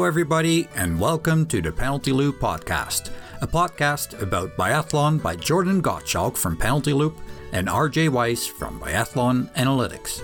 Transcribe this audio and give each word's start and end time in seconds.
Hello, 0.00 0.08
everybody, 0.08 0.66
and 0.76 0.98
welcome 0.98 1.44
to 1.44 1.60
the 1.60 1.70
Penalty 1.70 2.10
Loop 2.10 2.40
Podcast, 2.40 3.10
a 3.42 3.46
podcast 3.46 4.18
about 4.22 4.56
biathlon 4.56 5.22
by 5.22 5.36
Jordan 5.36 5.82
Gottschalk 5.82 6.38
from 6.38 6.56
Penalty 6.56 6.94
Loop 6.94 7.18
and 7.52 7.68
RJ 7.68 8.08
Weiss 8.08 8.46
from 8.46 8.80
Biathlon 8.80 9.52
Analytics. 9.56 10.22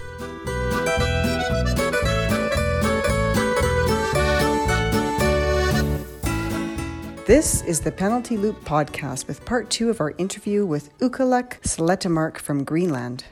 This 7.26 7.60
is 7.64 7.80
the 7.80 7.92
Penalty 7.92 8.38
Loop 8.38 8.58
podcast 8.64 9.28
with 9.28 9.44
part 9.44 9.68
two 9.68 9.90
of 9.90 10.00
our 10.00 10.14
interview 10.16 10.64
with 10.64 10.98
Ukaleq 11.00 11.60
Slettemark 11.60 12.38
from 12.38 12.64
Greenland. 12.64 13.24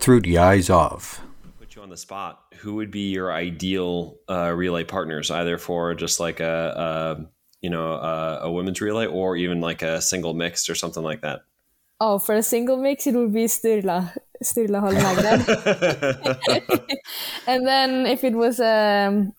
Through 0.00 0.22
the 0.22 0.38
eyes 0.38 0.70
of. 0.70 1.23
Put 1.94 2.00
you 2.00 2.16
on 2.16 2.30
the 2.30 2.32
spot. 2.32 2.40
Who 2.60 2.74
would 2.74 2.90
be 2.90 3.10
your 3.12 3.32
ideal 3.32 4.16
uh, 4.28 4.50
relay 4.50 4.84
partners, 4.84 5.30
either 5.30 5.58
for 5.58 5.94
just 5.94 6.18
like 6.18 6.40
a, 6.40 6.74
a 6.76 7.26
you 7.60 7.70
know 7.70 7.92
a, 7.92 8.40
a 8.42 8.50
women's 8.50 8.80
relay 8.80 9.06
or 9.06 9.36
even 9.36 9.60
like 9.60 9.82
a 9.82 10.00
single 10.00 10.34
mixed 10.34 10.68
or 10.68 10.74
something 10.74 11.04
like 11.04 11.20
that? 11.22 11.42
Oh, 12.00 12.18
for 12.18 12.34
a 12.34 12.42
single 12.42 12.76
mix, 12.78 13.06
it 13.06 13.14
would 13.14 13.32
be 13.32 13.44
Sturla, 13.46 14.12
Sturla 14.42 14.80
Holm 14.80 14.94
Lægreid. 14.96 15.44
and 17.46 17.64
then 17.64 18.06
if 18.06 18.24
it 18.24 18.34
was 18.34 18.58
um, 18.58 19.32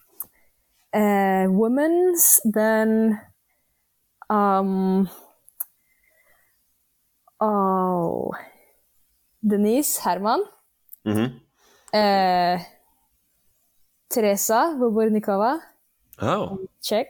a 0.94 1.48
women's, 1.50 2.40
then 2.46 3.20
um, 4.30 5.10
oh, 7.42 8.32
Denise 9.46 9.98
Herrmann, 9.98 10.46
hmm 11.04 11.45
uh, 11.96 12.60
Tereza 14.10 14.76
Voborníková, 14.78 15.60
Oh, 16.22 16.60
Czech, 16.82 17.08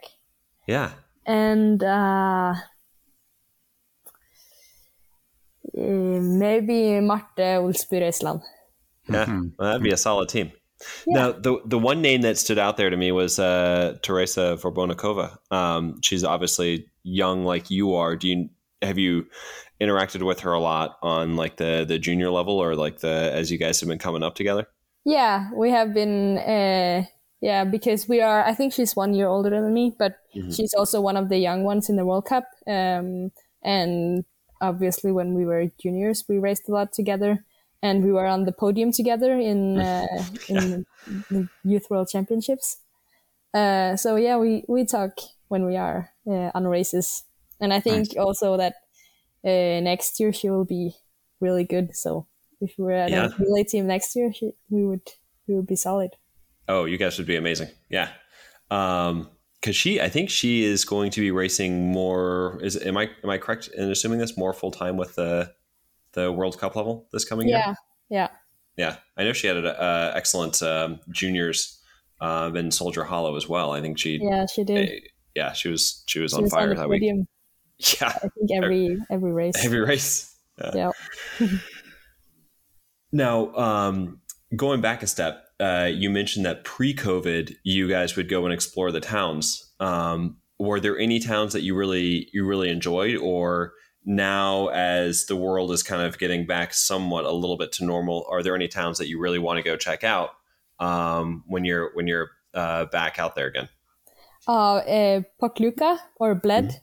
yeah. 0.68 0.92
and 1.26 1.84
uh, 1.84 2.54
eh, 5.78 6.20
maybe 6.22 7.00
Marte 7.02 7.58
Olsbu 7.60 8.00
Røiseland. 8.02 8.42
Yeah, 9.10 9.26
well, 9.60 9.70
that'd 9.70 9.84
be 9.84 9.92
a 9.92 9.98
solid 9.98 10.30
team. 10.30 10.52
Now, 11.08 11.32
the 11.32 11.62
the 11.66 11.78
one 11.78 12.02
name 12.02 12.22
that 12.22 12.38
stood 12.38 12.58
out 12.60 12.78
there 12.78 12.90
to 12.90 12.98
me 12.98 13.12
was 13.12 13.40
uh, 13.40 13.98
Teresa 14.02 14.58
Vorbonikova. 14.62 15.38
Um, 15.52 16.02
she's 16.02 16.24
obviously 16.24 16.88
young, 17.04 17.46
like 17.46 17.70
you 17.70 17.94
are. 17.96 18.16
Do 18.16 18.28
you 18.28 18.50
have 18.82 18.98
you 18.98 19.26
interacted 19.80 20.24
with 20.26 20.40
her 20.42 20.54
a 20.54 20.60
lot 20.60 20.98
on 21.02 21.36
like 21.36 21.58
the 21.58 21.86
the 21.88 22.00
junior 22.00 22.30
level, 22.32 22.60
or 22.60 22.76
like 22.76 23.00
the 23.00 23.32
as 23.34 23.52
you 23.52 23.58
guys 23.58 23.80
have 23.80 23.90
been 23.90 24.00
coming 24.00 24.24
up 24.24 24.36
together? 24.36 24.68
Yeah, 25.06 25.52
we 25.54 25.70
have 25.72 25.94
been. 25.94 26.38
Uh, 26.40 27.06
yeah, 27.42 27.64
because 27.64 28.08
we 28.08 28.22
are. 28.22 28.44
I 28.44 28.54
think 28.54 28.74
she's 28.74 28.96
one 28.96 29.14
year 29.14 29.28
older 29.28 29.50
than 29.50 29.74
me, 29.74 29.96
but 29.98 30.18
she's 30.50 30.74
also 30.74 31.02
one 31.02 31.18
of 31.18 31.30
the 31.30 31.38
young 31.38 31.64
ones 31.64 31.90
in 31.90 31.96
the 31.96 32.06
World 32.06 32.26
Cup. 32.26 32.46
Um, 32.68 33.32
and 33.64 34.26
obviously, 34.62 35.12
when 35.12 35.36
we 35.36 35.46
were 35.46 35.72
juniors, 35.80 36.26
we 36.28 36.40
raced 36.40 36.68
a 36.70 36.72
lot 36.72 36.94
together, 36.94 37.46
and 37.84 38.04
we 38.04 38.12
were 38.12 38.26
on 38.26 38.46
the 38.46 38.52
podium 38.52 38.92
together 38.92 39.34
in 39.40 39.80
uh, 39.80 40.24
in 40.50 40.86
the 41.30 41.50
Youth 41.64 41.88
World 41.90 42.10
Championships. 42.10 42.80
Uh, 43.54 43.96
so 43.98 44.16
yeah, 44.18 44.38
we 44.38 44.66
we 44.68 44.86
talk 44.86 45.20
when 45.50 45.66
we 45.66 45.78
are 45.78 46.12
uh, 46.28 46.52
on 46.56 46.68
races, 46.68 47.26
and 47.62 47.74
I 47.74 47.80
think 47.80 48.16
also 48.18 48.58
that 48.58 48.76
uh, 49.46 49.82
next 49.82 50.20
year 50.20 50.34
she 50.34 50.50
will 50.50 50.66
be 50.66 50.96
really 51.42 51.64
good. 51.66 51.96
So 51.96 52.28
if 52.62 52.74
we 52.78 52.84
were 52.86 52.92
at 52.92 53.10
Yeah. 53.10 53.26
a 53.28 53.44
relay 53.44 53.64
team 53.64 53.88
next 53.88 54.16
year, 54.16 54.32
we 54.70 54.86
would 54.86 55.02
we 55.48 55.56
would 55.56 55.68
be 55.68 55.76
solid. 55.76 56.12
Oh, 56.68 56.86
you 56.86 56.98
guys 56.98 57.18
would 57.18 57.28
be 57.28 57.36
amazing. 57.36 57.70
Yeah. 57.90 58.10
Um, 58.72 59.30
because 59.62 59.76
she, 59.76 60.00
I 60.00 60.10
think 60.10 60.30
she 60.30 60.64
is 60.64 60.86
going 60.86 61.10
to 61.12 61.22
be 61.22 61.32
racing 61.32 61.92
more. 61.92 62.60
Is 62.62 62.78
am 62.86 62.98
I 62.98 63.10
am 63.24 63.30
I 63.32 63.40
correct 63.40 63.68
in 63.76 63.90
assuming 63.90 64.20
this 64.20 64.38
more 64.38 64.54
full 64.54 64.70
time 64.72 64.96
with 64.96 65.16
the 65.16 65.52
the 66.14 66.32
World 66.32 66.60
Cup 66.60 66.76
level 66.76 67.08
this 67.12 67.26
coming 67.26 67.48
year? 67.48 67.58
Yeah, 67.58 67.74
yeah, 68.10 68.28
Yeah, 68.78 68.96
I 69.18 69.24
know 69.24 69.34
she 69.34 69.48
had 69.48 69.58
an 69.58 69.66
uh, 69.66 70.12
excellent 70.16 70.62
um, 70.62 71.00
juniors 71.10 71.82
um, 72.22 72.56
in 72.56 72.70
Soldier 72.70 73.04
Hollow 73.04 73.36
as 73.38 73.50
well. 73.50 73.72
I 73.72 73.82
think 73.82 73.98
she, 73.98 74.20
yeah. 74.22 74.46
She 74.46 74.64
did. 74.64 74.90
uh, 74.90 74.94
yeah, 75.36 75.54
she 75.54 75.70
was 75.70 76.04
she 76.06 76.20
was 76.20 76.32
she 76.32 76.38
on 76.38 76.44
was 76.44 76.52
fire 76.52 76.70
on 76.70 76.76
that 76.78 76.90
week. 76.90 77.04
Yeah, 78.00 78.08
I 78.08 78.20
think 78.38 78.52
every 78.54 78.98
every 79.10 79.34
race. 79.34 79.66
every 79.66 79.82
race. 79.82 80.34
Yeah. 80.60 80.92
yeah. 81.40 81.48
Now, 83.12 83.54
um, 83.56 84.22
going 84.56 84.82
back 84.82 85.04
a 85.04 85.08
step, 85.08 85.46
uh, 85.60 85.90
you 85.92 86.10
mentioned 86.10 86.46
that 86.46 86.64
pre-COVID, 86.64 87.56
you 87.64 87.88
guys 87.88 88.16
would 88.16 88.30
go 88.30 88.46
and 88.46 88.54
explore 88.54 88.92
the 88.92 89.00
towns. 89.00 89.72
Um, 89.80 90.38
were 90.60 90.80
there 90.80 90.98
any 90.98 91.20
towns 91.20 91.54
that 91.54 91.64
you 91.64 91.76
really 91.76 92.30
you 92.34 92.46
really 92.46 92.70
enjoyed, 92.70 93.16
or 93.18 93.74
now 94.06 94.68
as 94.68 95.26
the 95.26 95.36
world 95.36 95.72
is 95.72 95.84
kind 95.84 96.02
of 96.02 96.18
getting 96.18 96.46
back 96.46 96.74
somewhat 96.74 97.26
a 97.26 97.32
little 97.32 97.58
bit 97.58 97.72
to 97.74 97.86
normal, 97.86 98.26
are 98.30 98.44
there 98.44 98.56
any 98.56 98.68
towns 98.68 98.98
that 98.98 99.08
you 99.08 99.20
really 99.20 99.40
want 99.40 99.58
to 99.58 99.64
go 99.64 99.76
check 99.76 100.04
out 100.04 100.30
um, 100.80 101.44
when 101.48 101.66
you're 101.66 101.92
when 101.94 102.08
you're 102.08 102.30
uh, 102.54 102.86
back 102.86 103.20
out 103.20 103.36
there 103.36 103.48
again? 103.48 103.70
Uh, 104.48 104.76
uh, 104.76 105.22
Pokluka 105.42 105.98
or 106.18 106.36
Bled 106.36 106.82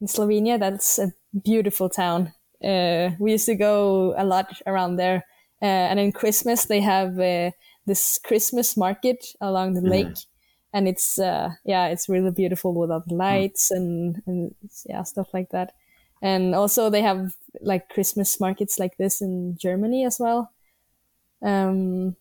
in 0.00 0.06
Slovenia. 0.06 0.58
That's 0.58 0.98
a 0.98 1.12
beautiful 1.44 1.88
town. 1.88 2.32
Uh, 2.62 3.10
we 3.18 3.32
used 3.32 3.46
to 3.46 3.54
go 3.54 4.14
a 4.16 4.24
lot 4.24 4.60
around 4.66 4.96
there. 4.96 5.24
Uh, 5.64 5.88
and 5.90 5.98
in 5.98 6.12
Christmas, 6.12 6.66
they 6.66 6.80
have 6.80 7.18
uh, 7.18 7.50
this 7.86 8.18
Christmas 8.18 8.76
market 8.76 9.24
along 9.40 9.74
the 9.74 9.80
lake. 9.80 10.18
And 10.74 10.86
it's, 10.86 11.18
uh, 11.18 11.52
yeah, 11.64 11.86
it's 11.86 12.08
really 12.08 12.32
beautiful 12.32 12.74
with 12.74 12.90
all 12.90 13.02
the 13.06 13.14
lights 13.14 13.70
and, 13.70 14.20
and, 14.26 14.54
yeah, 14.84 15.02
stuff 15.04 15.28
like 15.32 15.50
that. 15.50 15.72
And 16.20 16.54
also 16.54 16.90
they 16.90 17.00
have 17.00 17.34
like 17.60 17.88
Christmas 17.88 18.38
markets 18.40 18.78
like 18.78 18.98
this 18.98 19.22
in 19.22 19.56
Germany 19.56 20.04
as 20.04 20.18
well. 20.20 20.52
Um, 21.40 22.16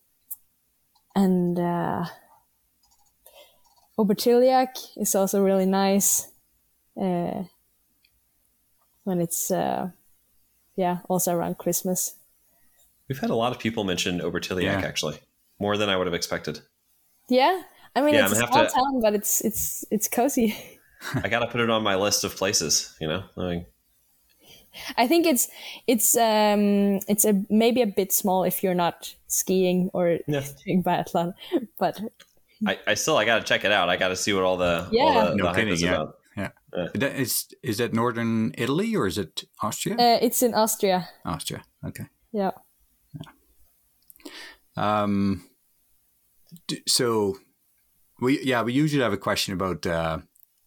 and, 1.14 1.60
uh, 1.60 2.06
Obertilliach 3.98 4.98
is 4.98 5.16
also 5.16 5.44
really 5.44 5.66
nice 5.68 6.28
uh, 7.00 7.44
when 9.04 9.20
it's 9.20 9.52
uh, 9.52 9.90
yeah 10.76 11.00
also 11.08 11.34
around 11.34 11.58
Christmas. 11.58 12.16
We've 13.10 13.20
had 13.20 13.30
a 13.30 13.36
lot 13.36 13.52
of 13.52 13.60
people 13.60 13.84
mention 13.84 14.20
Obertilliach 14.20 14.64
Yeah. 14.64 14.82
actually, 14.88 15.18
more 15.60 15.78
than 15.78 15.90
I 15.90 15.98
would 15.98 16.08
have 16.08 16.14
expected. 16.14 16.62
Yeah, 17.30 17.62
I 17.96 18.02
mean 18.02 18.14
Yeah, 18.14 18.24
it's 18.26 18.34
a 18.34 18.36
small 18.48 18.66
to- 18.66 18.70
town, 18.72 19.02
but 19.02 19.14
it's 19.14 19.42
it's 19.42 19.86
it's 19.92 20.08
cozy. 20.08 20.56
I 21.16 21.28
got 21.30 21.40
to 21.40 21.48
put 21.48 21.60
it 21.62 21.70
on 21.70 21.84
my 21.84 21.96
list 21.96 22.24
of 22.24 22.36
places. 22.36 22.96
You 23.02 23.08
know, 23.08 23.24
I 23.38 23.42
mean, 23.42 23.66
I 24.98 25.08
think 25.08 25.26
it's 25.26 25.50
it's 25.88 26.16
um 26.16 27.00
it's 27.08 27.26
a 27.26 27.34
maybe 27.50 27.82
a 27.82 27.88
bit 27.88 28.12
small 28.14 28.44
if 28.44 28.64
you're 28.64 28.76
not 28.76 29.14
skiing 29.28 29.90
or 29.94 30.20
Yeah. 30.28 30.46
doing 30.66 30.84
biathlon, 30.84 31.34
but 31.80 32.00
I, 32.66 32.80
I 32.88 32.94
still 32.96 33.18
I 33.18 33.26
got 33.26 33.40
to 33.40 33.44
check 33.44 33.66
it 33.66 33.72
out. 33.72 33.90
I 33.90 33.98
got 33.98 34.10
to 34.10 34.16
see 34.16 34.34
what 34.34 34.44
all 34.44 34.58
the 34.58 34.88
Yeah. 34.92 35.04
all 35.04 35.14
the, 35.14 35.36
No 35.36 35.44
the 35.44 35.50
hype 35.50 35.56
kidding, 35.58 35.74
is 35.74 35.82
yeah. 35.82 35.94
about. 35.96 36.16
Yeah. 36.38 36.50
Yeah. 36.76 36.88
That 36.96 37.16
is, 37.20 37.46
is 37.62 37.78
that 37.78 37.94
northern 37.94 38.54
Italy 38.58 38.96
or 38.96 39.06
is 39.06 39.18
it 39.20 39.44
Austria? 39.62 39.96
uh, 39.96 40.18
it's 40.20 40.42
in 40.42 40.56
Austria. 40.56 41.08
Austria. 41.26 41.62
Okay. 41.86 42.06
Yeah. 42.32 42.52
Um, 44.76 45.44
so 46.88 47.38
we 48.22 48.40
yeah 48.44 48.62
we 48.64 48.74
usually 48.74 49.04
have 49.04 49.14
a 49.14 49.18
question 49.18 49.54
about 49.54 49.86
uh, 49.86 50.20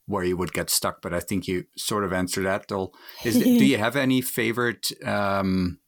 where 0.07 0.25
you 0.25 0.37
would 0.37 0.53
get 0.53 0.71
stuck, 0.71 1.03
but 1.03 1.13
I 1.13 1.21
think 1.21 1.49
you 1.49 1.65
sort 1.77 2.05
of 2.05 2.13
answered 2.13 2.45
that. 2.47 2.69
Though, 2.69 2.93
is 3.25 3.39
do 3.39 3.49
you 3.65 3.79
have 3.79 3.97
any 3.97 4.21
favorite 4.21 4.93
um, 5.05 5.79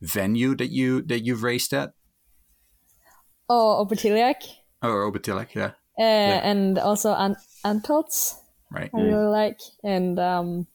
venue 0.00 0.54
that 0.56 0.70
you 0.70 1.02
that 1.02 1.20
you've 1.20 1.42
raced 1.42 1.72
at? 1.72 1.92
Oh, 3.48 3.84
Obertilliach, 3.86 4.42
Or 4.82 5.10
Obertilliach, 5.10 5.54
yeah, 5.54 5.72
uh, 5.98 6.02
and 6.42 6.78
also 6.78 7.14
An- 7.14 7.36
Antholz. 7.64 8.34
right. 8.72 8.90
I 8.92 9.00
really 9.00 9.28
like. 9.28 9.60
And 9.84 10.18
um, 10.18 10.66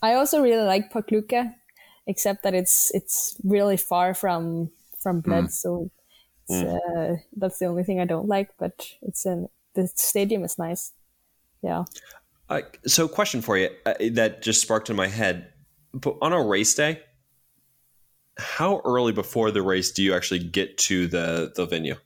I 0.00 0.14
also 0.14 0.40
really 0.42 0.64
like 0.64 0.92
Pokluka, 0.92 1.54
except 2.06 2.44
that 2.44 2.54
it's 2.54 2.92
it's 2.94 3.36
really 3.42 3.76
far 3.76 4.14
from 4.14 4.70
from 5.02 5.20
Bled, 5.20 5.50
so 5.52 5.90
it's, 6.48 6.62
uh, 6.62 7.16
that's 7.36 7.58
the 7.58 7.66
only 7.66 7.84
thing 7.84 8.00
I 8.00 8.04
don't 8.04 8.28
like. 8.28 8.50
But 8.58 8.90
it's 9.02 9.26
an 9.26 9.48
the 9.74 9.88
stadium 9.94 10.44
is 10.44 10.58
nice. 10.58 10.92
Yeah. 11.62 11.84
Uh, 12.48 12.62
so, 12.86 13.08
question 13.08 13.40
for 13.40 13.56
you 13.56 13.70
uh, 13.86 13.94
that 14.12 14.42
just 14.42 14.60
sparked 14.60 14.90
in 14.90 14.96
my 14.96 15.08
head: 15.08 15.52
but 15.92 16.16
on 16.20 16.32
a 16.32 16.42
race 16.42 16.74
day, 16.74 17.00
how 18.38 18.80
early 18.84 19.12
before 19.12 19.50
the 19.50 19.62
race 19.62 19.92
do 19.92 20.02
you 20.02 20.14
actually 20.14 20.40
get 20.40 20.78
to 20.78 21.06
the 21.06 21.52
the 21.56 21.66
venue? 21.66 21.96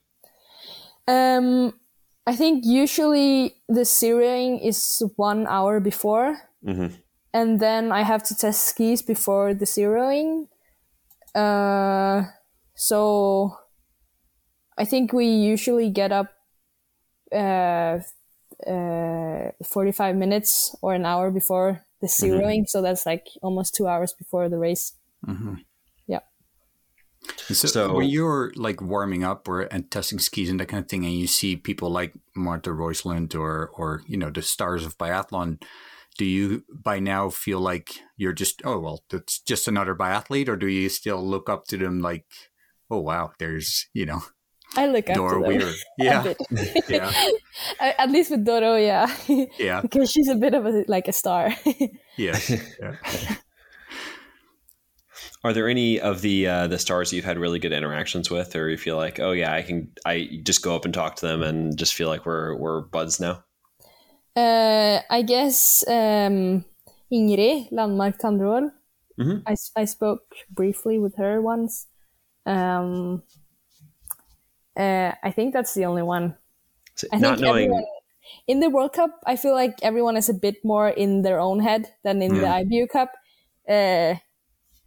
Um, 1.07 1.73
I 2.25 2.35
think 2.35 2.65
usually 2.65 3.55
the 3.67 3.85
zeroing 3.85 4.61
is 4.61 5.01
one 5.15 5.47
hour 5.47 5.79
before, 5.79 6.37
Mhm. 6.63 6.91
and 7.33 7.59
then 7.59 7.91
I 7.91 8.03
have 8.03 8.23
to 8.23 8.35
test 8.35 8.65
skis 8.65 9.01
before 9.01 9.53
the 9.53 9.65
zeroing. 9.65 10.47
Uh, 11.35 12.23
so 12.77 13.57
I 14.77 14.85
think 14.85 15.11
we 15.11 15.25
usually 15.25 15.89
get 15.89 16.11
up 16.11 16.27
uh, 17.33 17.99
uh, 18.65 19.51
45 19.63 20.15
minutes 20.15 20.75
or 20.81 20.93
an 20.93 21.05
hour 21.05 21.31
before 21.31 21.81
the 22.01 22.07
zeroing. 22.07 22.67
So 22.67 22.81
that's 22.81 23.05
like 23.05 23.25
almost 23.41 23.73
two 23.75 23.87
hours 23.87 24.13
before 24.13 24.47
the 24.49 24.57
race. 24.59 24.93
Yeah. 26.07 26.19
So, 27.47 27.53
So- 27.67 27.93
when 27.95 28.07
you're 28.09 28.51
like 28.55 28.79
warming 28.81 29.23
up 29.23 29.47
or 29.47 29.61
and 29.61 29.89
testing 29.89 30.19
skis 30.19 30.49
and 30.49 30.59
that 30.59 30.67
kind 30.67 30.83
of 30.83 30.89
thing, 30.89 31.03
and 31.05 31.13
you 31.13 31.27
see 31.27 31.55
people 31.55 31.89
like 31.89 32.13
Marte 32.35 32.69
Røiseland 32.69 33.33
or 33.35 33.69
or 33.73 34.03
you 34.07 34.17
know 34.17 34.29
the 34.29 34.41
stars 34.41 34.85
of 34.85 34.97
biathlon, 34.97 35.61
do 36.17 36.25
you 36.25 36.63
by 36.71 36.99
now 36.99 37.29
feel 37.29 37.59
like 37.59 37.99
you're 38.15 38.33
just 38.33 38.61
oh 38.63 38.79
well 38.79 39.03
that's 39.09 39.39
just 39.39 39.67
another 39.67 39.95
biathlete, 39.95 40.47
or 40.47 40.55
do 40.55 40.67
you 40.67 40.89
still 40.89 41.21
look 41.27 41.49
up 41.49 41.65
to 41.67 41.77
them 41.77 41.99
like 41.99 42.25
oh 42.89 42.99
wow 42.99 43.31
there's 43.39 43.87
you 43.93 44.05
know 44.05 44.21
I 44.75 44.87
look 44.87 45.09
up 45.09 45.15
Dorothea 45.15 45.59
Wierer 45.59 45.73
yeah 45.97 46.33
yeah 46.89 47.11
At 47.79 48.11
least 48.11 48.31
with 48.31 48.43
Dodo, 48.45 48.75
yeah. 48.75 49.07
yeah 49.57 49.81
because 49.81 50.11
she's 50.11 50.27
a 50.27 50.35
bit 50.35 50.53
of 50.53 50.65
a 50.65 50.83
like 50.87 51.07
a 51.07 51.13
star. 51.13 51.53
yes 52.17 52.49
yeah. 52.81 52.95
Are 55.43 55.53
there 55.53 55.67
any 55.69 55.99
of 55.99 56.21
the 56.21 56.47
uh, 56.47 56.67
the 56.67 56.79
stars 56.79 57.09
that 57.09 57.15
you've 57.15 57.25
had 57.25 57.37
really 57.37 57.59
good 57.59 57.71
interactions 57.71 58.29
with, 58.29 58.55
or 58.55 58.69
you 58.69 58.77
feel 58.77 58.97
like, 58.97 59.19
oh 59.19 59.31
yeah, 59.31 59.53
I 59.53 59.61
can, 59.61 59.89
I 60.05 60.41
just 60.43 60.61
go 60.61 60.75
up 60.75 60.83
and 60.83 60.93
talk 60.93 61.15
to 61.17 61.27
them 61.27 61.41
and 61.43 61.77
just 61.77 61.93
feel 61.93 62.07
like 62.09 62.25
we're 62.25 62.55
we're 62.57 62.81
buds 62.81 63.19
now? 63.19 63.43
Uh, 64.35 64.99
I 65.09 65.21
guess 65.21 65.85
um, 65.87 66.65
Ingrid 67.13 67.71
Landmark 67.71 68.17
Tandrevold. 68.19 68.71
Mhm. 69.19 69.43
I, 69.47 69.51
s- 69.53 69.71
I 69.75 69.85
spoke 69.85 70.21
briefly 70.51 70.99
with 70.99 71.15
her 71.17 71.41
once. 71.41 71.87
Um, 72.47 73.23
uh, 74.75 75.11
I 75.23 75.31
think 75.31 75.53
that's 75.53 75.73
the 75.73 75.85
only 75.85 76.03
one. 76.03 76.37
So 76.95 77.07
I 77.11 77.17
not 77.17 77.39
think 77.39 77.41
knowing, 77.41 77.65
everyone, 77.65 77.85
in 78.47 78.59
the 78.59 78.69
World 78.69 78.93
Cup, 78.93 79.11
I 79.25 79.35
feel 79.35 79.53
like 79.53 79.79
everyone 79.81 80.17
is 80.17 80.29
a 80.29 80.33
bit 80.33 80.63
more 80.63 80.89
in 80.89 81.23
their 81.23 81.39
own 81.39 81.59
head 81.59 81.93
than 82.03 82.21
in 82.21 82.35
the 82.35 82.47
IBU 82.47 82.89
Cup, 82.89 83.11
uh, 83.69 84.15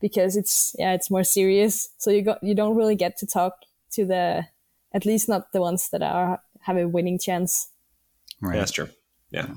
because 0.01 0.37
it's 0.37 0.75
yeah 0.79 0.93
it's 0.95 1.11
more 1.11 1.25
serious. 1.25 1.91
So 1.99 2.11
you 2.11 2.23
got 2.23 2.43
you 2.43 2.55
don't 2.55 2.77
really 2.77 2.97
get 2.97 3.17
to 3.19 3.27
talk 3.27 3.55
to 3.93 4.05
the 4.07 4.47
at 4.93 5.07
least 5.07 5.29
not 5.29 5.53
the 5.53 5.61
ones 5.61 5.91
that 5.91 6.03
are 6.03 6.43
have 6.63 6.77
a 6.77 6.89
winning 6.89 7.19
chance. 7.19 7.69
right 8.41 8.55
Yeah, 8.55 8.61
that's 8.61 8.73
true. 8.73 8.89
Yeah. 9.31 9.55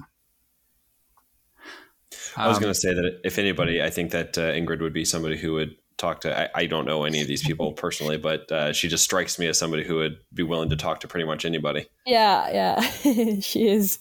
I 2.36 2.48
was 2.48 2.58
Um, 2.58 2.64
going 2.64 2.74
to 2.74 2.80
say 2.80 2.94
that 2.94 3.22
if 3.24 3.38
anybody, 3.38 3.82
I 3.82 3.90
think 3.90 4.12
that 4.12 4.38
uh, 4.38 4.52
Ingrid 4.52 4.82
would 4.82 4.94
be 4.94 5.06
somebody 5.06 5.38
who 5.38 5.54
would 5.54 5.78
talk 5.98 6.22
to. 6.22 6.38
I, 6.38 6.62
I 6.62 6.66
don't 6.66 6.86
know 6.86 7.04
any 7.04 7.22
of 7.22 7.28
these 7.28 7.44
people 7.44 7.74
personally, 7.86 8.18
but 8.18 8.52
uh, 8.52 8.74
she 8.74 8.88
just 8.88 9.04
strikes 9.04 9.40
me 9.40 9.48
as 9.48 9.58
somebody 9.58 9.84
who 9.84 9.96
would 9.96 10.18
be 10.34 10.44
willing 10.44 10.70
to 10.70 10.76
talk 10.76 11.00
to 11.02 11.08
pretty 11.08 11.26
much 11.26 11.46
anybody. 11.46 11.88
Yeah, 12.06 12.50
yeah, 12.52 13.40
she 13.40 13.68
is. 13.68 14.00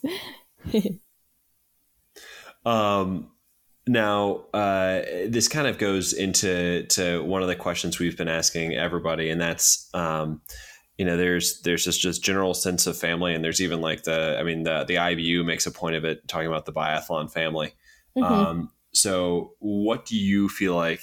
Um, 2.65 3.31
now, 3.87 4.45
uh, 4.55 5.01
this 5.27 5.49
kind 5.49 5.67
of 5.67 5.79
goes 5.79 6.13
into 6.13 6.85
to 6.91 7.25
one 7.25 7.43
of 7.43 7.49
the 7.49 7.57
questions 7.57 7.99
we've 7.99 8.17
been 8.17 8.29
asking 8.29 8.75
everybody, 8.75 9.31
and 9.31 9.41
that's, 9.41 9.91
um, 9.95 10.41
you 10.97 11.05
know, 11.05 11.17
there's 11.17 11.61
there's 11.63 11.85
just 11.85 12.01
just 12.01 12.23
general 12.23 12.55
sense 12.55 12.87
of 12.87 12.97
family, 12.97 13.35
and 13.35 13.43
there's 13.43 13.61
even 13.61 13.81
like 13.81 14.05
the, 14.05 14.37
I 14.39 14.45
mean, 14.45 14.63
the 14.63 14.85
the 14.85 14.95
IBU 14.95 15.45
makes 15.45 15.67
a 15.67 15.73
point 15.73 15.97
of 15.97 16.05
it 16.05 16.29
talking 16.29 16.47
about 16.47 16.65
the 16.65 16.73
biathlon 16.73 17.33
family. 17.33 17.75
Um, 18.23 18.71
so, 18.95 19.55
what 19.59 20.05
do 20.05 20.17
you 20.17 20.49
feel 20.49 20.75
like 20.75 21.01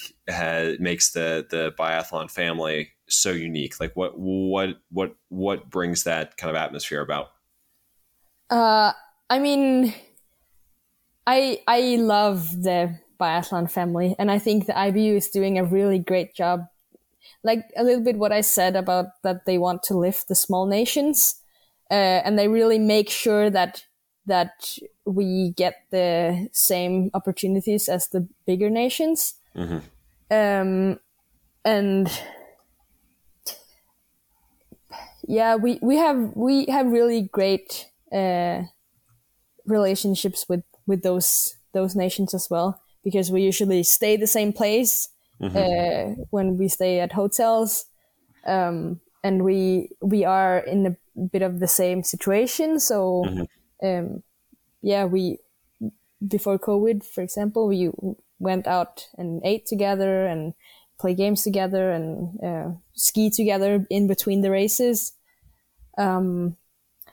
makes 0.79 1.11
the 1.11 1.45
the 1.49 1.73
biathlon 1.77 2.29
family 2.29 2.91
so 3.07 3.31
unique? 3.31 3.79
Like, 3.79 3.95
what 3.95 4.13
what 4.17 4.77
what 4.91 5.15
what 5.29 5.69
brings 5.69 6.03
that 6.03 6.37
kind 6.37 6.51
of 6.51 6.55
atmosphere 6.55 7.01
about? 7.01 7.31
Uh, 8.49 8.93
I 9.29 9.39
mean, 9.39 9.93
I 11.25 11.61
I 11.67 11.97
love 11.99 12.61
the 12.61 12.99
biathlon 13.19 13.71
family, 13.71 14.15
and 14.19 14.29
I 14.29 14.37
think 14.37 14.67
the 14.67 14.73
IBU 14.73 15.15
is 15.15 15.29
doing 15.29 15.57
a 15.57 15.63
really 15.63 15.99
great 15.99 16.35
job. 16.35 16.65
Like 17.43 17.65
a 17.75 17.83
little 17.83 18.03
bit 18.03 18.17
what 18.17 18.31
I 18.31 18.41
said 18.41 18.75
about 18.75 19.07
that 19.23 19.45
they 19.45 19.57
want 19.57 19.81
to 19.83 19.97
lift 19.97 20.27
the 20.27 20.35
small 20.35 20.67
nations, 20.67 21.35
uh, 21.89 22.21
and 22.23 22.37
they 22.37 22.47
really 22.47 22.79
make 22.79 23.09
sure 23.09 23.49
that 23.49 23.83
that 24.29 24.77
we 25.05 25.51
get 25.57 25.75
the 25.91 26.47
same 26.51 27.11
opportunities 27.13 27.89
as 27.89 28.07
the 28.07 28.27
bigger 28.45 28.69
nations. 28.69 29.35
Mhm. 29.55 29.81
Um, 30.31 30.99
and 31.65 32.07
yeah, 35.27 35.55
we, 35.55 35.79
we 35.81 35.97
have 35.97 36.31
we 36.35 36.65
have 36.67 36.87
really 36.87 37.21
great 37.21 37.87
uh, 38.11 38.63
relationships 39.65 40.45
with 40.49 40.63
with 40.87 41.03
those 41.03 41.55
those 41.73 41.95
nations 41.95 42.33
as 42.33 42.49
well 42.49 42.81
because 43.03 43.31
we 43.31 43.41
usually 43.41 43.83
stay 43.83 44.17
the 44.17 44.27
same 44.27 44.51
place 44.51 45.09
uh, 45.41 46.15
when 46.31 46.57
we 46.57 46.67
stay 46.67 46.99
at 46.99 47.13
hotels 47.13 47.85
um, 48.45 48.99
and 49.23 49.43
we 49.43 49.89
we 50.01 50.25
are 50.25 50.59
in 50.59 50.85
a 50.85 50.95
bit 51.31 51.41
of 51.41 51.59
the 51.59 51.67
same 51.67 52.03
situation 52.03 52.79
so 52.79 53.23
um, 53.83 54.23
yeah 54.81 55.05
we 55.05 55.37
before 56.27 56.59
covid 56.59 57.03
for 57.03 57.21
example 57.21 57.67
we 57.67 57.89
went 58.39 58.67
out 58.67 59.07
and 59.17 59.41
ate 59.43 59.65
together 59.65 60.25
and 60.25 60.53
play 60.99 61.13
games 61.13 61.43
together 61.43 61.91
and 61.91 62.39
uh, 62.43 62.71
ski 62.93 63.29
together 63.29 63.85
in 63.89 64.07
between 64.07 64.41
the 64.41 64.51
races 64.51 65.13
um, 65.97 66.55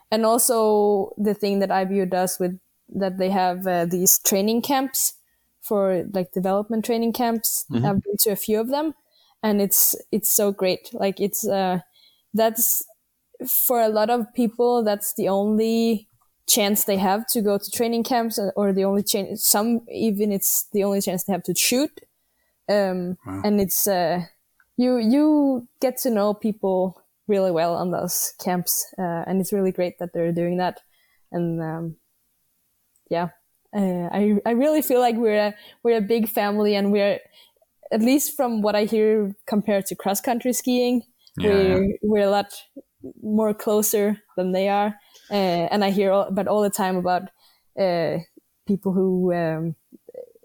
and 0.09 0.25
also 0.25 1.13
the 1.17 1.33
thing 1.33 1.59
that 1.59 1.69
IBU 1.69 2.09
does 2.09 2.39
with 2.39 2.59
that 2.89 3.17
they 3.17 3.29
have 3.29 3.67
uh, 3.67 3.85
these 3.85 4.19
training 4.19 4.61
camps 4.61 5.13
for 5.61 6.05
like 6.13 6.31
development 6.31 6.85
training 6.85 7.11
camps. 7.11 7.65
I've 7.85 8.01
been 8.01 8.17
to 8.19 8.31
a 8.31 8.37
few 8.37 8.59
of 8.59 8.69
them, 8.69 8.93
and 9.43 9.61
it's 9.61 9.95
it's 10.11 10.33
so 10.33 10.51
great. 10.51 10.89
Like 10.93 11.19
it's 11.19 11.45
uh, 11.45 11.79
that's 12.33 12.83
for 13.45 13.81
a 13.81 13.89
lot 13.89 14.09
of 14.09 14.33
people 14.33 14.83
that's 14.83 15.13
the 15.15 15.27
only 15.27 16.07
chance 16.47 16.85
they 16.85 16.97
have 16.97 17.27
to 17.27 17.41
go 17.41 17.57
to 17.57 17.71
training 17.71 18.03
camps, 18.03 18.39
uh, 18.39 18.51
or 18.55 18.73
the 18.73 18.85
only 18.85 19.03
chance. 19.03 19.43
Some 19.45 19.85
even 19.89 20.31
it's 20.31 20.67
the 20.71 20.83
only 20.83 21.01
chance 21.01 21.23
they 21.23 21.33
have 21.33 21.43
to 21.43 21.55
shoot. 21.55 22.01
Um, 22.69 23.17
and 23.43 23.61
it's 23.61 23.87
uh, 23.87 24.21
you 24.77 24.97
you 24.97 25.67
get 25.81 25.97
to 25.99 26.09
know 26.11 26.33
people 26.33 27.01
really 27.27 27.51
well 27.51 27.75
on 27.75 27.91
those 27.91 28.33
camps, 28.39 28.93
uh, 28.99 29.23
and 29.27 29.41
it's 29.41 29.53
really 29.53 29.71
great 29.71 29.99
that 29.99 30.13
they're 30.13 30.33
doing 30.33 30.57
that. 30.57 30.81
And 31.31 31.61
um, 31.61 31.97
yeah, 33.09 33.29
uh, 33.75 34.09
I 34.11 34.39
I 34.45 34.51
really 34.51 34.81
feel 34.81 34.99
like 34.99 35.15
we're 35.15 35.47
a 35.47 35.55
we're 35.83 35.97
a 35.97 36.01
big 36.01 36.27
family, 36.29 36.75
and 36.75 36.91
we're 36.91 37.19
at 37.91 38.01
least 38.01 38.35
from 38.37 38.61
what 38.61 38.75
I 38.75 38.85
hear 38.85 39.35
compared 39.47 39.87
to 39.87 39.95
cross 39.95 40.21
country 40.21 40.53
skiing, 40.53 41.03
Yeah, 41.37 41.79
we're 41.79 41.97
we're 42.03 42.27
a 42.27 42.31
lot 42.31 42.53
more 43.21 43.53
closer 43.53 44.21
than 44.37 44.51
they 44.53 44.69
are. 44.69 44.99
Uh, 45.29 45.67
and 45.71 45.83
I 45.83 45.91
hear 45.91 46.11
all, 46.11 46.31
but 46.31 46.47
all 46.47 46.61
the 46.61 46.69
time 46.69 46.95
about 46.97 47.23
uh, 47.79 48.19
people 48.65 48.93
who 48.93 49.33
um, 49.33 49.75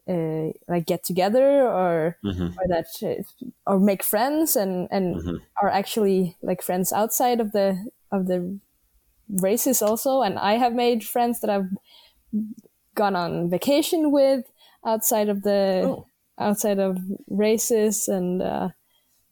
uh, 0.08 0.52
like 0.68 0.86
get 0.86 1.04
together 1.04 1.66
or 1.66 2.18
or 2.58 2.68
that 2.68 2.86
uh, 3.02 3.22
or 3.66 3.80
make 3.80 4.02
friends 4.02 4.56
and 4.56 4.88
and 4.90 5.22
are 5.62 5.68
actually 5.70 6.36
like 6.42 6.62
friends 6.62 6.92
outside 6.92 7.40
of 7.40 7.52
the 7.52 7.90
of 8.10 8.26
the 8.26 8.58
races 9.28 9.82
also. 9.82 10.22
And 10.22 10.38
I 10.38 10.54
have 10.54 10.74
made 10.74 11.04
friends 11.04 11.40
that 11.40 11.50
I've 11.50 11.70
gone 12.94 13.16
on 13.16 13.50
vacation 13.50 14.10
with 14.10 14.44
outside 14.84 15.28
of 15.28 15.42
the 15.42 15.96
outside 16.38 16.78
of 16.78 16.98
races 17.28 18.08
and 18.08 18.42
uh, 18.42 18.68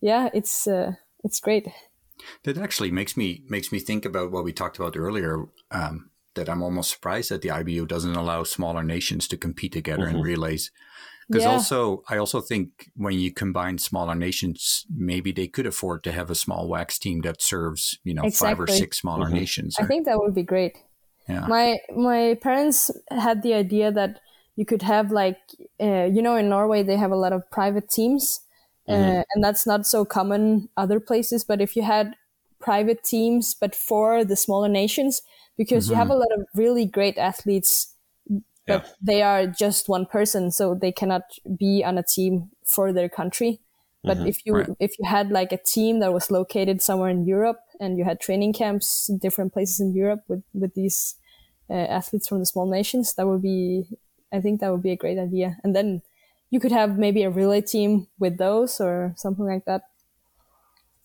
yeah, 0.00 0.30
it's 0.35 0.66
uh, 0.66 0.95
it's 1.25 1.40
great. 1.40 1.69
That 2.45 2.59
actually 2.59 2.91
makes 2.91 3.17
me 3.17 3.43
makes 3.49 3.73
me 3.73 3.79
think 3.79 4.05
about 4.05 4.31
what 4.31 4.45
we 4.45 4.53
talked 4.53 4.79
about 4.79 4.97
earlier. 4.97 5.47
Um, 5.71 6.11
that 6.35 6.49
I'm 6.49 6.62
almost 6.62 6.91
surprised 6.91 7.31
that 7.31 7.43
the 7.43 7.49
IBU 7.49 7.89
doesn't 7.89 8.15
allow 8.15 8.45
smaller 8.45 8.85
nations 8.85 9.27
to 9.29 9.37
compete 9.37 9.73
together 9.73 10.07
in 10.07 10.21
relays. 10.21 10.71
Because 11.29 11.45
Yeah. 11.45 11.50
also, 11.50 12.03
I 12.09 12.17
also 12.19 12.41
think 12.41 12.91
when 12.97 13.19
you 13.19 13.33
combine 13.33 13.79
smaller 13.79 14.15
nations, 14.15 14.85
maybe 14.93 15.33
they 15.33 15.47
could 15.47 15.67
afford 15.67 16.03
to 16.05 16.12
have 16.12 16.31
a 16.31 16.35
small 16.35 16.69
wax 16.69 16.99
team 16.99 17.21
that 17.23 17.41
serves, 17.43 17.99
you 18.05 18.15
know, 18.15 18.29
five 18.31 18.59
or 18.61 18.67
six 18.67 18.99
smaller 18.99 19.29
nations. 19.29 19.77
I 19.79 19.87
think 19.87 20.07
that 20.07 20.19
would 20.19 20.35
be 20.35 20.43
great. 20.43 20.77
yeah. 21.29 21.47
My 21.47 21.79
my 21.97 22.37
parents 22.43 22.91
had 23.11 23.43
the 23.43 23.55
idea 23.55 23.93
that 23.93 24.21
you 24.57 24.65
could 24.65 24.83
have 24.83 25.11
like 25.12 25.39
uh, 25.81 26.05
you 26.15 26.23
know 26.23 26.37
in 26.37 26.49
Norway 26.49 26.83
they 26.83 26.97
have 26.97 27.12
a 27.12 27.17
lot 27.25 27.33
of 27.33 27.49
private 27.50 27.89
teams, 27.89 28.41
uh, 28.90 29.23
and 29.35 29.44
that's 29.44 29.66
not 29.66 29.87
so 29.87 30.04
common 30.04 30.68
other 30.76 31.00
places. 31.00 31.44
But 31.44 31.61
if 31.61 31.76
you 31.76 31.82
had 31.82 32.16
private 32.61 33.04
teams, 33.04 33.54
but 33.54 33.75
for 33.75 34.25
the 34.25 34.37
smaller 34.37 34.68
nations, 34.68 35.23
because 35.56 35.90
you 35.90 35.97
have 35.97 36.11
a 36.11 36.14
lot 36.14 36.32
of 36.37 36.47
really 36.54 36.87
great 36.87 37.18
athletes, 37.18 37.97
but 38.66 38.82
Yeah. 38.82 38.85
they 39.00 39.23
are 39.23 39.47
just 39.47 39.88
one 39.88 40.06
person, 40.06 40.50
so 40.50 40.75
they 40.75 40.92
cannot 40.92 41.23
be 41.59 41.82
on 41.85 41.99
a 41.99 42.02
team 42.02 42.50
for 42.64 42.92
their 42.92 43.09
country. 43.09 43.61
But 44.06 44.20
if 44.25 44.44
you 44.47 44.54
Right. 44.56 44.68
if 44.78 44.92
you 44.99 45.04
had 45.06 45.30
like 45.30 45.52
a 45.52 45.59
team 45.62 46.00
that 46.00 46.12
was 46.12 46.30
located 46.30 46.82
somewhere 46.82 47.11
in 47.11 47.25
Europe 47.26 47.61
and 47.80 47.99
you 47.99 48.04
had 48.04 48.20
training 48.20 48.52
camps 48.52 49.09
in 49.09 49.18
different 49.18 49.52
places 49.52 49.80
in 49.80 49.92
Europe 49.94 50.25
with 50.28 50.42
with 50.54 50.75
these 50.75 51.16
uh, 51.68 51.75
athletes 51.75 52.28
from 52.28 52.38
the 52.40 52.47
small 52.47 52.68
nations. 52.68 53.14
That 53.14 53.26
would 53.26 53.42
be, 53.42 53.88
I 54.32 54.40
think, 54.40 54.61
that 54.61 54.70
would 54.73 54.82
be 54.82 54.92
a 54.92 54.97
great 54.97 55.18
idea. 55.18 55.59
And 55.64 55.75
then 55.76 56.02
you 56.50 56.61
could 56.61 56.73
have 56.73 56.99
maybe 56.99 57.23
a 57.23 57.30
relay 57.30 57.61
team 57.61 58.09
with 58.19 58.38
those 58.38 58.80
or 58.80 59.14
something 59.16 59.47
like 59.47 59.64
that. 59.64 59.83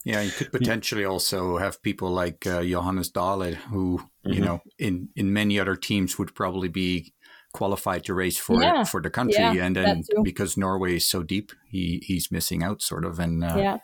Yeah, 0.04 0.22
you 0.22 0.32
could 0.32 0.52
potentially 0.52 1.06
also 1.06 1.58
have 1.58 1.82
people 1.82 2.12
like 2.12 2.46
uh, 2.46 2.62
Johannes 2.62 3.10
Dale, 3.10 3.56
who 3.72 3.98
mm-hmm. 3.98 4.34
you 4.34 4.42
know 4.42 4.62
in 4.78 5.10
in 5.16 5.34
many 5.34 5.60
other 5.60 5.76
teams 5.76 6.20
would 6.20 6.36
probably 6.36 6.70
be 6.70 7.14
qualified 7.54 8.04
to 8.04 8.14
race 8.14 8.38
for 8.38 8.62
yeah. 8.62 8.84
for 8.84 9.02
the 9.02 9.10
country, 9.10 9.42
yeah, 9.42 9.66
and 9.66 9.76
then 9.76 10.04
because 10.24 10.58
Norway 10.58 10.98
is 10.98 11.08
so 11.08 11.24
deep, 11.24 11.52
he 11.68 12.04
he's 12.06 12.32
missing 12.32 12.64
out 12.64 12.84
sort 12.84 13.04
of, 13.04 13.20
and 13.20 13.44
uh, 13.44 13.56
yeah, 13.58 13.78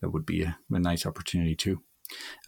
that 0.00 0.10
would 0.10 0.26
be 0.26 0.42
a, 0.42 0.58
a 0.72 0.78
nice 0.80 1.06
opportunity 1.06 1.54
too. 1.54 1.80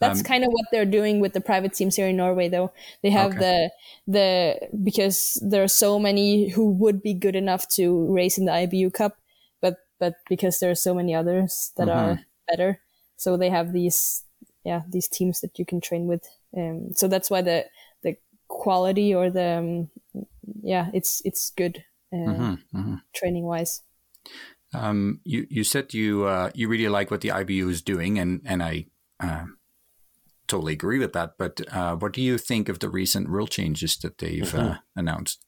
That's 0.00 0.20
um, 0.20 0.24
kind 0.24 0.44
of 0.44 0.50
what 0.50 0.66
they're 0.72 0.84
doing 0.84 1.20
with 1.20 1.32
the 1.32 1.40
private 1.40 1.74
teams 1.74 1.96
here 1.96 2.08
in 2.08 2.16
Norway, 2.16 2.48
though. 2.48 2.72
They 3.02 3.10
have 3.10 3.32
okay. 3.32 3.38
the 3.38 3.70
the 4.12 4.68
because 4.82 5.40
there 5.48 5.62
are 5.62 5.68
so 5.68 5.98
many 5.98 6.48
who 6.48 6.70
would 6.72 7.02
be 7.02 7.14
good 7.14 7.36
enough 7.36 7.68
to 7.76 8.12
race 8.12 8.38
in 8.38 8.46
the 8.46 8.52
IBU 8.52 8.92
Cup, 8.92 9.16
but 9.60 9.76
but 10.00 10.14
because 10.28 10.58
there 10.58 10.70
are 10.70 10.76
so 10.76 10.94
many 10.94 11.14
others 11.14 11.72
that 11.76 11.88
mm-hmm. 11.88 11.98
are 11.98 12.20
better. 12.48 12.80
So 13.16 13.36
they 13.36 13.50
have 13.50 13.72
these, 13.72 14.24
yeah, 14.64 14.82
these 14.88 15.06
teams 15.06 15.40
that 15.40 15.58
you 15.58 15.64
can 15.64 15.80
train 15.80 16.06
with. 16.06 16.26
Um, 16.56 16.88
so 16.94 17.06
that's 17.06 17.30
why 17.30 17.42
the 17.42 17.66
the 18.02 18.16
quality 18.48 19.14
or 19.14 19.30
the 19.30 19.58
um, 19.58 19.90
yeah, 20.62 20.90
it's 20.92 21.22
it's 21.24 21.50
good 21.50 21.84
uh, 22.12 22.16
mm-hmm, 22.16 22.78
mm-hmm. 22.78 22.94
training 23.14 23.44
wise. 23.44 23.82
Um, 24.74 25.20
you 25.24 25.46
you 25.50 25.64
said 25.64 25.94
you 25.94 26.24
uh, 26.24 26.50
you 26.54 26.68
really 26.68 26.88
like 26.88 27.10
what 27.10 27.20
the 27.20 27.28
IBU 27.28 27.70
is 27.70 27.82
doing, 27.82 28.18
and 28.18 28.40
and 28.44 28.62
I 28.62 28.86
uh, 29.22 29.44
totally 30.48 30.72
agree 30.74 30.98
with 30.98 31.12
that. 31.12 31.34
But 31.38 31.60
uh, 31.72 31.96
what 31.96 32.12
do 32.12 32.22
you 32.22 32.38
think 32.38 32.68
of 32.68 32.78
the 32.80 32.88
recent 32.88 33.28
rule 33.28 33.46
changes 33.46 33.96
that 33.98 34.18
they've 34.18 34.42
mm-hmm. 34.42 34.72
Uh, 34.72 34.76
announced? 34.96 35.44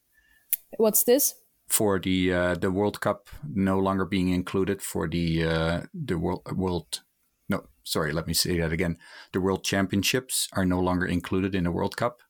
What's 0.77 1.03
this? 1.03 1.35
for 1.67 1.99
the 1.99 2.33
uh, 2.33 2.55
the 2.55 2.71
World 2.71 3.01
Cup 3.01 3.29
no 3.53 3.79
longer 3.79 4.05
being 4.05 4.29
included 4.29 4.81
for 4.81 5.07
the 5.07 5.43
uh, 5.43 5.81
the 5.93 6.17
world 6.17 6.43
world 6.55 7.01
no 7.49 7.65
sorry 7.83 8.11
let 8.11 8.27
me 8.27 8.33
say 8.33 8.59
that 8.59 8.71
again 8.71 8.97
the 9.31 9.41
World 9.41 9.63
Championships 9.63 10.47
are 10.53 10.65
no 10.65 10.79
longer 10.79 11.05
included 11.05 11.55
in 11.55 11.63
the 11.63 11.71
World 11.71 11.97
Cup. 11.97 12.21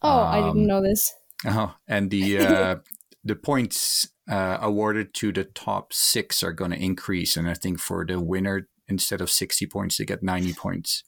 Oh, 0.00 0.10
um, 0.10 0.28
I 0.28 0.36
didn't 0.36 0.62
um, 0.62 0.66
know 0.66 0.82
this. 0.82 1.12
Oh, 1.46 1.74
and 1.86 2.10
the 2.10 2.38
uh, 2.46 2.76
the 3.24 3.36
points 3.36 4.08
uh, 4.28 4.58
awarded 4.60 5.14
to 5.14 5.32
the 5.32 5.44
top 5.44 5.92
six 5.92 6.42
are 6.42 6.52
going 6.52 6.70
to 6.70 6.82
increase, 6.82 7.36
and 7.36 7.48
I 7.48 7.54
think 7.54 7.78
for 7.78 8.04
the 8.06 8.20
winner 8.20 8.68
instead 8.88 9.20
of 9.20 9.30
sixty 9.30 9.66
points 9.66 9.96
they 9.96 10.04
get 10.04 10.22
ninety 10.22 10.52
points, 10.52 11.04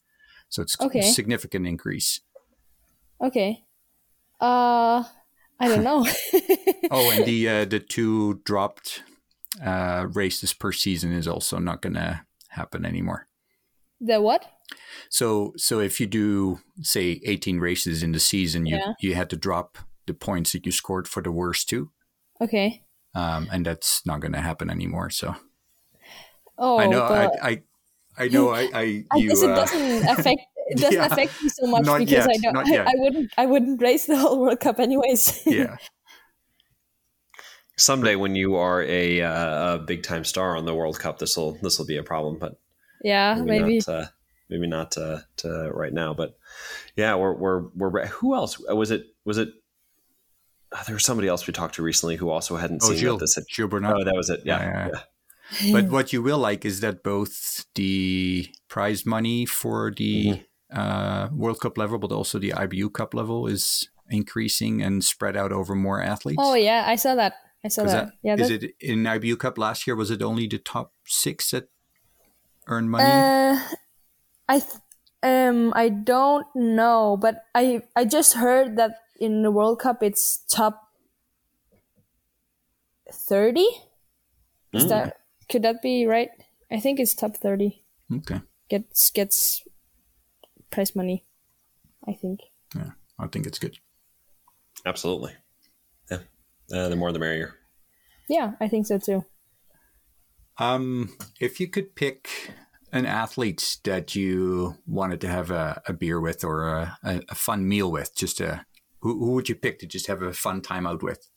so 0.49 0.62
it's 0.62 0.81
okay. 0.81 1.00
a 1.00 1.02
significant 1.02 1.66
increase. 1.66 2.21
Okay. 3.23 3.64
Uh 4.40 5.04
I 5.61 5.69
don't 5.69 5.85
know. 5.85 6.07
oh, 6.90 7.11
and 7.12 7.25
the 7.25 7.49
uh, 7.49 7.64
the 7.64 7.81
two 7.81 8.40
dropped 8.45 9.02
uh, 9.64 10.07
races 10.12 10.52
per 10.52 10.73
season 10.73 11.12
is 11.12 11.28
also 11.28 11.59
not 11.59 11.81
going 11.81 11.95
to 11.95 12.23
happen 12.49 12.85
anymore. 12.85 13.28
The 14.00 14.21
what? 14.21 14.45
So 15.09 15.52
so 15.57 15.81
if 15.81 16.00
you 16.00 16.07
do 16.07 16.61
say 16.83 17.21
18 17.25 17.61
races 17.61 18.02
in 18.02 18.12
the 18.12 18.21
season, 18.21 18.66
you 18.66 18.76
yeah. 18.76 18.93
you 19.00 19.14
had 19.14 19.31
to 19.31 19.37
drop 19.37 19.78
the 20.07 20.14
points 20.14 20.52
that 20.52 20.66
you 20.66 20.73
scored 20.73 21.07
for 21.09 21.23
the 21.23 21.33
worst 21.33 21.69
two. 21.69 21.90
Okay. 22.40 22.83
Um, 23.14 23.49
and 23.52 23.64
that's 23.64 24.04
not 24.04 24.21
going 24.21 24.33
to 24.33 24.40
happen 24.40 24.71
anymore. 24.71 25.11
So. 25.11 25.37
Oh, 26.58 26.78
I 26.78 26.87
know. 26.87 27.00
But... 27.08 27.42
I, 27.42 27.49
I 27.49 27.62
I 28.16 28.28
know. 28.28 28.50
I 28.50 28.68
I, 28.73 28.82
you, 28.82 29.06
I 29.11 29.20
guess 29.20 29.42
it 29.42 29.50
uh, 29.50 29.54
doesn't 29.56 30.08
affect 30.08 30.40
it 30.66 30.78
doesn't 30.80 30.99
yeah, 30.99 31.06
affect 31.06 31.42
me 31.42 31.49
so 31.49 31.66
much 31.66 31.82
because 31.82 32.11
yet, 32.11 32.28
I 32.28 32.37
don't. 32.38 32.56
I, 32.56 32.84
I, 32.84 32.94
wouldn't. 32.94 33.32
I 33.37 33.46
wouldn't 33.46 33.82
race 33.82 34.06
the 34.06 34.16
whole 34.16 34.40
World 34.40 34.61
Cup 34.61 34.78
anyways. 34.80 35.42
yeah. 35.46 35.76
Someday, 37.76 38.14
when 38.14 38.37
you 38.37 38.54
are 38.54 38.82
a, 38.82 39.20
uh, 39.20 39.75
a 39.75 39.78
big 39.78 40.04
time 40.04 40.25
star 40.25 40.56
on 40.56 40.64
the 40.64 40.75
World 40.75 40.99
Cup, 40.99 41.18
this 41.18 41.37
will 41.37 41.58
this 41.61 41.78
will 41.78 41.87
be 41.87 41.96
a 41.96 42.04
problem. 42.04 42.38
But 42.38 42.56
yeah, 43.02 43.34
maybe 43.34 43.62
maybe 43.62 43.78
not, 43.78 43.88
uh, 43.88 44.06
maybe 44.49 44.66
not 44.68 44.96
uh, 44.96 45.18
to 45.38 45.70
right 45.73 45.92
now. 45.92 46.14
But 46.14 46.38
yeah, 46.96 47.16
we're 47.16 47.34
we're 47.34 47.68
we're. 47.75 48.06
Who 48.06 48.34
else 48.34 48.61
was 48.61 48.92
it? 48.92 49.06
Was 49.25 49.38
it? 49.38 49.49
Oh, 50.73 50.82
there 50.87 50.94
was 50.94 51.04
somebody 51.04 51.28
else 51.28 51.46
we 51.46 51.52
talked 51.52 51.75
to 51.76 51.82
recently 51.82 52.16
who 52.16 52.30
also 52.30 52.56
hadn't 52.56 52.82
oh, 52.84 52.90
seen 52.90 52.99
Gilles, 52.99 53.18
this. 53.18 53.34
Had, 53.34 53.44
Gilles 53.49 53.68
Bernard. 53.68 53.96
Oh, 53.96 54.04
that 54.04 54.14
was 54.14 54.30
it. 54.30 54.42
yeah. 54.44 54.61
yeah. 54.61 54.88
yeah 54.92 55.00
but 55.73 55.89
what 55.91 56.13
you 56.13 56.23
will 56.23 56.39
like 56.39 56.65
is 56.65 56.81
that 56.81 57.03
both 57.03 57.67
the 57.75 58.49
prize 58.69 59.05
money 59.05 59.47
for 59.47 59.93
the 59.97 60.27
mm-hmm 60.27 60.43
uh, 60.75 61.29
World 61.33 61.61
Cup 61.61 61.79
level, 61.79 61.99
but 61.99 62.13
also 62.13 62.39
the 62.39 62.51
IBU 62.51 62.93
Cup 62.93 63.15
level 63.15 63.47
is 63.47 63.89
increasing 64.11 64.83
and 64.83 65.03
spread 65.03 65.37
out 65.37 65.53
over 65.53 65.75
more 65.75 66.03
athletes. 66.03 66.41
Oh 66.43 66.55
yeah, 66.55 66.85
I 66.87 66.97
saw 66.97 67.15
that. 67.15 67.35
I 67.65 67.69
saw 67.69 67.85
that. 67.85 68.07
that. 68.07 68.13
Yeah, 68.23 68.35
is 68.35 68.51
it 68.51 68.75
in 68.81 69.05
IBU 69.05 69.39
Cup 69.39 69.57
last 69.57 69.87
year? 69.87 69.97
Was 69.97 70.11
it 70.11 70.23
only 70.23 70.47
the 70.47 70.59
top 70.59 70.93
six 71.07 71.53
that 71.53 71.69
earned 72.67 72.91
money? 72.91 73.05
Uh, 73.05 73.59
I 74.49 74.59
th- 74.61 74.83
um 75.23 75.73
I 75.75 75.89
don't 75.89 76.47
know, 76.55 77.17
but 77.17 77.45
I 77.55 77.83
I 77.97 78.05
just 78.05 78.35
heard 78.35 78.77
that 78.77 78.99
in 79.19 79.43
the 79.43 79.51
World 79.51 79.79
Cup 79.81 80.03
it's 80.03 80.45
top 80.51 80.83
thirty. 83.11 83.67
Is 84.73 84.87
mm. 84.87 84.89
that 84.89 85.19
could 85.49 85.63
that 85.63 85.83
be 85.83 86.07
right? 86.07 86.31
I 86.71 86.81
think 86.81 87.01
it's 87.01 87.15
top 87.15 87.37
thirty. 87.37 87.83
Okay. 88.13 88.41
Gets 88.69 89.11
gets 89.11 89.63
prize 90.71 90.97
money. 90.97 91.25
I 92.07 92.13
think. 92.13 92.41
Yeah, 92.75 92.91
I 93.19 93.27
think 93.29 93.47
it's 93.47 93.59
good. 93.59 93.79
Absolutely. 94.85 95.33
Yeah, 96.11 96.19
uh, 96.73 96.89
the 96.89 96.97
more 96.97 97.13
the 97.13 97.19
merrier. 97.19 97.55
Yeah, 98.29 98.53
I 98.61 98.69
think 98.69 98.87
so 98.87 98.99
too. 98.99 99.25
Um, 100.59 101.17
if 101.41 101.61
you 101.61 101.69
could 101.69 101.95
pick 101.95 102.29
an 102.93 103.07
athlete 103.07 103.79
that 103.85 104.15
you 104.15 104.77
wanted 104.87 105.21
to 105.23 105.29
have 105.29 105.51
a, 105.51 105.83
a 105.89 105.93
beer 105.93 106.21
with 106.21 106.45
or 106.45 106.69
a, 106.69 106.99
a, 107.03 107.21
a, 107.29 107.35
fun 107.35 107.67
meal 107.67 107.91
with, 107.91 108.15
just 108.15 108.41
a 108.41 108.65
who, 109.01 109.19
who 109.19 109.33
would 109.33 109.49
you 109.49 109.57
pick 109.57 109.81
to 109.81 109.87
just 109.87 110.07
have 110.07 110.23
a 110.23 110.33
fun 110.33 110.61
time 110.61 110.87
out 110.87 111.03
with? 111.03 111.29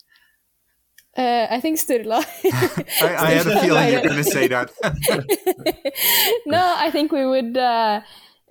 Uh, 1.18 1.48
I 1.50 1.58
think 1.60 1.78
Sturla. 1.78 2.24
I, 3.02 3.16
I, 3.16 3.30
had 3.32 3.46
a 3.48 3.60
feeling 3.60 3.88
you 3.88 3.96
were 3.96 4.02
going 4.02 4.22
to 4.22 4.24
say 4.24 4.46
that. 4.46 4.70
no, 6.46 6.76
I 6.78 6.92
think 6.92 7.10
we 7.10 7.26
would. 7.26 7.56
Uh, 7.56 8.02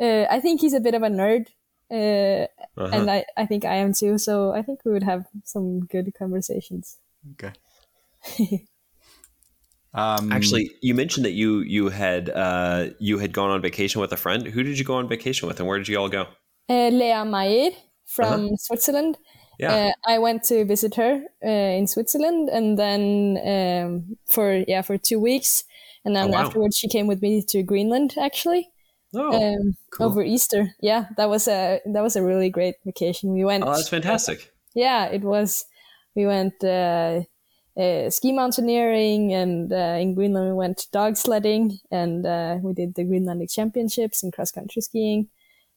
uh, 0.01 0.25
I 0.29 0.41
think 0.41 0.59
he's 0.59 0.73
a 0.73 0.81
bit 0.81 0.93
of 0.93 1.01
a 1.01 1.07
nerd, 1.07 1.47
uh, 1.89 2.47
uh-huh. 2.77 2.89
and 2.91 3.09
I, 3.09 3.23
I 3.37 3.45
think 3.45 3.63
I 3.63 3.75
am 3.75 3.93
too. 3.93 4.17
So 4.17 4.51
I 4.51 4.63
think 4.63 4.81
we 4.83 4.91
would 4.91 5.03
have 5.03 5.27
some 5.45 5.85
good 5.85 6.13
conversations. 6.19 6.97
Okay. 7.31 7.53
um, 9.93 10.33
Actually, 10.33 10.71
you 10.81 10.93
mentioned 10.93 11.25
that 11.25 11.31
you 11.31 11.59
you 11.59 11.87
had 11.87 12.29
uh, 12.29 12.87
you 12.99 13.17
had 13.17 13.31
gone 13.31 13.49
on 13.49 13.61
vacation 13.61 14.01
with 14.01 14.11
a 14.11 14.17
friend. 14.17 14.45
Who 14.45 14.61
did 14.63 14.77
you 14.77 14.83
go 14.83 14.95
on 14.95 15.07
vacation 15.07 15.47
with, 15.47 15.61
and 15.61 15.69
where 15.69 15.77
did 15.77 15.87
you 15.87 15.97
all 15.97 16.09
go? 16.09 16.25
Uh, 16.67 16.89
Lea 16.89 17.23
Meier 17.23 17.71
from 18.05 18.47
uh-huh. 18.47 18.55
Switzerland. 18.57 19.17
Yeah. 19.57 19.73
Uh, 19.73 19.91
I 20.05 20.19
went 20.19 20.43
to 20.43 20.65
visit 20.65 20.95
her 20.95 21.21
uh, 21.43 21.49
in 21.49 21.87
Switzerland, 21.87 22.49
and 22.49 22.77
then 22.77 23.39
um, 23.43 24.17
for 24.31 24.63
yeah 24.67 24.81
for 24.81 24.97
two 24.97 25.19
weeks, 25.19 25.63
and 26.05 26.15
then 26.15 26.29
oh, 26.29 26.31
wow. 26.31 26.45
afterwards 26.45 26.77
she 26.77 26.87
came 26.87 27.07
with 27.07 27.21
me 27.21 27.43
to 27.49 27.63
Greenland 27.63 28.15
actually. 28.19 28.69
Oh, 29.15 29.31
um, 29.31 29.77
cool. 29.93 30.07
over 30.07 30.21
Easter. 30.21 30.75
Yeah, 30.81 31.05
that 31.17 31.29
was 31.29 31.47
a 31.47 31.79
that 31.85 32.03
was 32.03 32.15
a 32.15 32.23
really 32.23 32.49
great 32.49 32.75
vacation. 32.85 33.33
We 33.33 33.45
went. 33.45 33.63
Oh, 33.63 33.71
that's 33.71 33.89
fantastic. 33.89 34.51
Yeah, 34.75 35.05
it 35.05 35.21
was. 35.21 35.65
We 36.15 36.25
went 36.25 36.63
uh, 36.63 37.21
uh, 37.79 38.09
ski 38.09 38.33
mountaineering, 38.33 39.33
and 39.33 39.71
uh, 39.71 39.97
in 39.99 40.13
Greenland 40.13 40.49
we 40.49 40.53
went 40.53 40.87
dog 40.91 41.15
sledding, 41.15 41.79
and 41.91 42.25
uh, 42.25 42.57
we 42.61 42.73
did 42.73 42.95
the 42.95 43.03
Greenlandic 43.03 43.51
Championships 43.51 44.23
in 44.23 44.31
cross 44.31 44.51
country 44.51 44.81
skiing, 44.81 45.29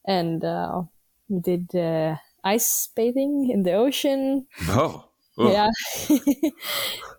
and 0.07 0.45
uh, 0.45 0.83
we 1.29 1.41
did 1.41 1.75
uh, 1.75 2.17
ice 2.45 2.89
bathing 2.95 3.51
in 3.51 3.63
the 3.63 3.73
ocean. 3.73 4.47
Oh. 4.69 5.09
oh. 5.39 5.53
Yeah, 5.53 5.71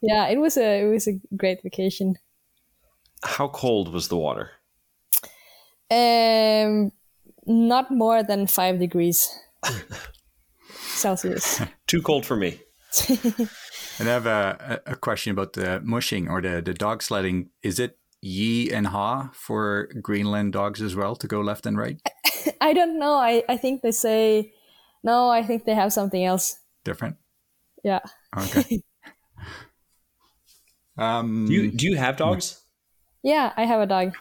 yeah. 0.02 0.28
It 0.28 0.40
was 0.40 0.58
a 0.58 0.82
it 0.82 0.92
was 0.92 1.08
a 1.08 1.20
great 1.36 1.64
vacation. 1.64 2.16
How 3.24 3.48
cold 3.48 3.94
was 3.94 4.08
the 4.08 4.18
water? 4.18 4.52
Um, 5.90 6.92
not 7.46 7.92
more 7.92 8.24
than 8.24 8.48
five 8.48 8.80
degrees 8.80 9.30
Celsius. 10.70 11.62
Too 11.88 12.02
cold 12.02 12.26
for 12.26 12.36
me. 12.36 12.60
and 14.00 14.10
I 14.10 14.14
have 14.14 14.26
a, 14.26 14.82
a 14.86 14.96
question 14.96 15.32
about 15.32 15.54
the 15.54 15.82
mushing 15.84 16.30
or 16.30 16.42
the, 16.42 16.62
the 16.62 16.74
dog 16.74 17.04
sledding. 17.04 17.50
Is 17.64 17.80
it 17.80 17.98
yi 18.22 18.72
and 18.72 18.88
ha 18.88 19.32
for 19.34 19.90
Greenland 20.02 20.54
dogs 20.54 20.82
as 20.82 20.96
well 20.96 21.16
to 21.16 21.28
go 21.28 21.42
left 21.42 21.66
and 21.66 21.78
right? 21.78 22.00
I 22.62 22.74
don't 22.74 23.00
know. 23.00 23.16
I, 23.16 23.44
I 23.50 23.58
think 23.58 23.82
they 23.82 23.92
say, 23.92 24.54
no, 25.04 25.30
I 25.30 25.44
think 25.44 25.66
they 25.66 25.74
have 25.76 25.94
something 25.94 26.24
else. 26.24 26.58
Different? 26.84 27.18
Yeah. 27.84 28.00
Okay. 28.38 28.82
um, 30.98 31.48
do, 31.48 31.54
you, 31.54 31.72
do 31.72 31.88
you 31.88 31.98
have 31.98 32.18
dogs? 32.18 32.62
Yeah, 33.24 33.54
I 33.56 33.66
have 33.66 33.82
a 33.82 33.86
dog. 33.86 34.14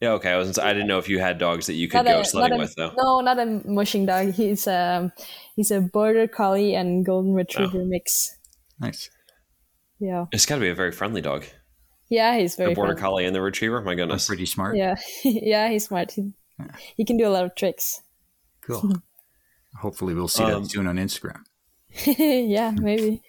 Yeah, 0.00 0.10
okay. 0.12 0.32
I 0.32 0.36
was. 0.36 0.58
I 0.58 0.72
didn't 0.74 0.88
know 0.88 0.98
if 0.98 1.08
you 1.08 1.18
had 1.18 1.38
dogs 1.38 1.66
that 1.66 1.74
you 1.74 1.88
could 1.88 1.98
Not 1.98 2.04
go 2.06 2.20
a- 2.20 2.24
sledding 2.24 2.58
a- 2.58 2.62
with, 2.62 2.74
though. 2.76 2.92
No, 2.98 3.20
not 3.20 3.38
a 3.38 3.46
mushing 3.66 4.04
dog. 4.04 4.32
He's 4.34 4.66
um 4.66 5.10
he's 5.54 5.70
a 5.70 5.80
border 5.80 6.28
collie 6.28 6.74
and 6.74 7.04
golden 7.04 7.32
retriever 7.32 7.82
mix. 7.84 8.36
Nice. 8.78 9.08
Yeah, 9.98 10.26
It's 10.32 10.44
got 10.44 10.56
to 10.56 10.60
be 10.60 10.68
a 10.68 10.74
very 10.74 10.92
friendly 10.92 11.22
dog. 11.22 11.46
yeah, 12.10 12.36
he's 12.36 12.56
very 12.56 12.72
The 12.72 12.74
border 12.74 12.92
fun. 12.92 13.00
collie 13.02 13.24
and 13.24 13.34
the 13.34 13.40
retriever. 13.40 13.80
My 13.80 13.92
That's 13.94 14.00
goodness. 14.02 14.26
pretty 14.26 14.44
smart. 14.44 14.76
Yeah, 14.76 14.96
yeah, 15.24 15.70
he's 15.70 15.86
smart. 15.86 16.12
He, 16.12 16.32
he 16.98 17.06
can 17.06 17.16
do 17.16 17.26
a 17.26 17.30
lot 17.32 17.46
of 17.46 17.54
tricks. 17.54 18.02
Cool. 18.60 18.92
Hopefully, 19.80 20.14
we'll 20.14 20.28
see 20.28 20.44
Um, 20.44 20.62
that 20.62 20.70
soon 20.70 20.86
on 20.86 20.96
Instagram. 20.96 21.42
yeah, 22.06 22.70
maybe. 22.70 23.22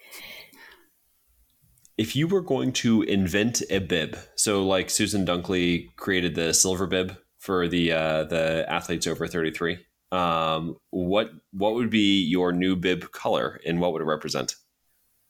If 1.96 2.14
you 2.14 2.28
were 2.28 2.42
going 2.42 2.72
to 2.74 3.02
invent 3.02 3.62
a 3.70 3.80
bib, 3.80 4.16
so 4.36 4.64
like 4.64 4.88
Susan 4.90 5.26
Dunklee 5.26 5.94
created 5.96 6.34
the 6.34 6.54
silver 6.54 6.86
bib 6.86 7.16
for 7.38 7.66
the 7.68 7.92
uh, 7.92 8.24
the 8.24 8.64
athletes 8.68 9.06
over 9.06 9.26
thirty 9.26 9.50
three, 9.50 9.78
um, 10.12 10.76
what 10.90 11.30
what 11.52 11.74
would 11.74 11.90
be 11.90 12.22
your 12.22 12.52
new 12.52 12.76
bib 12.76 13.10
color 13.10 13.60
and 13.66 13.80
what 13.80 13.92
would 13.92 14.02
it 14.02 14.06
represent? 14.06 14.54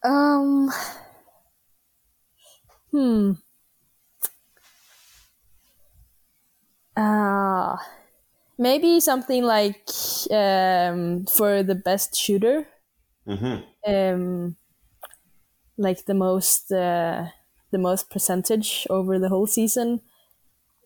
Um. 0.04 0.70
Hmm. 2.90 3.32
Uh, 6.96 7.76
maybe 8.58 9.00
something 9.00 9.44
like 9.44 9.88
um 10.30 11.26
for 11.26 11.62
the 11.62 11.74
best 11.74 12.16
shooter. 12.16 12.66
Mm-hmm. 13.26 13.92
Um, 13.92 14.56
like 15.76 16.04
the 16.06 16.14
most 16.14 16.72
uh, 16.72 17.28
the 17.70 17.78
most 17.78 18.10
percentage 18.10 18.86
over 18.90 19.18
the 19.18 19.28
whole 19.28 19.46
season, 19.46 20.00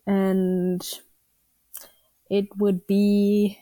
and 0.05 0.81
it 2.29 2.47
would 2.57 2.85
be 2.87 3.59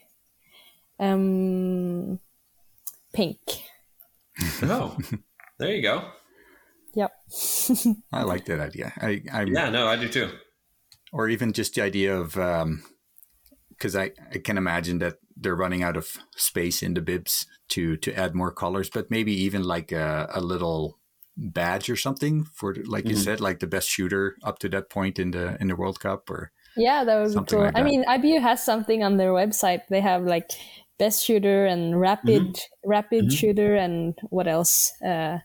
um 1.00 2.20
pink. 3.14 3.40
Oh, 4.64 4.98
there 5.60 5.76
you 5.76 5.82
go. 5.82 6.12
Yep. 6.96 7.12
I 8.12 8.24
like 8.24 8.46
that 8.46 8.60
idea. 8.60 8.92
I, 8.98 9.22
I 9.32 9.44
Yeah, 9.44 9.70
no, 9.70 9.88
I 9.88 9.96
do 9.96 10.10
too. 10.10 10.30
or 11.12 11.30
even 11.30 11.54
just 11.54 11.76
the 11.76 11.82
idea 11.82 12.18
of 12.18 12.38
because 13.82 13.96
I, 13.96 14.12
I 14.32 14.38
can 14.38 14.58
imagine 14.58 15.00
that 15.00 15.16
they're 15.36 15.56
running 15.56 15.82
out 15.82 15.98
of 15.98 16.18
space 16.36 16.84
in 16.84 16.94
the 16.94 17.02
bibs 17.02 17.48
to 17.70 17.98
to 17.98 18.14
add 18.14 18.36
more 18.36 18.52
colors 18.54 18.90
but 18.92 19.10
maybe 19.10 19.34
even 19.34 19.64
like 19.64 19.92
a, 19.92 20.30
a 20.34 20.40
little 20.42 21.00
badge 21.36 21.90
or 21.90 21.96
something 21.96 22.44
for 22.54 22.76
like 22.86 23.10
you 23.10 23.16
Mhm. 23.16 23.24
said 23.24 23.40
like 23.42 23.60
the 23.60 23.68
best 23.68 23.90
shooter 23.90 24.36
up 24.44 24.60
to 24.60 24.70
that 24.70 24.90
point 24.90 25.18
in 25.18 25.32
the 25.32 25.58
in 25.62 25.68
the 25.68 25.76
world 25.76 26.00
cup 26.00 26.30
or 26.30 26.52
Yeah, 26.78 27.04
that 27.06 27.16
would 27.20 27.34
be 27.46 27.52
cool. 27.52 27.64
like 27.66 27.76
I 27.80 27.84
mean, 27.84 28.04
IBU 28.06 28.40
has 28.42 28.64
something 28.64 29.04
on 29.04 29.18
their 29.18 29.32
website. 29.34 29.82
They 29.90 30.02
have 30.02 30.24
like 30.36 30.50
best 31.00 31.26
shooter 31.26 31.66
and 31.66 32.00
rapid 32.00 32.60
rapid 32.86 33.26
Mhm. 33.26 33.32
shooter 33.40 33.76
and 33.76 34.14
what 34.30 34.48
else? 34.48 34.94
Uh, 35.04 35.40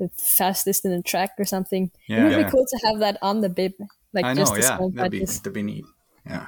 the 0.00 0.08
fastest 0.18 0.84
in 0.86 0.90
the 0.96 1.02
track 1.02 1.32
or 1.38 1.44
something. 1.44 1.84
it 1.84 2.12
Yeah. 2.12 2.22
would 2.24 2.32
Yeah. 2.32 2.44
be 2.44 2.50
cool 2.50 2.66
to 2.66 2.78
have 2.86 2.98
that 3.04 3.16
on 3.22 3.40
the 3.40 3.48
bib, 3.48 3.72
like 4.14 4.24
i 4.24 4.34
just 4.34 4.52
know 4.52 4.58
the 4.58 4.62
yeah 4.66 4.78
that'd 4.96 5.12
be, 5.12 5.24
that'd 5.24 5.52
be 5.52 5.62
neat 5.62 5.84
yeah 6.26 6.46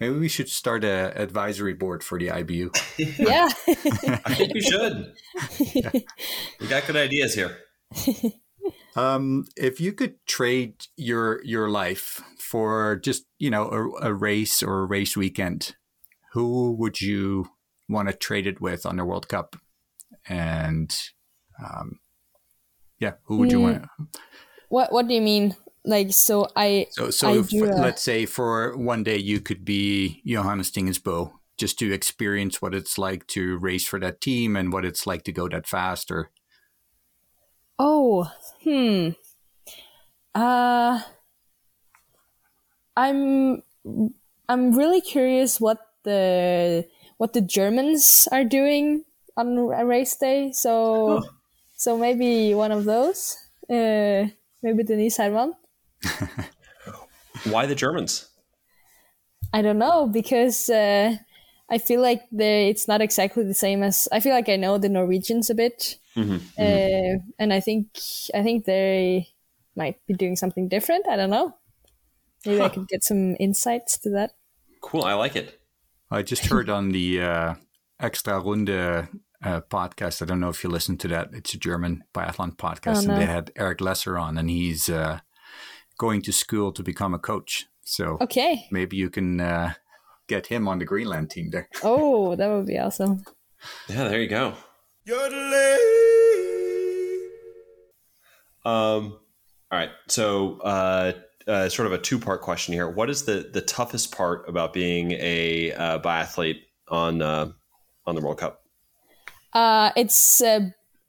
maybe 0.00 0.16
we 0.18 0.28
should 0.28 0.48
start 0.48 0.84
a 0.84 1.12
advisory 1.20 1.74
board 1.74 2.02
for 2.04 2.18
the 2.18 2.28
ibu 2.28 2.70
Yeah, 3.18 3.48
I 4.24 4.34
think 4.34 4.52
we 4.54 4.60
should. 4.60 5.14
You 6.60 6.68
got 6.68 6.86
good 6.86 6.96
ideas 6.96 7.34
here. 7.34 7.58
Um, 8.94 9.44
if 9.56 9.80
you 9.80 9.92
could 9.92 10.24
trade 10.26 10.86
your 10.96 11.44
your 11.44 11.68
life 11.68 12.22
for 12.38 12.96
just 12.96 13.26
you 13.38 13.50
know 13.50 13.68
a, 13.68 14.08
a 14.08 14.14
race 14.14 14.62
or 14.62 14.82
a 14.82 14.86
race 14.86 15.16
weekend, 15.16 15.76
who 16.32 16.72
would 16.72 17.00
you 17.00 17.48
want 17.88 18.08
to 18.08 18.14
trade 18.14 18.46
it 18.46 18.60
with 18.60 18.86
on 18.86 18.96
the 18.96 19.04
World 19.04 19.28
Cup? 19.28 19.56
And 20.28 20.94
um, 21.62 22.00
yeah, 22.98 23.14
who 23.24 23.38
would 23.38 23.52
you 23.52 23.60
Hmm. 23.60 23.60
want? 23.60 23.86
what 24.68 24.92
what 24.92 25.08
do 25.08 25.14
you 25.14 25.20
mean? 25.22 25.56
Like, 25.86 26.12
so 26.12 26.48
I 26.56 26.88
So 26.90 27.10
so 27.10 27.28
I 27.28 27.38
if, 27.38 27.48
do, 27.48 27.64
uh, 27.64 27.76
let's 27.78 28.02
say 28.02 28.26
for 28.26 28.76
one 28.76 29.04
day 29.04 29.16
you 29.16 29.40
could 29.40 29.64
be 29.64 30.20
Johannes 30.26 30.72
Thingnes 30.72 30.98
Bø 30.98 31.30
just 31.56 31.78
to 31.78 31.92
experience 31.92 32.60
what 32.60 32.74
it's 32.74 32.98
like 32.98 33.26
to 33.28 33.56
race 33.58 33.86
for 33.86 34.00
that 34.00 34.20
team 34.20 34.56
and 34.56 34.72
what 34.72 34.84
it's 34.84 35.06
like 35.06 35.22
to 35.22 35.32
go 35.32 35.48
that 35.48 35.66
fast 35.66 36.10
or 36.10 36.30
Oh, 37.78 38.30
hmm. 38.64 39.10
Uh 40.34 41.00
I'm 42.96 43.62
I'm 44.48 44.72
really 44.72 45.00
curious 45.00 45.60
what 45.60 45.78
the 46.02 46.84
what 47.16 47.32
the 47.32 47.40
Germans 47.40 48.26
are 48.32 48.44
doing 48.44 49.04
on 49.36 49.56
a 49.72 49.86
race 49.86 50.16
day. 50.16 50.50
So 50.50 51.22
so 51.76 51.96
maybe 51.96 52.54
one 52.54 52.72
of 52.72 52.84
those. 52.84 53.36
Uh 53.70 54.34
maybe 54.62 54.82
Denise 54.82 55.18
Herrmann. 55.18 55.54
Why 57.44 57.66
the 57.66 57.74
Germans? 57.74 58.28
I 59.52 59.62
don't 59.62 59.78
know 59.78 60.06
because 60.06 60.68
uh 60.68 61.16
I 61.68 61.78
feel 61.78 62.00
like 62.00 62.22
they 62.30 62.68
it's 62.68 62.86
not 62.86 63.00
exactly 63.00 63.44
the 63.44 63.54
same 63.54 63.82
as 63.82 64.08
I 64.12 64.20
feel 64.20 64.32
like 64.34 64.48
I 64.48 64.56
know 64.56 64.78
the 64.78 64.88
Norwegians 64.88 65.50
a 65.50 65.54
bit. 65.54 65.98
Mm-hmm. 66.16 66.36
uh, 66.58 67.20
and 67.38 67.52
I 67.52 67.60
think 67.60 67.88
I 68.34 68.42
think 68.42 68.64
they 68.64 69.28
might 69.76 69.98
be 70.06 70.14
doing 70.14 70.36
something 70.36 70.68
different. 70.68 71.06
I 71.08 71.16
don't 71.16 71.30
know. 71.30 71.54
Maybe 72.46 72.60
I 72.62 72.68
could 72.68 72.88
get 72.88 73.04
some 73.04 73.36
insights 73.38 73.98
to 73.98 74.10
that. 74.10 74.32
Cool. 74.80 75.04
I 75.04 75.14
like 75.14 75.36
it. 75.36 75.60
I 76.10 76.22
just 76.22 76.46
heard 76.46 76.70
on 76.70 76.92
the 76.92 77.20
uh, 77.20 77.54
Extra 78.00 78.40
Runde 78.40 78.70
uh, 78.70 79.06
podcast. 79.42 80.22
I 80.22 80.24
don't 80.24 80.40
know 80.40 80.48
if 80.48 80.62
you 80.62 80.70
listened 80.70 81.00
to 81.00 81.08
that. 81.08 81.30
It's 81.32 81.54
a 81.54 81.58
German 81.58 82.04
biathlon 82.14 82.56
podcast, 82.56 83.08
Oh, 83.08 83.12
and 83.12 83.20
they 83.20 83.26
had 83.26 83.50
Erik 83.56 83.80
Lesser 83.80 84.16
on, 84.16 84.38
and 84.38 84.48
he's 84.48 84.88
uh, 84.88 85.18
going 85.98 86.22
to 86.22 86.32
school 86.32 86.72
to 86.72 86.82
become 86.82 87.14
a 87.14 87.18
coach. 87.18 87.66
So 87.84 88.18
Okay. 88.20 88.66
maybe 88.70 88.96
you 88.96 89.10
can 89.10 89.40
uh, 89.40 89.74
get 90.26 90.46
him 90.46 90.68
on 90.68 90.78
the 90.78 90.84
Greenland 90.84 91.30
team 91.30 91.50
there. 91.50 91.68
Oh, 91.82 92.34
that 92.36 92.48
would 92.48 92.66
be 92.66 92.78
awesome. 92.78 93.24
Yeah, 93.88 94.08
there 94.08 94.20
you 94.20 94.28
go. 94.28 94.54
Um, 98.64 99.18
all 99.70 99.78
right. 99.78 99.90
So, 100.08 100.58
uh, 100.60 101.12
uh, 101.46 101.68
sort 101.68 101.86
of 101.86 101.92
a 101.92 101.98
two 101.98 102.18
part 102.18 102.42
question 102.42 102.74
here. 102.74 102.90
What 102.90 103.08
is 103.08 103.24
the, 103.24 103.48
the 103.52 103.60
toughest 103.60 104.10
part 104.12 104.48
about 104.48 104.72
being 104.72 105.12
a 105.12 105.72
uh, 105.72 105.98
biathlete 106.00 106.62
on 106.88 107.22
uh, 107.22 107.52
on 108.04 108.14
the 108.16 108.20
World 108.20 108.38
Cup? 108.38 108.62
Uh, 109.52 109.92
it's 109.96 110.40
uh, 110.40 110.60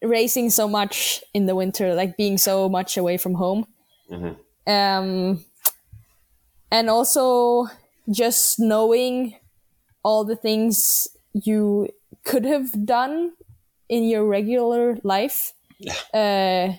racing 0.04 0.52
so 0.52 0.68
much 0.68 1.24
in 1.34 1.48
the 1.48 1.56
winter, 1.56 1.96
like 1.96 2.18
being 2.18 2.38
so 2.38 2.70
much 2.70 2.98
away 2.98 3.18
from 3.18 3.34
home. 3.34 3.66
Mhm. 4.12 4.38
Um, 4.68 5.46
and 6.72 6.90
also 6.90 7.68
just 8.12 8.60
knowing 8.60 9.36
all 10.04 10.26
the 10.26 10.36
things 10.36 11.08
you 11.34 11.90
could 12.26 12.46
have 12.46 12.86
done 12.86 13.34
in 13.90 14.06
your 14.06 14.26
regular 14.26 14.98
life. 15.04 15.54
Uh, 16.14 16.74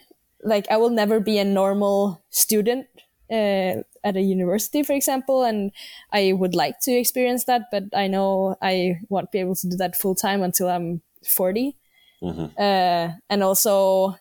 like 0.45 0.67
I 0.71 0.77
will 0.79 0.91
never 0.91 1.21
be 1.21 1.39
a 1.39 1.45
normal 1.45 2.23
student 2.31 2.89
uh, 3.31 3.83
at 4.05 4.17
a 4.17 4.21
university, 4.23 4.83
for 4.83 4.95
example, 4.95 5.45
and 5.45 5.73
I 6.13 6.33
would 6.33 6.55
like 6.55 6.81
to 6.83 6.93
experience 6.93 7.45
that, 7.45 7.65
but 7.73 7.85
I 7.95 8.09
know 8.09 8.57
I 8.63 9.01
won't 9.09 9.33
be 9.33 9.41
able 9.41 9.57
to 9.57 9.69
do 9.69 9.77
that 9.79 9.97
full 9.97 10.15
time 10.15 10.43
until 10.43 10.69
I'm 10.69 11.03
40. 11.25 11.77
Mhm. 12.23 12.53
Uh, 12.59 13.13
and 13.31 13.43
also, 13.43 14.17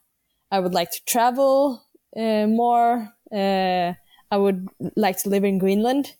I 0.51 0.59
would 0.59 0.73
like 0.73 0.91
to 0.91 1.05
travel 1.05 1.83
uh, 2.15 2.47
more. 2.47 3.13
Uh, 3.31 3.93
I 4.29 4.37
would 4.37 4.67
like 4.95 5.17
to 5.23 5.29
live 5.29 5.43
in 5.43 5.57
Greenland, 5.57 6.15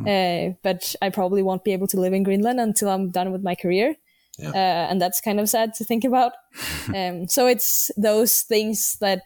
uh, 0.00 0.54
but 0.62 0.94
I 1.00 1.10
probably 1.10 1.42
won't 1.42 1.64
be 1.64 1.72
able 1.72 1.86
to 1.88 2.00
live 2.00 2.12
in 2.12 2.22
Greenland 2.22 2.60
until 2.60 2.88
I'm 2.88 3.10
done 3.10 3.32
with 3.32 3.42
my 3.42 3.54
career. 3.54 3.96
Yeah. 4.38 4.50
Uh, 4.50 4.86
and 4.90 5.00
that's 5.00 5.20
kind 5.20 5.38
of 5.38 5.48
sad 5.48 5.74
to 5.74 5.84
think 5.84 6.04
about. 6.04 6.32
um, 6.94 7.28
so 7.28 7.46
it's 7.46 7.90
those 7.96 8.42
things 8.42 8.96
that, 9.00 9.22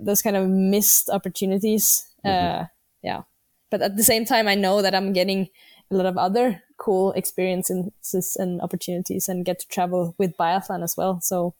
those 0.00 0.22
kind 0.22 0.36
of 0.36 0.48
missed 0.48 1.10
opportunities. 1.10 2.06
Uh, 2.24 2.64
yeah. 3.02 3.22
But 3.70 3.82
at 3.82 3.96
the 3.96 4.04
same 4.04 4.24
time, 4.24 4.48
I 4.48 4.54
know 4.54 4.82
that 4.82 4.94
I'm 4.94 5.12
getting 5.12 5.48
a 5.90 5.94
lot 5.94 6.06
of 6.06 6.16
other 6.16 6.62
cool 6.76 7.12
experiences 7.12 8.36
and 8.38 8.60
opportunities 8.60 9.28
and 9.28 9.44
get 9.44 9.58
to 9.60 9.68
travel 9.68 10.14
with 10.18 10.36
biathlon 10.36 10.82
as 10.82 10.96
well. 10.96 11.20
So 11.20 11.54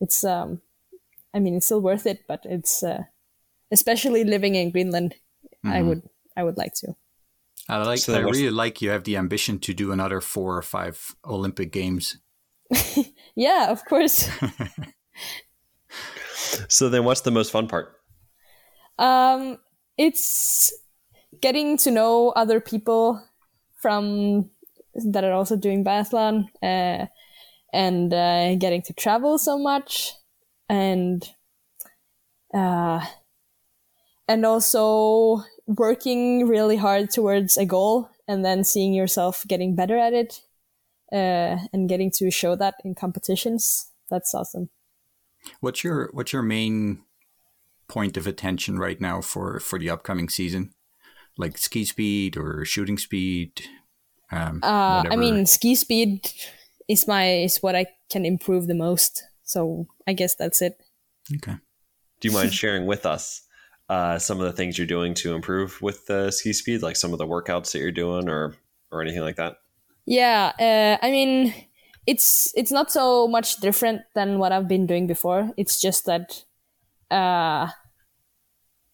it's, 0.00 0.24
um, 0.24 0.62
I 1.32 1.40
mean, 1.40 1.56
it's 1.56 1.66
still 1.66 1.80
worth 1.80 2.06
it, 2.06 2.24
but 2.26 2.40
it's, 2.44 2.82
uh, 2.82 3.04
especially 3.72 4.24
living 4.24 4.54
in 4.54 4.70
Greenland, 4.70 5.14
I 5.64 5.82
would, 5.82 6.02
I 6.36 6.42
would 6.44 6.56
like 6.56 6.74
to. 6.80 6.94
I 7.68 7.78
like. 7.78 7.98
So 7.98 8.14
I 8.14 8.24
what's- 8.24 8.38
really 8.38 8.50
like 8.50 8.82
you 8.82 8.90
have 8.90 9.04
the 9.04 9.16
ambition 9.16 9.58
to 9.60 9.72
do 9.72 9.92
another 9.92 10.20
four 10.20 10.56
or 10.56 10.62
five 10.62 11.14
Olympic 11.24 11.72
games. 11.72 12.18
Yeah, 13.36 13.70
of 13.70 13.84
course. 13.84 14.30
So 16.68 16.88
then, 16.88 17.04
what's 17.04 17.22
the 17.22 17.30
most 17.30 17.50
fun 17.50 17.68
part? 17.68 17.92
Um, 18.98 19.58
it's 19.96 20.72
getting 21.40 21.76
to 21.78 21.90
know 21.90 22.30
other 22.30 22.60
people 22.60 23.22
from 23.80 24.50
that 24.94 25.24
are 25.24 25.32
also 25.32 25.56
doing 25.56 25.84
biathlon 25.84 26.46
uh, 26.62 27.06
and 27.72 28.14
uh, 28.14 28.54
getting 28.56 28.82
to 28.82 28.92
travel 28.92 29.38
so 29.38 29.58
much 29.58 30.12
and 30.68 31.28
uh, 32.52 33.04
and 34.28 34.44
also 34.46 35.42
working 35.66 36.48
really 36.48 36.76
hard 36.76 37.10
towards 37.10 37.56
a 37.56 37.64
goal 37.64 38.10
and 38.28 38.44
then 38.44 38.64
seeing 38.64 38.94
yourself 38.94 39.44
getting 39.48 39.74
better 39.74 39.98
at 39.98 40.12
it 40.12 40.40
uh, 41.12 41.58
and 41.72 41.88
getting 41.88 42.10
to 42.10 42.30
show 42.30 42.56
that 42.56 42.74
in 42.84 42.94
competitions. 42.94 43.90
That's 44.10 44.34
awesome. 44.34 44.70
What's 45.60 45.84
your 45.84 46.10
what's 46.12 46.32
your 46.32 46.42
main 46.42 47.02
point 47.86 48.16
of 48.16 48.26
attention 48.26 48.78
right 48.78 49.00
now 49.00 49.20
for 49.20 49.60
for 49.60 49.78
the 49.78 49.90
upcoming 49.90 50.28
season? 50.28 50.72
Like 51.36 51.58
ski 51.58 51.84
speed 51.84 52.36
or 52.36 52.64
shooting 52.64 52.96
speed 52.96 53.62
um, 54.34 54.60
uh, 54.62 55.04
i 55.10 55.16
mean 55.16 55.46
ski 55.46 55.74
speed 55.74 56.28
is 56.88 57.06
my 57.06 57.30
is 57.30 57.58
what 57.58 57.76
i 57.76 57.86
can 58.10 58.24
improve 58.24 58.66
the 58.66 58.74
most. 58.74 59.24
So 59.42 59.86
i 60.06 60.12
guess 60.12 60.34
that's 60.34 60.62
it. 60.62 60.80
Okay. 61.36 61.56
Do 62.20 62.28
you 62.28 62.34
mind 62.34 62.52
sharing 62.62 62.86
with 62.86 63.06
us 63.06 63.43
uh, 63.88 64.18
some 64.18 64.40
of 64.40 64.46
the 64.46 64.52
things 64.52 64.78
you're 64.78 64.86
doing 64.86 65.14
to 65.14 65.34
improve 65.34 65.80
with 65.82 66.06
the 66.06 66.30
ski 66.30 66.52
speed, 66.52 66.82
like 66.82 66.96
some 66.96 67.12
of 67.12 67.18
the 67.18 67.26
workouts 67.26 67.72
that 67.72 67.80
you're 67.80 67.92
doing, 67.92 68.28
or 68.28 68.54
or 68.90 69.02
anything 69.02 69.22
like 69.22 69.36
that? 69.36 69.56
Yeah, 70.06 70.52
uh, 70.58 71.04
I 71.04 71.10
mean, 71.10 71.54
it's 72.06 72.52
it's 72.56 72.72
not 72.72 72.90
so 72.90 73.26
much 73.28 73.56
different 73.58 74.02
than 74.14 74.38
what 74.38 74.52
I've 74.52 74.68
been 74.68 74.86
doing 74.86 75.06
before. 75.06 75.52
It's 75.56 75.80
just 75.80 76.06
that 76.06 76.44
uh, 77.10 77.68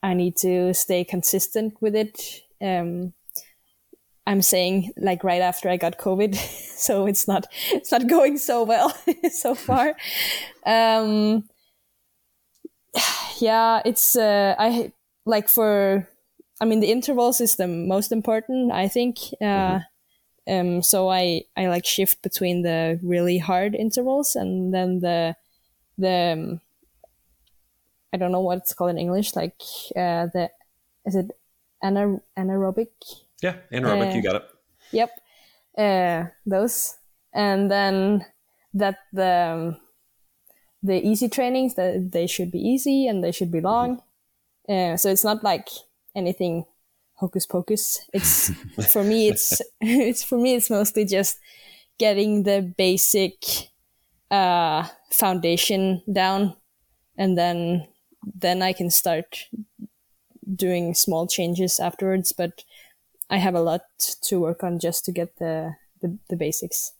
I 0.03 0.15
need 0.15 0.37
to 0.39 0.75
stay 0.75 1.05
consistent 1.05 1.75
with 1.81 1.95
it. 1.95 2.43
Um, 2.61 3.13
I'm 4.27 4.43
saying 4.43 4.93
like 4.97 5.25
right 5.25 5.43
after 5.43 5.69
I 5.69 5.77
got 5.77 5.99
COVID, 5.99 6.35
so 6.77 7.07
it's 7.07 7.27
not 7.27 7.47
it's 7.73 7.91
not 7.91 8.07
going 8.09 8.39
so 8.39 8.65
well 8.65 8.97
so 9.31 9.55
far. 9.55 9.95
Um, 10.67 11.45
yeah, 13.39 13.83
it's 13.85 14.17
uh, 14.17 14.55
I 14.59 14.93
like 15.25 15.49
for 15.49 16.09
I 16.61 16.65
mean 16.65 16.81
the 16.81 16.91
intervals 16.91 17.41
is 17.41 17.57
the 17.57 17.67
most 17.67 18.13
important 18.13 18.73
I 18.73 18.89
think. 18.89 19.19
Uh, 19.41 19.81
mm-hmm. 20.47 20.77
um, 20.77 20.83
so 20.83 21.09
I 21.09 21.43
I 21.57 21.69
like 21.69 21.87
shift 21.87 22.23
between 22.23 22.63
the 22.63 22.99
really 23.03 23.39
hard 23.39 23.75
intervals 23.75 24.37
and 24.37 24.75
then 24.75 25.01
the 25.01 25.37
the 25.99 26.33
um, 26.33 26.61
I 28.13 28.17
don't 28.17 28.33
know 28.33 28.41
what 28.41 28.59
it's 28.59 28.75
called 28.75 28.91
in 28.91 28.99
English 28.99 29.37
like 29.37 29.61
uh, 29.97 30.27
the 30.33 30.51
is 31.07 31.17
it 31.17 31.31
ana- 31.83 32.21
anaerobic? 32.37 32.89
Yeah, 33.43 33.57
anaerobic. 33.73 34.13
Uh, 34.13 34.15
you 34.15 34.23
got 34.23 34.37
it. 34.37 34.45
Yep, 34.93 35.11
uh, 35.79 36.25
those 36.47 36.97
and 37.33 37.71
then 37.71 38.27
that 38.75 38.99
the 39.13 39.77
um, 39.77 39.77
the 40.83 41.07
easy 41.07 41.29
trainings 41.29 41.75
that 41.75 42.13
they 42.13 42.27
should 42.27 42.51
be 42.51 42.59
easy 42.59 43.07
and 43.07 43.23
they 43.23 43.33
should 43.33 43.51
be 43.53 43.61
long. 43.61 44.03
Uh, 44.69 44.97
so 44.97 45.11
it's 45.11 45.25
not 45.25 45.43
like 45.45 45.69
anything 46.15 46.65
hocus 47.15 47.47
pocus. 47.47 48.09
It's 48.13 48.51
for 48.93 49.05
me. 49.05 49.29
It's 49.29 49.61
it's 49.81 50.23
for 50.23 50.39
me. 50.39 50.55
It's 50.55 50.71
mostly 50.71 51.05
just 51.05 51.39
getting 51.99 52.45
the 52.45 52.63
basic 52.77 53.35
uh, 54.31 54.89
foundation 55.11 56.03
down, 56.11 56.57
and 57.17 57.37
then 57.37 57.87
then 58.23 58.63
I 58.63 58.73
can 58.73 58.91
start 58.91 59.49
doing 60.55 60.95
small 60.95 61.27
changes 61.27 61.79
afterwards. 61.79 62.33
But 62.33 62.65
I 63.29 63.37
have 63.37 63.55
a 63.55 63.63
lot 63.63 63.83
to 64.23 64.41
work 64.41 64.65
on 64.65 64.79
just 64.79 65.05
to 65.05 65.13
get 65.13 65.37
the 65.37 65.77
the, 66.01 66.19
the 66.29 66.37
basics. 66.37 66.93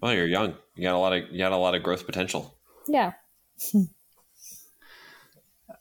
Well, 0.00 0.12
you're 0.12 0.26
young. 0.26 0.54
You 0.80 0.86
got 0.86 0.94
a 0.94 0.98
lot 0.98 1.12
of 1.12 1.24
you 1.30 1.36
got 1.36 1.52
a 1.52 1.58
lot 1.58 1.74
of 1.74 1.82
growth 1.82 2.06
potential. 2.06 2.56
Yeah. 2.88 3.12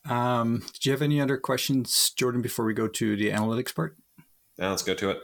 um, 0.10 0.62
do 0.82 0.90
you 0.90 0.92
have 0.92 1.02
any 1.02 1.22
other 1.22 1.38
questions, 1.38 2.12
Jordan, 2.18 2.42
before 2.42 2.66
we 2.66 2.74
go 2.74 2.90
to 2.90 3.16
the 3.16 3.30
analytics 3.30 3.74
part? 3.74 3.96
Yeah, 4.58 4.72
let's 4.72 4.84
go 4.84 4.94
to 4.96 5.12
it. 5.12 5.20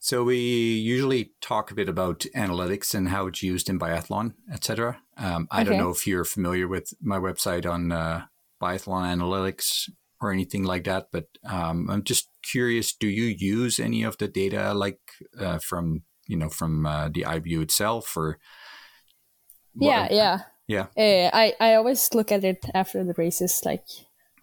So 0.00 0.22
we 0.22 0.36
usually 0.36 1.32
talk 1.40 1.70
a 1.70 1.74
bit 1.74 1.88
about 1.88 2.26
analytics 2.36 2.94
and 2.94 3.08
how 3.08 3.26
it's 3.26 3.42
used 3.42 3.70
in 3.70 3.78
biathlon, 3.78 4.34
etc. 4.52 5.00
Um, 5.16 5.48
I 5.50 5.62
okay. 5.62 5.70
don't 5.70 5.78
know 5.78 5.88
if 5.88 6.06
you're 6.06 6.26
familiar 6.26 6.68
with 6.68 6.92
my 7.00 7.16
website 7.16 7.64
on 7.64 7.90
uh, 7.90 8.26
biathlon 8.62 9.16
analytics 9.16 9.88
or 10.20 10.30
anything 10.30 10.64
like 10.64 10.84
that, 10.84 11.06
but 11.10 11.28
um, 11.46 11.88
I'm 11.88 12.04
just 12.04 12.28
curious: 12.42 12.94
Do 12.94 13.06
you 13.06 13.34
use 13.34 13.80
any 13.80 14.02
of 14.02 14.18
the 14.18 14.28
data 14.28 14.74
like 14.74 15.00
uh, 15.40 15.58
from 15.58 16.02
you 16.26 16.36
know 16.36 16.50
from 16.50 16.84
uh, 16.84 17.08
the 17.08 17.22
IBU 17.22 17.62
itself 17.62 18.14
or 18.14 18.38
yeah 19.78 20.08
yeah. 20.10 20.38
Yeah. 20.66 20.86
Uh, 20.96 21.30
I 21.36 21.54
I 21.60 21.74
always 21.74 22.14
look 22.14 22.32
at 22.32 22.42
it 22.42 22.64
after 22.74 23.04
the 23.04 23.14
races 23.18 23.60
like 23.64 23.84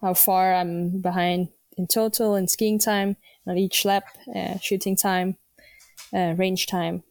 how 0.00 0.14
far 0.14 0.54
I'm 0.54 1.00
behind 1.00 1.48
in 1.76 1.88
total 1.88 2.36
in 2.36 2.46
skiing 2.46 2.78
time 2.78 3.16
on 3.46 3.58
each 3.58 3.84
lap 3.84 4.04
uh, 4.34 4.58
shooting 4.58 4.96
time 4.96 5.36
uh, 6.14 6.34
range 6.36 6.66
time. 6.66 7.02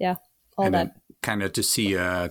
Yeah 0.00 0.16
all 0.58 0.66
and 0.66 0.74
that. 0.74 0.96
kind 1.22 1.42
of 1.42 1.52
to 1.52 1.62
see 1.62 1.96
uh, 1.96 2.30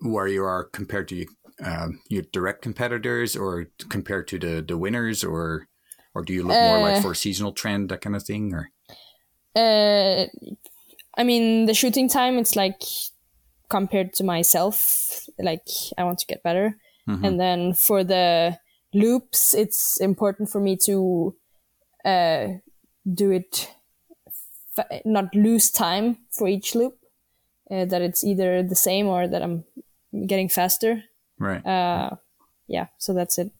where 0.00 0.28
you 0.28 0.44
are 0.44 0.64
compared 0.64 1.08
to 1.08 1.26
um, 1.64 2.00
your 2.08 2.22
direct 2.32 2.62
competitors 2.62 3.36
or 3.36 3.66
compared 3.88 4.28
to 4.28 4.38
the 4.38 4.62
the 4.62 4.78
winners 4.78 5.24
or 5.24 5.66
or 6.14 6.22
do 6.22 6.32
you 6.32 6.44
look 6.44 6.60
more 6.62 6.78
like 6.78 6.98
uh, 6.98 7.00
for 7.00 7.12
a 7.12 7.16
seasonal 7.16 7.52
trend 7.52 7.88
that 7.88 8.00
kind 8.00 8.14
of 8.14 8.22
thing 8.22 8.54
or? 8.54 8.70
Uh 9.56 10.26
I 11.18 11.24
mean, 11.24 11.66
the 11.66 11.74
shooting 11.74 12.08
time, 12.08 12.38
it's 12.38 12.54
like 12.54 12.80
compared 13.68 14.12
to 14.14 14.24
myself, 14.24 15.26
like 15.38 15.66
I 15.96 16.04
want 16.04 16.18
to 16.20 16.26
get 16.26 16.42
better. 16.42 16.76
Mm-hmm. 17.08 17.24
And 17.24 17.40
then 17.40 17.74
for 17.74 18.04
the 18.04 18.58
loops, 18.94 19.54
it's 19.54 20.00
important 20.00 20.50
for 20.50 20.60
me 20.60 20.76
to 20.84 21.34
uh, 22.04 22.48
do 23.12 23.30
it, 23.30 23.70
fa- 24.74 25.00
not 25.04 25.34
lose 25.34 25.70
time 25.70 26.18
for 26.30 26.48
each 26.48 26.74
loop, 26.74 26.98
uh, 27.70 27.84
that 27.84 28.02
it's 28.02 28.24
either 28.24 28.62
the 28.62 28.74
same 28.74 29.06
or 29.06 29.28
that 29.28 29.42
I'm 29.42 29.64
getting 30.26 30.48
faster. 30.48 31.04
Right. 31.38 31.64
Uh, 31.64 32.16
yeah, 32.66 32.86
so 32.98 33.14
that's 33.14 33.38
it. 33.38 33.50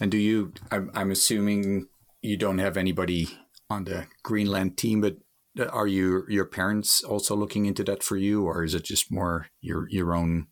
And 0.00 0.10
do 0.10 0.16
you, 0.16 0.52
I'm, 0.70 0.90
I'm 0.94 1.10
assuming 1.10 1.88
you 2.22 2.36
don't 2.36 2.58
have 2.58 2.76
anybody 2.76 3.28
on 3.68 3.84
the 3.84 4.06
Greenland 4.22 4.78
team, 4.78 5.00
but 5.00 5.16
are 5.58 5.86
you 5.86 6.24
your 6.28 6.46
parents 6.46 7.02
also 7.02 7.36
looking 7.36 7.66
into 7.66 7.84
that 7.84 8.02
for 8.02 8.16
you, 8.16 8.44
or 8.44 8.64
is 8.64 8.74
it 8.74 8.84
just 8.84 9.12
more 9.12 9.48
your 9.60 9.88
your 9.90 10.14
own? 10.14 10.46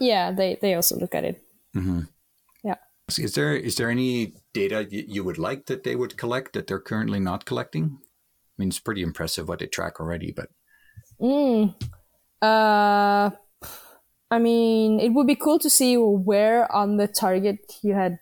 Yeah, 0.00 0.32
they 0.32 0.58
they 0.60 0.74
also 0.74 0.96
look 0.96 1.14
at 1.14 1.24
it. 1.24 1.42
Mm-hmm. 1.76 2.00
Yeah. 2.62 2.76
Is 3.18 3.34
there 3.34 3.54
is 3.54 3.76
there 3.76 3.90
any 3.90 4.34
data 4.52 4.86
you 4.90 5.24
would 5.24 5.38
like 5.38 5.66
that 5.66 5.82
they 5.82 5.96
would 5.96 6.16
collect 6.16 6.52
that 6.52 6.66
they're 6.66 6.80
currently 6.80 7.20
not 7.20 7.44
collecting? 7.44 7.98
I 8.00 8.62
mean, 8.62 8.68
it's 8.68 8.78
pretty 8.78 9.02
impressive 9.02 9.48
what 9.48 9.58
they 9.58 9.66
track 9.66 10.00
already, 10.00 10.32
but. 10.32 10.48
Mm. 11.20 11.74
Uh, 12.40 13.30
I 14.30 14.38
mean, 14.38 15.00
it 15.00 15.10
would 15.10 15.26
be 15.26 15.34
cool 15.34 15.58
to 15.58 15.70
see 15.70 15.96
where 15.96 16.70
on 16.70 16.96
the 16.96 17.08
target 17.08 17.58
you 17.82 17.94
had, 17.94 18.18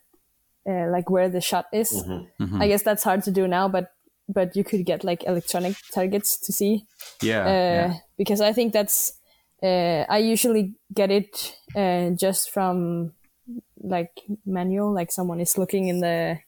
uh, 0.68 0.88
like 0.90 1.11
where 1.11 1.29
the 1.29 1.40
shot 1.40 1.66
is. 1.73 1.92
Mm-hmm. 1.92 2.45
Mm-hmm. 2.45 2.62
I 2.62 2.68
guess 2.68 2.83
that's 2.83 3.05
hard 3.05 3.23
to 3.25 3.31
do 3.31 3.47
now, 3.47 3.68
but 3.68 3.90
but 4.33 4.57
you 4.57 4.64
could 4.64 4.85
get 4.85 5.05
like 5.05 5.25
electronic 5.25 5.77
targets 5.92 6.38
to 6.40 6.53
see. 6.53 6.85
Yeah. 7.23 7.42
Uh, 7.42 7.49
yeah. 7.49 7.95
Because 8.16 8.40
I 8.40 8.53
think 8.53 8.73
that's 8.73 9.12
uh, 9.62 10.05
I 10.09 10.18
usually 10.18 10.75
get 10.92 11.11
it 11.11 11.57
uh, 11.77 12.11
just 12.11 12.51
from 12.51 13.12
like 13.81 14.21
manual, 14.45 14.92
like 14.92 15.12
someone 15.12 15.40
is 15.40 15.59
looking 15.59 15.88
in 15.88 16.01
the 16.01 16.38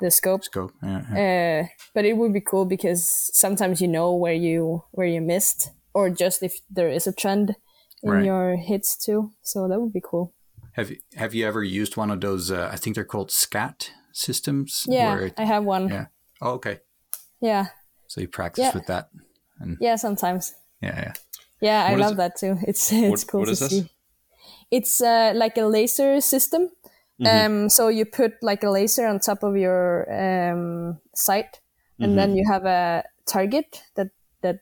the 0.00 0.10
scope. 0.10 0.44
Scope. 0.44 0.72
Yeah, 0.82 1.02
yeah. 1.14 1.62
Uh, 1.64 1.68
but 1.94 2.04
it 2.04 2.16
would 2.16 2.32
be 2.32 2.40
cool 2.40 2.64
because 2.64 3.30
sometimes 3.32 3.80
you 3.80 3.88
know 3.88 4.14
where 4.14 4.34
you 4.34 4.82
where 4.92 5.06
you 5.06 5.20
missed, 5.20 5.70
or 5.92 6.10
just 6.10 6.42
if 6.42 6.54
there 6.70 6.88
is 6.88 7.06
a 7.06 7.12
trend 7.12 7.56
in 8.02 8.10
right. 8.10 8.24
your 8.24 8.56
hits 8.56 8.96
too. 8.96 9.30
So 9.42 9.68
that 9.68 9.80
would 9.80 9.92
be 9.92 10.02
cool. 10.02 10.32
Have 10.72 10.90
you, 10.90 10.96
have 11.14 11.34
you 11.34 11.46
ever 11.46 11.62
used 11.62 11.96
one 11.96 12.10
of 12.10 12.20
those? 12.20 12.50
Uh, 12.50 12.68
I 12.72 12.76
think 12.76 12.96
they're 12.96 13.04
called 13.04 13.30
SCATT 13.30 13.92
systems. 14.12 14.84
Yeah, 14.88 15.18
it, 15.20 15.34
I 15.38 15.44
have 15.44 15.64
one. 15.64 15.88
Yeah. 15.88 16.06
Oh, 16.40 16.52
okay. 16.54 16.80
Yeah. 17.44 17.66
So 18.06 18.20
you 18.20 18.28
practice 18.28 18.64
yeah. 18.64 18.74
with 18.74 18.86
that. 18.86 19.10
And 19.60 19.76
yeah, 19.80 19.96
sometimes. 19.96 20.54
Yeah, 20.80 20.96
yeah. 20.96 21.12
Yeah, 21.60 21.86
I 21.88 21.94
love 21.94 22.16
that 22.16 22.36
too. 22.36 22.58
It's 22.66 22.92
it's 22.92 23.24
what, 23.24 23.28
cool 23.28 23.40
what 23.40 23.48
to 23.48 23.56
see. 23.56 23.80
This? 23.80 23.90
It's 24.70 25.00
uh, 25.00 25.32
like 25.34 25.56
a 25.56 25.66
laser 25.66 26.20
system. 26.20 26.70
Mm-hmm. 27.20 27.26
Um, 27.26 27.68
so 27.68 27.88
you 27.88 28.04
put 28.06 28.42
like 28.42 28.64
a 28.64 28.70
laser 28.70 29.06
on 29.06 29.20
top 29.20 29.42
of 29.42 29.56
your 29.56 30.06
um, 30.10 30.98
sight, 31.14 31.60
and 31.98 32.08
mm-hmm. 32.08 32.16
then 32.16 32.36
you 32.36 32.44
have 32.50 32.64
a 32.64 33.04
target 33.26 33.82
that 33.94 34.08
that 34.40 34.60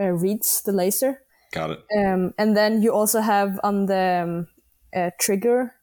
uh, 0.00 0.12
reads 0.12 0.62
the 0.62 0.72
laser. 0.72 1.20
Got 1.52 1.70
it. 1.70 1.84
Um, 1.96 2.32
and 2.38 2.56
then 2.56 2.82
you 2.82 2.92
also 2.92 3.20
have 3.20 3.60
on 3.62 3.86
the 3.86 4.22
um, 4.24 4.46
uh, 4.94 5.10
trigger, 5.20 5.74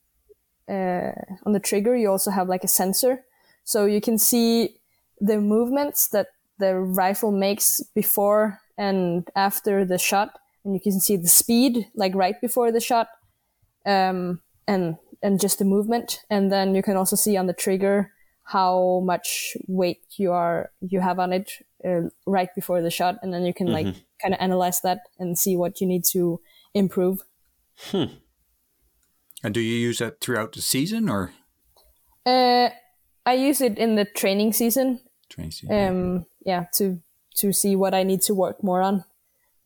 uh, 0.67 1.11
on 1.45 1.53
the 1.53 1.59
trigger, 1.59 1.95
you 1.95 2.09
also 2.09 2.31
have 2.31 2.49
like 2.49 2.63
a 2.63 2.67
sensor 2.67 3.23
So 3.63 3.85
you 3.85 4.01
can 4.01 4.17
see 4.17 4.80
the 5.21 5.39
movements 5.39 6.09
that 6.09 6.27
the 6.57 6.75
rifle 6.75 7.31
makes 7.31 7.81
before 7.95 8.59
and 8.77 9.29
after 9.35 9.85
the 9.85 9.97
shot, 9.97 10.39
and 10.65 10.73
you 10.73 10.81
can 10.81 10.99
see 10.99 11.17
the 11.17 11.29
speed 11.29 11.87
like 11.95 12.15
right 12.15 12.41
before 12.41 12.71
the 12.71 12.81
shot, 12.81 13.07
um, 13.85 14.41
and 14.67 14.97
and 15.23 15.39
just 15.39 15.59
the 15.59 15.65
movement, 15.65 16.19
and 16.29 16.51
then 16.51 16.75
you 16.75 16.81
can 16.81 16.97
also 16.97 17.15
see 17.15 17.37
on 17.37 17.47
the 17.47 17.53
trigger 17.53 18.11
how 18.43 19.01
much 19.05 19.55
weight 19.67 20.01
you 20.17 20.31
are 20.31 20.71
you 20.81 20.99
have 20.99 21.19
on 21.19 21.31
it 21.31 21.51
uh, 21.85 22.09
right 22.25 22.49
before 22.55 22.81
the 22.81 22.91
shot, 22.91 23.15
and 23.21 23.33
then 23.33 23.45
you 23.45 23.53
can 23.53 23.67
like 23.67 23.85
kind 24.21 24.33
of 24.33 24.41
analyze 24.41 24.81
that 24.81 24.99
and 25.19 25.37
see 25.37 25.55
what 25.55 25.79
you 25.79 25.87
need 25.87 26.03
to 26.11 26.41
improve. 26.73 27.23
And 29.43 29.53
do 29.53 29.59
you 29.59 29.75
use 29.75 29.97
that 29.99 30.19
throughout 30.19 30.53
the 30.53 30.61
season 30.61 31.09
or 31.09 31.33
Uh, 32.25 32.69
I 33.25 33.33
use 33.33 33.61
it 33.61 33.77
in 33.77 33.95
the 33.95 34.05
training 34.05 34.53
season. 34.53 34.99
Training 35.31 35.51
season? 35.51 35.75
Um, 35.75 36.25
yeah, 36.45 36.65
to 36.75 36.99
to 37.37 37.53
see 37.53 37.75
what 37.75 37.93
I 37.93 38.03
need 38.03 38.21
to 38.23 38.35
work 38.35 38.63
more 38.63 38.81
on. 38.81 39.03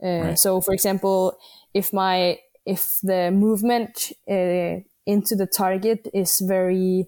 Uh, 0.04 0.22
Right. 0.22 0.40
So, 0.40 0.62
for 0.62 0.74
example, 0.74 1.38
if 1.74 1.94
my 1.94 2.40
if 2.66 3.00
the 3.02 3.32
movement 3.32 4.12
uh, 4.30 4.82
into 5.06 5.36
the 5.36 5.48
target 5.48 6.08
is 6.14 6.40
very, 6.40 7.08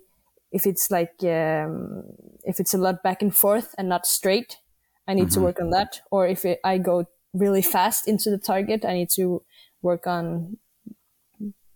if 0.51 0.65
it's 0.65 0.89
like 0.89 1.15
um, 1.23 2.03
if 2.43 2.59
it's 2.59 2.73
a 2.73 2.77
lot 2.77 3.03
back 3.03 3.21
and 3.21 3.35
forth 3.35 3.75
and 3.77 3.89
not 3.89 4.05
straight, 4.05 4.57
I 5.07 5.13
need 5.13 5.31
to 5.31 5.41
work 5.41 5.59
on 5.59 5.69
that. 5.71 6.01
Or 6.11 6.27
if 6.27 6.45
it, 6.45 6.59
I 6.63 6.77
go 6.77 7.07
really 7.33 7.61
fast 7.61 8.07
into 8.07 8.29
the 8.29 8.37
target, 8.37 8.85
I 8.85 8.93
need 8.93 9.09
to 9.11 9.43
work 9.81 10.07
on 10.07 10.57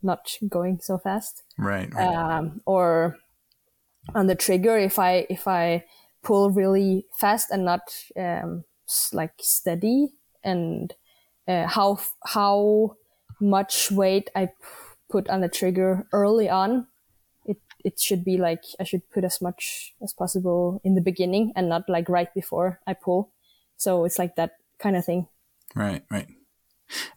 not 0.04 0.38
going 0.50 0.80
so 0.82 0.98
fast 0.98 1.44
right. 1.58 1.94
right. 1.94 2.08
um, 2.08 2.62
or 2.66 3.18
on 4.16 4.28
the 4.28 4.36
trigger 4.36 4.78
if 4.78 4.98
i 4.98 5.26
if 5.30 5.48
i 5.48 5.84
pull 6.24 6.52
really 6.52 7.06
fast 7.14 7.50
and 7.52 7.66
not 7.66 7.82
um, 8.18 8.64
like 9.14 9.34
steady 9.40 10.14
and 10.44 10.94
uh, 11.48 11.68
how 11.68 12.00
how 12.26 12.96
much 13.40 13.92
weight 13.92 14.30
i 14.36 14.46
p- 14.46 14.54
put 15.10 15.28
on 15.30 15.42
the 15.42 15.50
trigger 15.50 16.08
early 16.14 16.50
on 16.50 16.88
it 17.46 17.58
it 17.84 18.00
should 18.00 18.24
be 18.24 18.38
like 18.38 18.64
i 18.80 18.84
should 18.84 19.08
put 19.12 19.24
as 19.24 19.42
much 19.42 19.96
as 20.02 20.14
possible 20.14 20.82
in 20.84 20.96
the 20.96 21.02
beginning 21.02 21.52
and 21.56 21.70
not 21.70 21.90
like 21.90 22.10
right 22.10 22.34
before 22.34 22.80
i 22.88 22.94
pull 22.94 23.32
so 23.78 24.06
it's 24.06 24.20
like 24.20 24.36
that 24.36 24.58
kind 24.80 24.96
of 24.96 25.06
thing 25.06 25.28
Right, 25.76 26.04
right. 26.10 26.28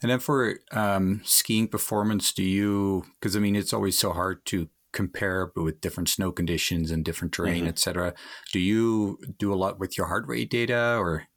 And 0.03 0.11
then 0.11 0.21
for 0.21 0.61
um, 0.73 1.23
skiing 1.25 1.69
performance, 1.69 2.33
do 2.33 2.43
you? 2.43 3.05
Because 3.15 3.37
I 3.37 3.41
mean, 3.41 3.57
it's 3.57 3.73
always 3.73 3.99
so 3.99 4.13
hard 4.13 4.45
to 4.47 4.69
compare 4.95 5.53
with 5.57 5.83
different 5.83 6.09
snow 6.09 6.33
conditions 6.33 6.91
and 6.91 7.05
different 7.05 7.35
terrain, 7.35 7.67
etc. 7.67 8.15
Do 8.53 8.61
you 8.61 9.19
do 9.39 9.53
a 9.53 9.57
lot 9.57 9.79
with 9.81 9.99
your 9.99 10.07
heart 10.09 10.27
rate 10.29 10.51
data, 10.51 10.97
or 10.99 11.29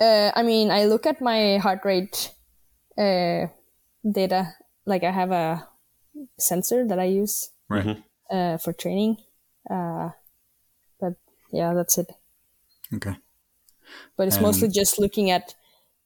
Uh, 0.00 0.30
I 0.34 0.42
mean, 0.42 0.70
I 0.70 0.84
look 0.84 1.06
at 1.06 1.20
my 1.20 1.58
heart 1.58 1.80
rate 1.84 2.32
uh, 2.98 3.48
data. 4.10 4.54
Like 4.86 5.04
I 5.04 5.10
have 5.10 5.32
a 5.32 5.68
sensor 6.38 6.86
that 6.88 6.98
I 6.98 7.04
use 7.06 7.50
right? 7.68 8.02
uh, 8.30 8.58
for 8.58 8.72
training. 8.72 9.18
Uh, 9.70 10.10
but 11.00 11.14
yeah, 11.52 11.74
that's 11.74 11.98
it. 11.98 12.12
Okay, 12.94 13.14
But 14.16 14.28
it's 14.28 14.36
Um, 14.36 14.42
mostly 14.42 14.68
just 14.68 14.98
looking 14.98 15.30
at, 15.30 15.54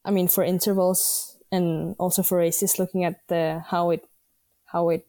I 0.05 0.11
mean, 0.11 0.29
for 0.29 0.45
intervals 0.45 1.37
and 1.51 1.97
also 1.99 2.23
for 2.23 2.39
races, 2.39 2.79
looking 2.79 3.05
at 3.05 3.27
the 3.29 3.63
how 3.67 3.91
it 3.91 4.09
how 4.67 4.91
it 4.91 5.07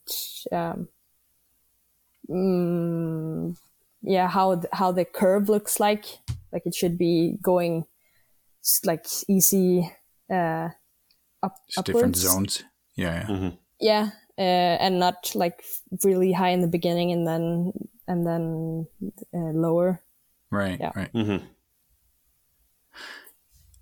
um, 0.52 0.90
mm, 2.30 3.56
yeah 4.02 4.28
how 4.28 4.56
th- 4.56 4.70
how 4.74 4.92
the 4.92 5.06
curve 5.06 5.50
looks 5.50 5.80
like. 5.80 6.06
Like 6.52 6.66
it 6.66 6.76
should 6.76 6.98
be 6.98 7.38
going 7.42 7.86
like 8.86 9.06
easy 9.28 9.92
uh, 10.32 10.70
up 11.42 11.56
just 11.70 11.86
different 11.86 12.16
zones. 12.16 12.64
Yeah, 12.96 13.26
yeah. 13.28 13.52
yeah 13.80 14.10
uh, 14.38 14.78
and 14.80 15.00
not 15.00 15.32
like 15.36 15.64
really 16.04 16.32
high 16.32 16.50
in 16.50 16.62
the 16.62 16.68
beginning 16.68 17.12
and 17.12 17.28
then 17.28 17.74
and 18.08 18.26
then 18.26 18.88
uh, 19.34 19.52
lower 19.54 20.02
right, 20.52 20.80
Yeah. 20.80 20.92
right. 20.96 21.12
Mhm. 21.14 21.42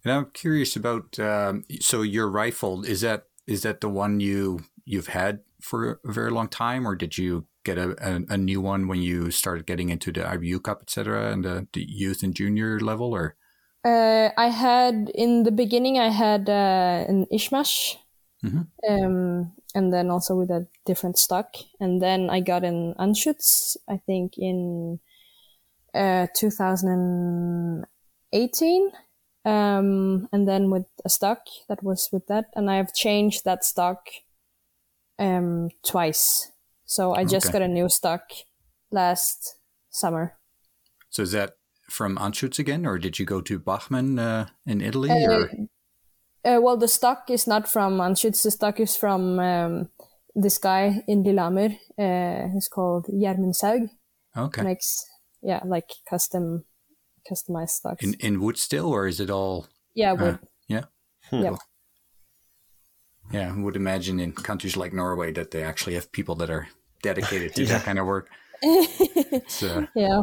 And 0.04 0.14
I'm 0.14 0.32
curious 0.34 0.76
about. 0.76 1.20
Um, 1.20 1.64
so 1.80 2.02
your 2.02 2.28
rifle 2.28 2.84
is 2.84 3.02
that 3.02 3.28
is 3.46 3.62
that 3.62 3.82
the 3.82 3.90
one 3.90 4.20
you 4.20 4.62
you've 4.86 5.08
had 5.08 5.42
for 5.62 6.00
a 6.04 6.12
very 6.12 6.32
long 6.32 6.48
time, 6.48 6.88
or 6.88 6.96
did 6.96 7.18
you 7.18 7.46
get 7.64 7.78
a, 7.78 7.96
a, 8.02 8.22
a 8.34 8.38
new 8.38 8.62
one 8.62 8.88
when 8.88 9.02
you 9.02 9.32
started 9.32 9.66
getting 9.66 9.90
into 9.90 10.12
the 10.12 10.22
IBU 10.22 10.64
Cup, 10.64 10.80
etc., 10.82 11.32
and 11.32 11.46
the, 11.46 11.68
the 11.74 11.86
youth 11.88 12.24
and 12.24 12.36
junior 12.36 12.80
level, 12.80 13.14
or 13.14 13.36
uh, 13.84 14.30
i 14.38 14.48
had 14.48 15.10
in 15.16 15.42
the 15.44 15.52
beginning 15.52 15.98
i 15.98 16.10
had 16.10 16.48
uh, 16.50 17.06
an 17.08 17.26
Izhmash 17.32 17.96
Mhm. 18.44 18.68
um, 18.90 19.52
and 19.76 19.94
then 19.94 20.10
also 20.10 20.36
with 20.36 20.50
a 20.50 20.68
different 20.86 21.20
stock 21.20 21.54
and 21.80 22.02
then 22.02 22.32
i 22.32 22.40
got 22.40 22.64
an 22.64 22.96
anschutz 22.98 23.78
i 23.88 23.98
think 23.98 24.36
in 24.38 25.00
uh, 25.94 26.26
2018 26.36 28.92
um, 29.46 30.28
and 30.32 30.48
then 30.48 30.72
with 30.72 30.88
a 31.06 31.10
stock 31.10 31.46
that 31.70 31.84
was 31.84 32.10
with 32.12 32.26
that 32.28 32.46
and 32.56 32.72
i've 32.72 32.94
changed 32.96 33.46
that 33.46 33.64
stock 33.64 34.10
um, 35.20 35.70
twice 35.86 36.51
so 36.96 37.14
i 37.20 37.24
just 37.34 37.48
Okay. 37.48 37.54
got 37.60 37.62
a 37.70 37.74
new 37.80 37.88
stock 37.90 38.24
last 39.00 39.40
summer 40.02 40.26
So 41.16 41.24
is 41.24 41.32
that 41.32 41.52
from 41.90 42.16
Anschutz 42.18 42.60
again, 42.60 42.86
or 42.90 42.98
did 43.00 43.20
you 43.20 43.26
go 43.26 43.42
to 43.42 43.60
Bachmann 43.60 44.18
uh, 44.20 44.46
in 44.66 44.80
Italy? 44.90 45.10
Uh, 45.12 45.32
or 45.36 45.50
Uh, 46.50 46.60
well, 46.64 46.78
the 46.80 46.88
stock 46.88 47.30
is 47.30 47.46
not 47.48 47.68
from 47.68 48.00
Anschutz. 48.00 48.42
The 48.44 48.52
stock 48.52 48.80
is 48.80 48.96
from 48.98 49.40
um, 49.40 49.90
this 50.44 50.58
guy 50.58 51.04
in 51.08 51.24
Lillehammer. 51.24 51.70
Uh, 52.00 52.48
he's 52.54 52.70
called 52.76 53.06
Gjermund 53.12 53.56
Saug. 53.62 53.90
okay, 54.36 54.64
Makes 54.64 55.06
yeah, 55.44 55.62
like 55.76 55.90
custom, 56.10 56.64
customized 57.30 57.76
stocks. 57.80 58.04
in 58.06 58.14
in 58.28 58.40
wood 58.40 58.58
still, 58.58 58.88
or 58.96 59.08
is 59.08 59.20
it 59.20 59.30
all? 59.30 59.68
yeah, 59.94 60.14
Uh, 60.16 60.22
wood. 60.24 60.40
yeah, 60.68 60.86
yeah. 61.32 61.56
yeah. 63.32 63.54
I 63.54 63.62
would 63.62 63.76
imagine 63.76 64.20
in 64.24 64.32
countries 64.34 64.78
like 64.78 64.94
Norway 64.96 65.32
that 65.34 65.52
they 65.52 65.64
actually 65.64 65.96
have 65.96 66.12
people 66.12 66.36
that 66.36 66.50
are 66.50 66.68
dedicated 67.02 67.54
to 67.56 67.64
Yeah. 67.64 67.70
that 67.78 67.84
kind 67.84 68.00
of 68.00 68.06
work. 68.06 68.30
It's, 68.62 69.64
uh, 69.64 69.86
yeah. 69.96 70.22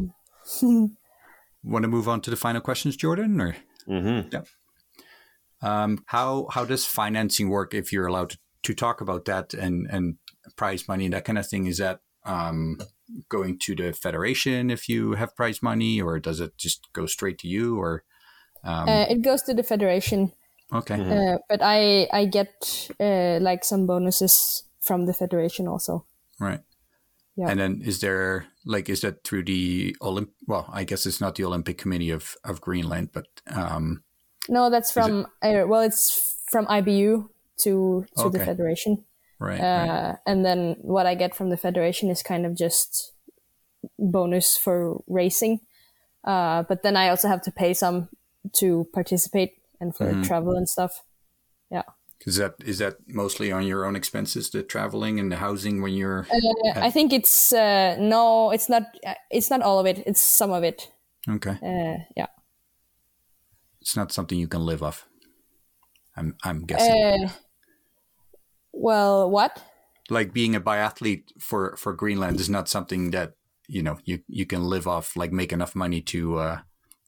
Want 1.64 1.82
to 1.82 1.88
move 1.88 2.08
on 2.08 2.20
to 2.22 2.30
the 2.30 2.36
final 2.36 2.60
questions, 2.60 2.96
Jordan, 2.96 3.40
or? 3.40 3.56
Mhm. 3.88 4.46
Um, 5.60 6.04
how 6.06 6.46
how 6.50 6.64
does 6.64 6.84
financing 6.84 7.48
work 7.50 7.74
if 7.74 7.92
you're 7.92 8.06
allowed 8.06 8.30
to, 8.30 8.38
to 8.62 8.74
talk 8.74 9.00
about 9.00 9.24
that 9.24 9.54
and 9.54 9.86
and 9.90 10.16
prize 10.56 10.86
money 10.86 11.04
and 11.06 11.14
that 11.14 11.24
kind 11.24 11.38
of 11.38 11.48
thing? 11.48 11.66
Is 11.66 11.78
that 11.78 12.00
um, 12.24 12.78
going 13.28 13.58
to 13.60 13.74
the 13.74 13.92
federation 13.92 14.70
if 14.70 14.88
you 14.88 15.14
have 15.14 15.34
prize 15.34 15.62
money, 15.62 16.00
or 16.00 16.20
does 16.20 16.40
it 16.40 16.56
just 16.56 16.86
go 16.92 17.06
straight 17.06 17.38
to 17.38 17.48
you? 17.48 17.76
Or 17.80 18.04
um, 18.62 18.88
Uh, 18.88 19.06
it 19.10 19.22
goes 19.22 19.42
to 19.42 19.54
the 19.54 19.62
federation, 19.64 20.32
okay, 20.72 20.94
uh, 21.00 21.38
but 21.48 21.60
I 21.62 22.06
I 22.12 22.26
get 22.26 22.90
uh, 23.00 23.38
like 23.40 23.64
some 23.64 23.86
bonuses 23.86 24.62
from 24.80 25.06
the 25.06 25.12
federation 25.14 25.66
also. 25.66 26.04
right. 26.40 26.60
Yeah. 27.38 27.50
And 27.50 27.60
then 27.60 27.82
is 27.86 28.00
there 28.00 28.46
like 28.66 28.88
is 28.90 29.00
that 29.02 29.22
through 29.22 29.44
the 29.44 29.94
Olymp? 30.02 30.30
Well, 30.48 30.66
I 30.74 30.82
guess 30.82 31.06
it's 31.06 31.20
not 31.20 31.36
the 31.36 31.44
Olympic 31.44 31.78
Committee 31.78 32.10
of 32.10 32.34
of 32.42 32.60
Greenland, 32.60 33.10
but 33.12 33.26
um, 33.46 34.02
No, 34.48 34.70
that's 34.70 34.90
from 34.90 35.26
uh, 35.40 35.62
well, 35.70 35.82
it's 35.82 36.34
from 36.50 36.66
IBU 36.66 37.28
to 37.62 38.04
to 38.18 38.30
the 38.30 38.38
federation. 38.44 39.04
right, 39.38 39.60
right. 39.60 39.88
uh, 39.88 40.16
and 40.26 40.44
then 40.44 40.76
what 40.82 41.06
I 41.06 41.14
get 41.14 41.34
from 41.36 41.50
the 41.50 41.56
federation 41.56 42.10
is 42.10 42.22
kind 42.22 42.44
of 42.44 42.56
just 42.58 43.12
bonus 43.98 44.56
for 44.58 45.02
racing. 45.06 45.60
Uh, 46.24 46.64
but 46.68 46.82
then 46.82 46.96
I 46.96 47.08
also 47.10 47.28
have 47.28 47.42
to 47.42 47.52
pay 47.52 47.72
some 47.74 48.08
to 48.58 48.86
participate 48.92 49.52
and 49.80 49.94
for 49.94 50.06
Mm-hmm. 50.10 50.22
travel 50.22 50.56
and 50.56 50.68
stuff. 50.68 51.04
Yeah, 51.70 51.82
Is 52.26 52.36
that 52.36 52.54
is 52.64 52.78
that 52.78 52.96
mostly 53.06 53.52
on 53.52 53.64
your 53.66 53.84
own 53.86 53.96
expenses, 53.96 54.50
the 54.50 54.62
traveling 54.62 55.20
and 55.20 55.30
the 55.32 55.36
housing 55.36 55.82
when 55.82 55.92
you're? 55.94 56.26
Uh, 56.30 56.80
I 56.80 56.90
think 56.90 57.12
it's 57.12 57.52
uh, 57.52 57.96
no, 57.98 58.50
it's 58.50 58.68
not. 58.68 58.82
uh, 59.06 59.14
It's 59.30 59.50
not 59.50 59.62
all 59.62 59.78
of 59.78 59.86
it. 59.86 60.02
It's 60.06 60.20
some 60.20 60.50
of 60.52 60.64
it. 60.64 60.90
Okay, 61.28 61.56
Uh, 61.62 62.02
yeah. 62.16 62.26
it's 63.80 63.96
not 63.96 64.12
something 64.12 64.38
you 64.40 64.48
can 64.48 64.66
live 64.66 64.82
off. 64.82 65.06
I'm 66.16 66.34
I'm 66.44 66.64
guessing. 66.66 67.24
Uh, 67.24 67.28
well, 68.72 69.30
what? 69.30 69.62
like 70.10 70.32
being 70.32 70.54
a 70.56 70.60
biathlete 70.60 71.24
for 71.38 71.76
for 71.76 71.92
Greenland 71.92 72.40
is 72.40 72.48
not 72.48 72.68
something 72.68 73.10
that 73.12 73.34
you 73.68 73.82
know 73.82 73.98
you 74.04 74.20
you 74.26 74.46
can 74.46 74.64
live 74.64 74.88
off. 74.88 75.16
Like 75.16 75.32
make 75.32 75.52
enough 75.52 75.74
money 75.74 76.00
to 76.02 76.38
uh 76.38 76.58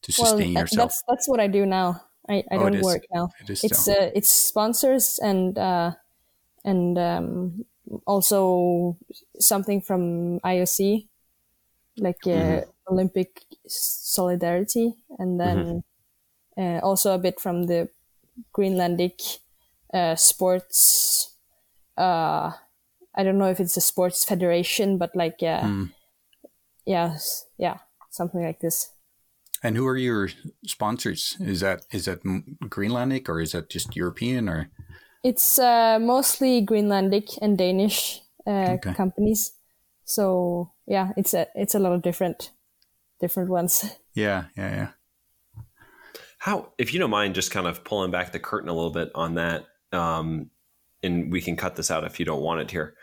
to 0.02 0.12
sustain 0.12 0.56
uh, 0.56 0.60
yourself. 0.60 0.88
that's 0.90 1.02
that's 1.08 1.28
what 1.28 1.40
I 1.40 1.48
do 1.48 1.64
now. 1.66 2.02
I, 2.30 2.44
I 2.52 2.58
Oh, 2.58 2.68
don't 2.70 2.80
work 2.80 3.06
now. 3.12 3.32
It 3.40 3.50
is 3.50 3.64
it's 3.64 3.88
uh, 3.88 4.10
it's 4.14 4.30
sponsors 4.30 5.18
and 5.22 5.58
uh, 5.58 5.92
and 6.64 6.98
um, 6.98 7.66
also 8.06 8.98
something 9.40 9.80
from 9.82 10.40
IOC, 10.44 11.08
like 11.98 12.26
uh, 12.26 12.62
Mm-hmm. 12.62 12.70
Olympic 12.90 13.44
solidarity, 13.66 14.94
and 15.18 15.40
then 15.40 15.84
uh, 16.58 16.80
also 16.82 17.14
a 17.14 17.18
bit 17.18 17.40
from 17.40 17.66
the 17.66 17.90
Greenlandic 18.56 19.40
uh, 19.94 20.16
sports. 20.16 21.36
Uh, 21.96 22.52
I 23.14 23.24
don't 23.24 23.38
know 23.38 23.50
if 23.50 23.60
it's 23.60 23.76
a 23.76 23.82
sports 23.82 24.24
federation, 24.24 24.98
but 24.98 25.16
like 25.16 25.42
yeah, 25.42 25.72
Mm. 25.72 25.90
yeah, 26.86 27.16
yeah, 27.58 27.78
something 28.10 28.42
like 28.42 28.60
this. 28.60 28.92
And 29.62 29.76
who 29.76 29.86
are 29.86 29.96
your 29.96 30.30
sponsors? 30.66 31.36
Is 31.40 31.60
that 31.60 31.82
is 31.90 32.06
that 32.06 32.22
Greenlandic 32.22 33.28
or 33.28 33.40
is 33.40 33.52
that 33.52 33.68
just 33.68 33.94
European 33.96 34.48
or? 34.48 34.70
It's 35.22 35.58
uh, 35.58 35.98
mostly 36.00 36.64
Greenlandic 36.64 37.38
and 37.42 37.58
Danish 37.58 38.22
uh, 38.46 38.76
Okay. 38.78 38.94
companies. 38.94 39.52
So 40.04 40.72
yeah, 40.86 41.12
it's 41.16 41.34
a 41.34 41.46
it's 41.54 41.74
a 41.74 41.78
lot 41.78 41.92
of 41.92 42.02
different 42.02 42.52
different 43.20 43.50
ones. 43.50 43.84
Yeah, 44.12 44.46
yeah, 44.56 44.74
yeah. 44.74 44.88
How, 46.38 46.72
if 46.78 46.92
you 46.92 46.98
don't 46.98 47.10
mind, 47.10 47.36
just 47.36 47.52
kind 47.52 47.68
of 47.68 47.84
pulling 47.84 48.10
back 48.10 48.32
the 48.32 48.40
curtain 48.40 48.68
a 48.68 48.72
little 48.72 48.90
bit 48.90 49.10
on 49.14 49.34
that, 49.34 49.66
um, 49.92 50.50
and 51.00 51.30
we 51.30 51.40
can 51.40 51.54
cut 51.56 51.76
this 51.76 51.92
out 51.92 52.02
if 52.04 52.18
you 52.18 52.26
don't 52.26 52.42
want 52.42 52.60
it 52.60 52.72
here. 52.72 52.94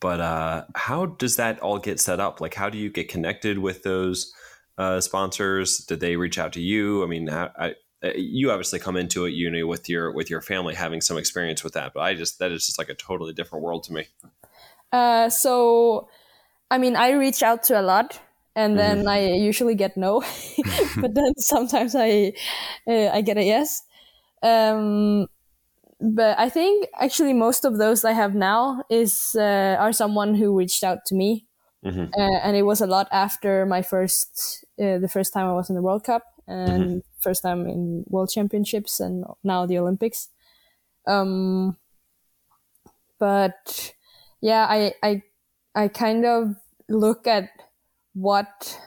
But 0.00 0.20
uh, 0.20 0.64
how 0.74 1.04
does 1.06 1.36
that 1.36 1.60
all 1.60 1.78
get 1.78 2.00
set 2.00 2.18
up? 2.18 2.40
Like, 2.40 2.54
how 2.54 2.70
do 2.70 2.78
you 2.78 2.88
get 2.88 3.10
connected 3.10 3.58
with 3.58 3.82
those 3.82 4.32
uh, 4.78 5.00
sponsors? 5.00 5.78
Did 5.78 6.00
they 6.00 6.16
reach 6.16 6.38
out 6.38 6.52
to 6.54 6.60
you? 6.60 7.02
I 7.02 7.06
mean, 7.06 7.26
how, 7.28 7.50
I, 7.58 7.74
uh, 8.04 8.10
you 8.16 8.50
obviously 8.50 8.78
come 8.78 8.96
into 8.96 9.24
it, 9.24 9.30
you 9.30 9.50
know, 9.50 9.66
with 9.66 9.88
your 9.88 10.12
with 10.12 10.28
your 10.28 10.40
family 10.40 10.74
having 10.74 11.00
some 11.00 11.16
experience 11.16 11.64
with 11.64 11.72
that. 11.74 11.92
But 11.94 12.00
I 12.00 12.14
just 12.14 12.38
that 12.38 12.52
is 12.52 12.66
just 12.66 12.78
like 12.78 12.88
a 12.88 12.94
totally 12.94 13.32
different 13.32 13.64
world 13.64 13.84
to 13.84 13.92
me. 13.92 14.06
Uh, 14.92 15.28
so, 15.30 16.08
I 16.70 16.78
mean, 16.78 16.96
I 16.96 17.12
reach 17.12 17.42
out 17.42 17.62
to 17.64 17.80
a 17.80 17.82
lot, 17.82 18.20
and 18.54 18.78
then 18.78 19.08
I 19.08 19.32
usually 19.32 19.74
get 19.74 19.96
no, 19.96 20.20
but 21.00 21.14
then 21.14 21.32
sometimes 21.38 21.94
I 21.96 22.34
uh, 22.86 23.08
I 23.08 23.22
get 23.22 23.38
a 23.38 23.42
yes. 23.42 23.82
Um, 24.42 25.26
but 26.00 26.38
I 26.38 26.50
think 26.50 26.88
actually 27.00 27.32
most 27.32 27.64
of 27.64 27.78
those 27.78 28.04
I 28.04 28.12
have 28.12 28.34
now 28.34 28.82
is 28.90 29.34
uh, 29.38 29.76
are 29.78 29.92
someone 29.92 30.34
who 30.34 30.56
reached 30.56 30.84
out 30.84 30.98
to 31.06 31.14
me, 31.14 31.46
Mhm. 31.84 32.08
uh, 32.16 32.38
and 32.42 32.56
it 32.56 32.62
was 32.62 32.80
a 32.80 32.86
lot 32.86 33.08
after 33.12 33.66
my 33.66 33.82
first 33.82 34.64
uh, 34.80 34.98
the 34.98 35.08
first 35.08 35.32
time 35.32 35.46
I 35.46 35.52
was 35.54 35.68
in 35.70 35.76
the 35.76 35.82
World 35.82 36.04
Cup 36.04 36.22
and 36.46 37.02
first 37.20 37.42
time 37.42 37.66
in 37.66 38.04
World 38.08 38.30
Championships 38.30 39.00
and 39.00 39.24
now 39.42 39.66
the 39.66 39.78
Olympics. 39.78 40.28
Um, 41.06 41.76
but 43.18 43.94
yeah, 44.40 44.66
I 44.68 44.94
I 45.02 45.22
I 45.74 45.88
kind 45.88 46.24
of 46.24 46.56
look 46.88 47.26
at 47.26 47.50
what 48.14 48.78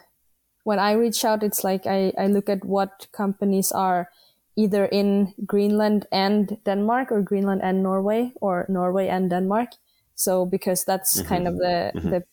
when 0.64 0.80
I 0.80 0.94
reach 0.94 1.24
out, 1.26 1.44
it's 1.44 1.64
like 1.64 1.86
I, 1.88 2.14
I 2.18 2.28
look 2.28 2.50
at 2.50 2.66
what 2.66 3.08
companies 3.12 3.72
are 3.72 4.10
either 4.56 4.86
in 4.86 5.34
Greenland 5.46 6.06
and 6.12 6.58
Denmark 6.66 7.12
or 7.12 7.22
Greenland 7.22 7.62
and 7.64 7.84
Norway 7.84 8.32
or 8.42 8.66
Norway 8.70 9.08
and 9.08 9.30
Denmark. 9.30 9.70
So 10.16 10.46
because 10.46 10.84
that's 10.86 11.22
kind 11.22 11.48
of 11.48 11.58
the 11.58 11.94
the 12.04 12.24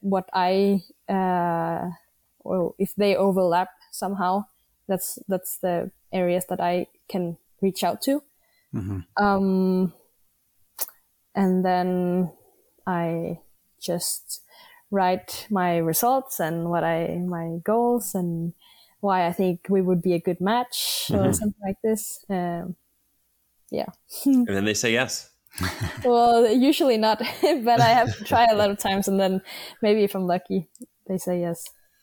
what 0.00 0.28
I 0.32 0.82
uh 1.08 1.90
or 2.40 2.74
if 2.78 2.94
they 2.96 3.16
overlap 3.16 3.70
somehow, 3.90 4.44
that's 4.88 5.18
that's 5.28 5.58
the 5.58 5.90
areas 6.12 6.46
that 6.46 6.60
I 6.60 6.86
can 7.08 7.36
reach 7.60 7.82
out 7.84 8.02
to. 8.02 8.22
Um 9.16 9.92
and 11.34 11.64
then 11.64 12.32
I 12.86 13.40
just 13.80 14.42
write 14.90 15.46
my 15.50 15.78
results 15.78 16.40
and 16.40 16.70
what 16.70 16.84
I 16.84 17.18
my 17.18 17.58
goals 17.64 18.14
and 18.14 18.52
why 19.04 19.26
I 19.26 19.32
think 19.32 19.66
we 19.68 19.82
would 19.82 20.00
be 20.00 20.14
a 20.14 20.18
good 20.18 20.40
match 20.40 21.10
or 21.12 21.32
something 21.32 21.60
like 21.62 21.76
this. 21.84 22.24
Um, 22.28 22.76
yeah. 23.70 23.86
And 24.24 24.48
then 24.48 24.64
they 24.64 24.74
say 24.74 24.92
yes. 24.92 25.30
Well, 26.04 26.50
usually 26.52 26.98
not, 26.98 27.18
but 27.42 27.80
I 27.80 27.88
have 27.88 28.16
to 28.18 28.24
try 28.24 28.44
a 28.44 28.54
lot 28.54 28.70
of 28.70 28.78
times, 28.78 29.08
and 29.08 29.18
then 29.18 29.40
maybe 29.82 30.04
if 30.04 30.14
I'm 30.14 30.26
lucky, 30.26 30.68
they 31.06 31.16
say 31.16 31.40
yes. 31.40 31.62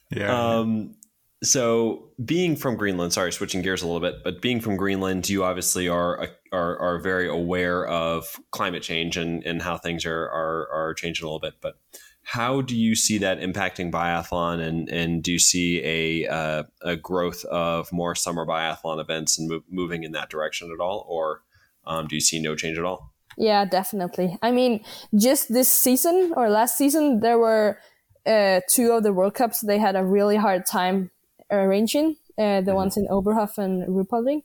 Yeah. 0.10 0.58
Um, 0.58 0.96
so 1.44 2.10
being 2.24 2.56
from 2.56 2.76
Greenland, 2.76 3.14
sorry, 3.14 3.32
switching 3.32 3.62
gears 3.62 3.82
a 3.82 3.88
little 3.88 4.02
bit, 4.02 4.24
but 4.24 4.42
being 4.42 4.60
from 4.60 4.78
Greenland, 4.78 5.28
you 5.30 5.44
obviously 5.44 5.88
are 5.88 6.30
are, 6.52 6.80
are 6.80 7.00
very 7.00 7.28
aware 7.28 7.88
of 7.88 8.40
climate 8.52 8.84
change 8.84 9.18
and, 9.18 9.44
and 9.44 9.62
how 9.62 9.78
things 9.78 10.06
are, 10.06 10.24
are 10.24 10.70
are 10.72 10.94
changing 10.94 11.24
a 11.24 11.28
little 11.28 11.40
bit. 11.40 11.56
But 11.62 11.76
how 12.24 12.62
do 12.62 12.78
you 12.78 12.96
see 12.96 13.18
that 13.20 13.40
impacting 13.40 13.92
biathlon, 13.92 14.60
and 14.60 14.88
and 14.90 15.24
do 15.24 15.32
you 15.32 15.40
see 15.40 15.82
a 15.84 16.28
uh, 16.28 16.64
a 16.82 16.96
growth 16.96 17.44
of 17.46 17.92
more 17.92 18.14
summer 18.14 18.46
biathlon 18.46 19.00
events 19.02 19.40
and 19.40 19.50
move, 19.50 19.64
moving 19.70 20.04
in 20.04 20.12
that 20.12 20.30
direction 20.30 20.72
at 20.72 20.80
all, 20.80 21.06
or 21.10 21.42
um, 21.86 22.08
do 22.08 22.16
you 22.16 22.22
see 22.22 22.40
no 22.40 22.56
change 22.56 22.78
at 22.78 22.86
all? 22.86 23.11
Yeah, 23.38 23.66
definitely. 23.66 24.38
I 24.42 24.52
mean, 24.52 24.84
just 25.16 25.52
this 25.54 25.70
season 25.70 26.34
or 26.36 26.50
last 26.50 26.78
season, 26.78 27.22
there 27.22 27.38
were 27.38 27.80
uh, 28.26 28.62
two 28.70 28.92
of 28.92 29.04
the 29.04 29.14
World 29.14 29.34
Cups. 29.34 29.62
They 29.62 29.80
had 29.80 29.96
a 29.96 30.04
really 30.04 30.36
hard 30.38 30.66
time 30.66 31.12
arranging 31.50 32.18
uh, 32.38 32.62
the 32.62 32.76
ones 32.76 32.98
in 32.98 33.08
Oberhof 33.08 33.58
and 33.58 33.88
Ruhpolding 33.88 34.44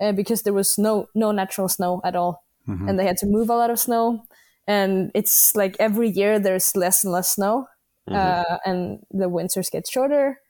uh, 0.00 0.12
because 0.12 0.42
there 0.42 0.52
was 0.52 0.78
no 0.78 1.08
no 1.14 1.32
natural 1.32 1.68
snow 1.68 2.00
at 2.04 2.16
all, 2.16 2.44
and 2.88 2.98
they 2.98 3.06
had 3.06 3.16
to 3.18 3.26
move 3.26 3.50
a 3.50 3.56
lot 3.56 3.70
of 3.70 3.78
snow. 3.78 4.24
And 4.66 5.10
it's 5.14 5.54
like 5.54 5.76
every 5.78 6.08
year 6.08 6.38
there's 6.38 6.74
less 6.76 7.04
and 7.04 7.12
less 7.12 7.34
snow, 7.34 7.68
uh, 8.10 8.58
and 8.64 9.04
the 9.10 9.28
winters 9.28 9.70
get 9.70 9.88
shorter. 9.88 10.40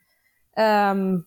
Um, 0.57 1.27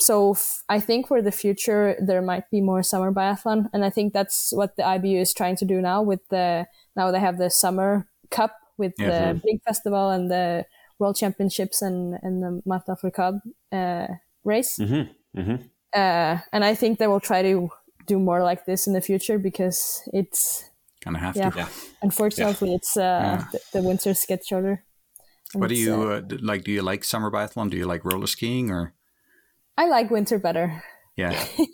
so 0.00 0.32
f- 0.32 0.62
I 0.68 0.80
think 0.80 1.08
for 1.08 1.22
the 1.22 1.32
future 1.32 1.96
there 2.00 2.22
might 2.22 2.50
be 2.50 2.60
more 2.60 2.82
summer 2.82 3.12
biathlon, 3.12 3.68
and 3.72 3.84
I 3.84 3.90
think 3.90 4.12
that's 4.12 4.52
what 4.52 4.76
the 4.76 4.82
IBU 4.82 5.20
is 5.20 5.34
trying 5.34 5.56
to 5.56 5.64
do 5.64 5.80
now. 5.80 6.02
With 6.02 6.26
the 6.28 6.66
now 6.96 7.10
they 7.10 7.20
have 7.20 7.38
the 7.38 7.50
summer 7.50 8.06
cup 8.30 8.56
with 8.78 8.94
Yeah. 8.98 9.32
the 9.32 9.40
big 9.44 9.62
festival 9.62 10.10
and 10.10 10.30
the 10.30 10.64
world 10.98 11.16
championships 11.16 11.82
and 11.82 12.18
and 12.22 12.42
the 12.42 12.62
Marta 12.64 12.92
Afrika 12.92 13.40
uh, 13.72 14.06
race. 14.44 14.78
Mm-hmm. 14.78 15.40
Mm-hmm. 15.40 15.56
Uh, 15.92 16.38
and 16.52 16.64
I 16.64 16.74
think 16.74 16.98
they 16.98 17.06
will 17.06 17.20
try 17.20 17.42
to 17.42 17.70
do 18.06 18.18
more 18.18 18.42
like 18.42 18.64
this 18.64 18.86
in 18.86 18.92
the 18.92 19.00
future 19.00 19.38
because 19.38 20.02
it's 20.12 20.64
kind 21.00 21.16
of 21.16 21.22
have 21.22 21.36
yeah. 21.36 21.50
to. 21.50 21.58
Yeah. 21.58 21.68
Unfortunately, 22.02 22.74
it's 22.74 22.96
uh, 22.96 23.44
the, 23.52 23.60
the 23.74 23.82
winters 23.82 24.24
get 24.26 24.44
shorter. 24.46 24.84
What 25.52 25.68
do 25.68 25.74
you 25.74 25.94
uh, 25.94 26.20
uh, 26.20 26.36
like? 26.40 26.64
Do 26.64 26.70
you 26.70 26.82
like 26.82 27.04
summer 27.04 27.30
biathlon? 27.30 27.70
Do 27.70 27.76
you 27.76 27.86
like 27.86 28.04
roller 28.04 28.26
skiing 28.26 28.70
or? 28.70 28.94
I 29.76 29.86
like 29.88 30.10
winter 30.10 30.38
better. 30.38 30.82
Yeah. 31.16 31.44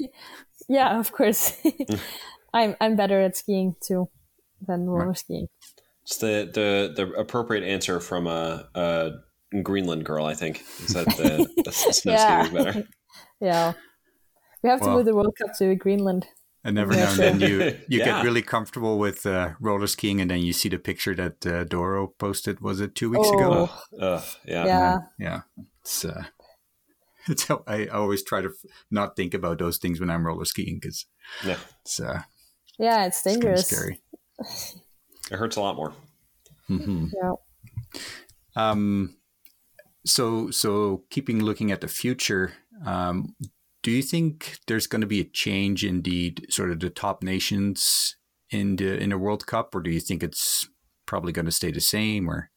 Yeah, 0.69 0.99
of 0.99 1.13
course. 1.13 1.53
I'm 2.53 2.75
I'm 2.81 2.97
better 2.97 3.21
at 3.21 3.37
skiing 3.37 3.77
too 3.87 4.09
than 4.67 4.87
roller 4.87 5.15
skiing. 5.15 5.47
It's 6.03 6.17
the 6.17 6.51
the 6.53 6.93
the 6.97 7.13
appropriate 7.13 7.63
answer 7.63 8.01
from 8.01 8.27
a, 8.27 8.69
a 8.75 9.11
Greenland 9.63 10.05
girl, 10.05 10.27
I 10.27 10.35
think. 10.35 10.63
Is 10.81 10.95
that 10.95 11.07
the, 11.07 11.47
the 11.65 11.71
snow 11.93 12.13
Yeah. 12.15 12.43
skiing 12.43 12.57
is 12.57 12.65
better? 12.65 12.89
Yeah. 13.41 13.73
We 14.63 14.71
have 14.71 14.81
to 14.81 14.87
Well- 14.87 14.97
move 14.97 15.05
the 15.07 15.15
World 15.15 15.37
Cup 15.39 15.57
to 15.59 15.75
Greenland. 15.77 16.27
And 16.65 16.79
every 16.81 16.97
Yeah, 16.97 17.05
now 17.05 17.11
and 17.11 17.41
then 17.41 17.41
you 17.51 17.59
you 17.89 17.99
Yeah. 18.01 18.05
get 18.07 18.25
really 18.25 18.43
comfortable 18.43 18.99
with 18.99 19.25
uh, 19.25 19.51
roller 19.61 19.87
skiing, 19.87 20.21
and 20.21 20.29
then 20.29 20.41
you 20.41 20.53
see 20.53 20.69
the 20.69 20.79
picture 20.79 21.15
that 21.15 21.47
uh, 21.47 21.63
Doro 21.63 22.09
posted. 22.19 22.59
Was 22.61 22.81
it 22.81 22.97
two 22.97 23.11
weeks 23.11 23.29
ago? 23.29 23.69
Oh, 23.71 23.83
Ugh, 24.01 24.25
yeah. 24.45 24.67
yeah. 24.67 24.99
Yeah, 25.19 25.41
it's 25.83 26.05
it's 27.29 27.45
how 27.45 27.65
I 27.67 27.87
always 27.87 28.23
try 28.25 28.41
to 28.43 28.51
not 28.91 29.17
think 29.17 29.35
about 29.35 29.59
those 29.59 29.79
things 29.79 30.01
when 30.01 30.11
I'm 30.11 30.27
roller 30.27 30.45
skiing 30.45 30.79
because 30.81 31.07
Yeah. 31.43 31.59
it's 31.85 32.01
uh, 32.01 32.23
Yeah, 32.79 33.07
it's 33.07 33.23
it's 33.27 33.37
kind 33.37 33.53
of 33.53 33.59
dangerous. 33.59 33.67
scary. 33.67 34.01
It 35.31 35.37
hurts 35.37 35.55
a 35.57 35.61
lot 35.61 35.77
more. 35.77 35.93
hmm 36.69 37.07
Yeah. 37.13 37.33
Um, 38.55 39.17
so 40.07 40.51
so 40.51 41.05
keeping 41.11 41.43
looking 41.45 41.73
at 41.73 41.81
the 41.81 41.89
future, 41.89 42.55
um, 42.85 43.37
do 43.83 43.91
you 43.91 44.03
think 44.03 44.59
there's 44.67 44.87
going 44.87 45.03
to 45.03 45.07
be 45.07 45.21
a 45.21 45.25
change 45.25 45.85
in 45.85 46.03
the 46.03 46.37
sort 46.51 46.71
of 46.71 46.81
the 46.81 46.91
top 46.91 47.23
nations 47.23 48.17
in 48.51 48.77
the 48.77 48.99
in 48.99 49.11
the 49.11 49.19
World 49.19 49.47
Cup, 49.47 49.75
or 49.75 49.83
do 49.83 49.91
you 49.91 50.01
think 50.01 50.23
it's 50.23 50.69
probably 51.07 51.33
going 51.33 51.47
to 51.47 51.53
stay 51.53 51.71
the 51.71 51.81
same? 51.81 52.29
Or 52.31 52.51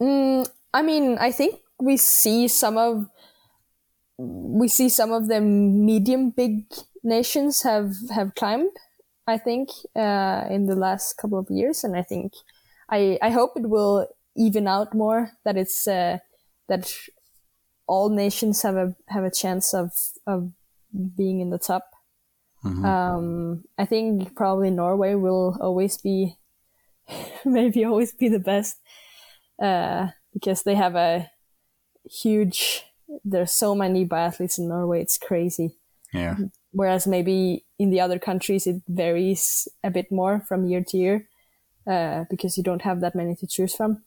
Mm, 0.00 0.48
I 0.72 0.82
mean, 0.82 1.18
I 1.18 1.32
think 1.32 1.60
we 1.80 1.96
see 1.96 2.48
some 2.48 2.76
of 2.78 3.06
we 4.20 4.68
see 4.68 4.88
some 4.88 5.12
of 5.12 5.28
the 5.28 5.40
medium 5.40 6.30
big 6.30 6.66
nations 7.02 7.62
have 7.62 7.92
have 8.10 8.34
climbed. 8.34 8.72
I 9.26 9.38
think 9.38 9.70
uh, 9.94 10.46
in 10.50 10.66
the 10.66 10.74
last 10.76 11.14
couple 11.16 11.38
of 11.38 11.50
years, 11.50 11.84
and 11.84 11.96
I 11.96 12.02
think 12.02 12.32
I 12.88 13.18
I 13.22 13.30
hope 13.30 13.52
it 13.56 13.68
will 13.68 14.08
even 14.36 14.66
out 14.66 14.94
more. 14.94 15.32
That 15.44 15.56
it's 15.56 15.86
uh, 15.86 16.18
that 16.68 16.92
all 17.86 18.08
nations 18.08 18.62
have 18.62 18.76
a 18.76 18.94
have 19.08 19.24
a 19.24 19.30
chance 19.30 19.74
of 19.74 19.92
of 20.26 20.52
being 21.16 21.40
in 21.40 21.50
the 21.50 21.58
top. 21.58 21.90
Mhm. 22.64 22.84
Um, 22.84 23.64
I 23.78 23.86
think 23.86 24.34
probably 24.36 24.70
Norway 24.70 25.14
will 25.14 25.56
always 25.60 25.98
be 25.98 26.36
maybe 27.44 27.84
always 27.84 28.12
be 28.12 28.28
the 28.28 28.40
best 28.40 28.78
uh, 29.62 30.08
because 30.32 30.62
they 30.64 30.74
have 30.76 30.96
a 30.96 31.30
huge. 32.10 32.84
There's 33.24 33.52
so 33.52 33.74
many 33.74 34.06
biathletes 34.06 34.58
in 34.58 34.68
Norway. 34.68 35.02
It's 35.02 35.18
crazy. 35.18 35.76
Yeah. 36.12 36.36
Whereas 36.72 37.06
maybe 37.06 37.64
in 37.78 37.90
the 37.90 38.00
other 38.00 38.18
countries 38.18 38.66
it 38.66 38.82
varies 38.88 39.68
a 39.82 39.90
bit 39.90 40.10
more 40.10 40.40
from 40.40 40.66
year 40.66 40.84
to 40.88 40.96
year 40.96 41.28
uh, 41.86 42.24
because 42.30 42.56
you 42.56 42.62
don't 42.62 42.82
have 42.82 43.00
that 43.00 43.14
many 43.14 43.34
to 43.36 43.46
choose 43.46 43.74
from. 43.74 44.02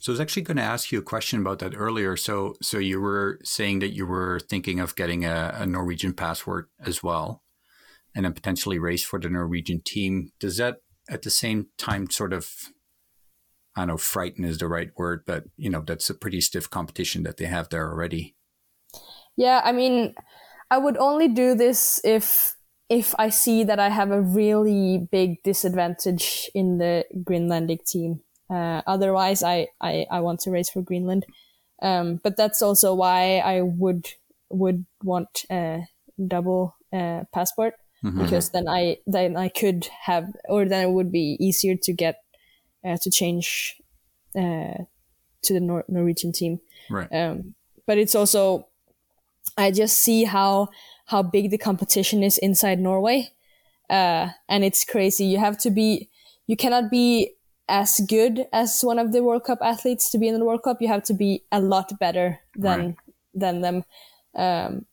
So 0.00 0.10
I 0.10 0.14
was 0.14 0.20
actually 0.20 0.42
going 0.42 0.56
to 0.56 0.62
ask 0.62 0.90
you 0.90 0.98
a 0.98 1.02
question 1.02 1.40
about 1.40 1.60
that 1.60 1.74
earlier. 1.76 2.16
So, 2.16 2.56
so 2.60 2.78
you 2.78 3.00
were 3.00 3.38
saying 3.42 3.78
that 3.78 3.94
you 3.94 4.06
were 4.06 4.40
thinking 4.40 4.80
of 4.80 4.96
getting 4.96 5.24
a, 5.24 5.54
a 5.60 5.66
Norwegian 5.66 6.12
passport 6.12 6.68
as 6.84 7.02
well, 7.02 7.42
and 8.14 8.24
then 8.24 8.32
potentially 8.34 8.78
race 8.78 9.04
for 9.04 9.20
the 9.20 9.30
Norwegian 9.30 9.80
team. 9.82 10.32
Does 10.40 10.56
that 10.56 10.78
at 11.08 11.22
the 11.22 11.30
same 11.30 11.68
time 11.78 12.10
sort 12.10 12.32
of, 12.32 12.50
I 13.76 13.80
don't 13.80 13.88
know, 13.88 13.96
frighten 13.96 14.44
is 14.44 14.58
the 14.58 14.68
right 14.68 14.90
word, 14.96 15.24
but 15.26 15.44
you 15.56 15.70
know, 15.70 15.82
that's 15.84 16.10
a 16.10 16.14
pretty 16.14 16.40
stiff 16.40 16.70
competition 16.70 17.22
that 17.24 17.36
they 17.36 17.46
have 17.46 17.68
there 17.68 17.90
already. 17.90 18.36
Yeah, 19.36 19.60
I 19.64 19.72
mean, 19.72 20.14
I 20.70 20.78
would 20.78 20.96
only 20.96 21.28
do 21.28 21.54
this 21.54 22.00
if 22.04 22.54
if 22.88 23.14
I 23.18 23.30
see 23.30 23.64
that 23.64 23.80
I 23.80 23.88
have 23.88 24.10
a 24.10 24.20
really 24.20 25.08
big 25.10 25.42
disadvantage 25.42 26.50
in 26.54 26.78
the 26.78 27.04
Greenlandic 27.24 27.84
team. 27.86 28.20
Uh, 28.50 28.82
otherwise, 28.86 29.42
I, 29.42 29.68
I, 29.80 30.06
I 30.10 30.20
want 30.20 30.40
to 30.40 30.50
race 30.50 30.68
for 30.68 30.82
Greenland. 30.82 31.24
Um, 31.82 32.20
but 32.22 32.36
that's 32.36 32.62
also 32.62 32.94
why 32.94 33.38
I 33.38 33.62
would 33.62 34.06
would 34.50 34.84
want 35.02 35.44
a 35.50 35.82
double 36.28 36.76
uh, 36.92 37.24
passport 37.32 37.74
mm-hmm. 38.04 38.22
because 38.22 38.50
then 38.50 38.68
I 38.68 38.98
then 39.06 39.36
I 39.36 39.48
could 39.48 39.88
have 40.02 40.28
or 40.48 40.64
then 40.64 40.88
it 40.88 40.92
would 40.92 41.10
be 41.10 41.36
easier 41.40 41.74
to 41.82 41.92
get 41.92 42.16
to 42.84 43.10
change 43.10 43.80
uh, 44.36 44.84
to 45.42 45.52
the 45.52 45.60
Nor- 45.60 45.84
Norwegian 45.88 46.32
team. 46.32 46.60
Right. 46.90 47.08
Um, 47.12 47.54
but 47.86 47.98
it's 47.98 48.14
also 48.14 48.68
I 49.56 49.70
just 49.70 49.98
see 49.98 50.24
how 50.24 50.68
how 51.06 51.22
big 51.22 51.50
the 51.50 51.58
competition 51.58 52.22
is 52.22 52.38
inside 52.38 52.80
Norway, 52.80 53.30
uh, 53.90 54.30
and 54.48 54.64
it's 54.64 54.84
crazy. 54.84 55.26
You 55.26 55.38
have 55.38 55.58
to 55.58 55.70
be 55.70 56.08
you 56.46 56.56
cannot 56.56 56.90
be 56.90 57.34
as 57.68 58.00
good 58.08 58.46
as 58.52 58.82
one 58.82 58.98
of 58.98 59.12
the 59.12 59.22
World 59.22 59.44
Cup 59.44 59.58
athletes 59.62 60.10
to 60.10 60.18
be 60.18 60.28
in 60.28 60.38
the 60.38 60.44
World 60.44 60.62
Cup. 60.62 60.80
You 60.80 60.88
have 60.88 61.04
to 61.04 61.14
be 61.14 61.44
a 61.52 61.60
lot 61.60 61.98
better 61.98 62.40
than 62.56 62.80
right. 62.80 62.96
than 63.34 63.60
them, 63.60 63.84
um, 64.34 64.86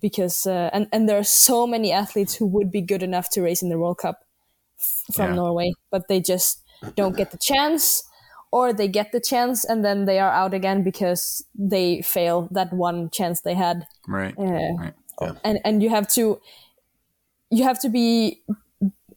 because 0.00 0.46
uh, 0.46 0.70
and 0.72 0.88
and 0.92 1.08
there 1.08 1.18
are 1.18 1.24
so 1.24 1.66
many 1.66 1.92
athletes 1.92 2.34
who 2.34 2.46
would 2.46 2.70
be 2.70 2.80
good 2.80 3.02
enough 3.02 3.30
to 3.30 3.42
race 3.42 3.62
in 3.62 3.68
the 3.68 3.78
World 3.78 3.98
Cup 3.98 4.24
f- 4.78 5.14
from 5.14 5.30
yeah. 5.30 5.36
Norway, 5.36 5.72
but 5.90 6.08
they 6.08 6.20
just 6.20 6.62
don't 6.96 7.16
get 7.16 7.30
the 7.30 7.38
chance, 7.38 8.02
or 8.52 8.72
they 8.72 8.88
get 8.88 9.12
the 9.12 9.20
chance 9.20 9.64
and 9.64 9.84
then 9.84 10.04
they 10.04 10.18
are 10.18 10.30
out 10.30 10.54
again 10.54 10.82
because 10.82 11.44
they 11.54 12.02
fail 12.02 12.48
that 12.50 12.72
one 12.72 13.10
chance 13.10 13.40
they 13.40 13.54
had. 13.54 13.86
Right. 14.08 14.34
Uh, 14.38 14.74
right. 14.78 14.94
Yeah. 15.20 15.32
And 15.44 15.58
and 15.64 15.82
you 15.82 15.90
have 15.90 16.08
to 16.14 16.40
you 17.50 17.64
have 17.64 17.78
to 17.80 17.88
be 17.88 18.42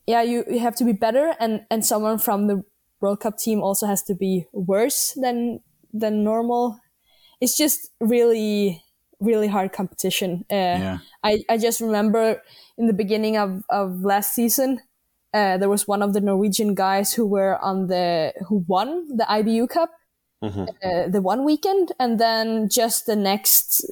yeah, 0.06 0.22
you, 0.22 0.44
you 0.50 0.58
have 0.58 0.76
to 0.76 0.84
be 0.84 0.92
better 0.92 1.34
and, 1.40 1.64
and 1.70 1.84
someone 1.84 2.18
from 2.18 2.46
the 2.46 2.62
World 3.00 3.20
Cup 3.20 3.38
team 3.38 3.62
also 3.62 3.86
has 3.86 4.02
to 4.04 4.14
be 4.14 4.46
worse 4.52 5.12
than 5.12 5.60
than 5.92 6.24
normal. 6.24 6.78
It's 7.40 7.56
just 7.56 7.90
really 8.00 8.82
really 9.20 9.48
hard 9.48 9.72
competition. 9.72 10.44
Uh, 10.50 10.54
yeah. 10.54 10.98
I, 11.22 11.42
I 11.48 11.56
just 11.56 11.80
remember 11.80 12.42
in 12.76 12.86
the 12.86 12.92
beginning 12.92 13.36
of, 13.36 13.64
of 13.70 14.02
last 14.02 14.34
season, 14.34 14.80
uh, 15.34 15.58
there 15.58 15.68
was 15.68 15.86
one 15.86 16.00
of 16.00 16.14
the 16.14 16.20
Norwegian 16.20 16.74
guys 16.74 17.12
who 17.12 17.26
were 17.26 17.58
on 17.58 17.88
the 17.88 18.32
who 18.48 18.64
won 18.68 19.16
the 19.16 19.26
IBU 19.28 19.68
Cup 19.68 19.90
mm-hmm. 20.42 20.64
uh, 20.82 21.08
the 21.08 21.20
one 21.20 21.44
weekend, 21.44 21.92
and 21.98 22.18
then 22.18 22.68
just 22.68 23.06
the 23.06 23.16
next 23.16 23.84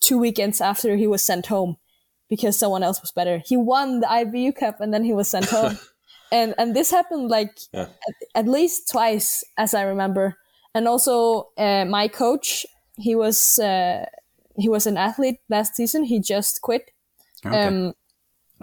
two 0.00 0.18
weekends 0.18 0.60
after 0.60 0.96
he 0.96 1.06
was 1.06 1.24
sent 1.24 1.46
home 1.46 1.76
because 2.28 2.58
someone 2.58 2.82
else 2.82 3.00
was 3.00 3.12
better. 3.12 3.42
He 3.44 3.56
won 3.56 4.00
the 4.00 4.06
IBU 4.06 4.56
Cup 4.56 4.80
and 4.80 4.92
then 4.92 5.04
he 5.04 5.12
was 5.12 5.28
sent 5.28 5.46
home. 5.46 5.78
and 6.32 6.54
and 6.58 6.76
this 6.76 6.90
happened 6.90 7.28
like 7.28 7.58
yeah. 7.72 7.82
at, 8.08 8.14
at, 8.34 8.48
least 8.48 8.90
twice 8.90 9.44
as 9.56 9.74
I 9.74 9.82
remember. 9.82 10.36
And 10.74 10.86
also 10.86 11.48
uh, 11.56 11.84
my 11.86 12.08
coach, 12.08 12.66
he 12.96 13.14
was 13.14 13.58
uh, 13.58 14.04
he 14.56 14.68
was 14.68 14.86
an 14.86 14.96
athlete 14.96 15.38
last 15.48 15.76
season. 15.76 16.04
He 16.04 16.20
just 16.20 16.60
quit. 16.60 16.90
Okay. 17.44 17.66
Um, 17.66 17.94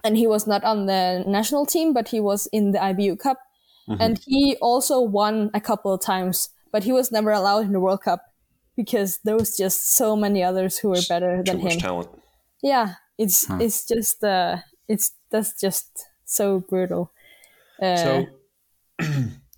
and 0.04 0.18
he 0.18 0.28
was 0.28 0.48
not 0.48 0.64
on 0.64 0.86
the 0.86 1.24
national 1.28 1.66
team, 1.66 1.94
but 1.94 2.10
he 2.10 2.20
was 2.20 2.48
in 2.48 2.72
the 2.72 2.80
IBU 2.80 3.20
Cup. 3.20 3.40
Mm-hmm. 3.88 4.02
And 4.02 4.20
he 4.26 4.58
also 4.62 5.00
won 5.00 5.52
a 5.54 5.62
couple 5.62 5.94
of 5.94 6.02
times, 6.02 6.50
but 6.72 6.84
he 6.84 6.92
was 6.92 7.12
never 7.12 7.32
allowed 7.32 7.66
in 7.66 7.72
the 7.72 7.80
World 7.80 8.02
Cup 8.02 8.22
because 8.76 9.20
there 9.24 9.36
was 9.36 9.56
just 9.56 9.96
so 9.96 10.16
many 10.16 10.44
others 10.44 10.78
who 10.78 10.90
were 10.90 11.02
better 11.08 11.44
than 11.44 11.60
him. 11.60 11.80
Talent. 11.80 12.10
Yeah, 12.62 12.96
it's 13.18 13.46
huh. 13.46 13.60
it's 13.62 13.86
just 13.86 14.24
uh 14.24 14.58
it's 14.88 15.12
that's 15.30 15.60
just 15.60 16.08
so 16.26 16.60
brutal. 16.60 17.12
Uh, 17.82 17.96
so 17.98 18.26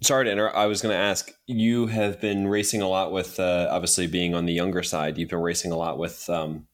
sorry 0.01 0.25
to 0.25 0.31
interrupt. 0.31 0.55
I 0.55 0.65
was 0.65 0.81
going 0.81 0.93
to 0.93 0.99
ask. 0.99 1.31
You 1.45 1.87
have 1.87 2.19
been 2.19 2.47
racing 2.47 2.81
a 2.81 2.87
lot 2.87 3.11
with, 3.11 3.39
uh, 3.39 3.67
obviously 3.69 4.07
being 4.07 4.33
on 4.33 4.45
the 4.45 4.53
younger 4.53 4.83
side. 4.83 5.17
You've 5.17 5.29
been 5.29 5.39
racing 5.39 5.71
a 5.71 5.77
lot 5.77 5.97
with 5.97 6.29
um, 6.29 6.67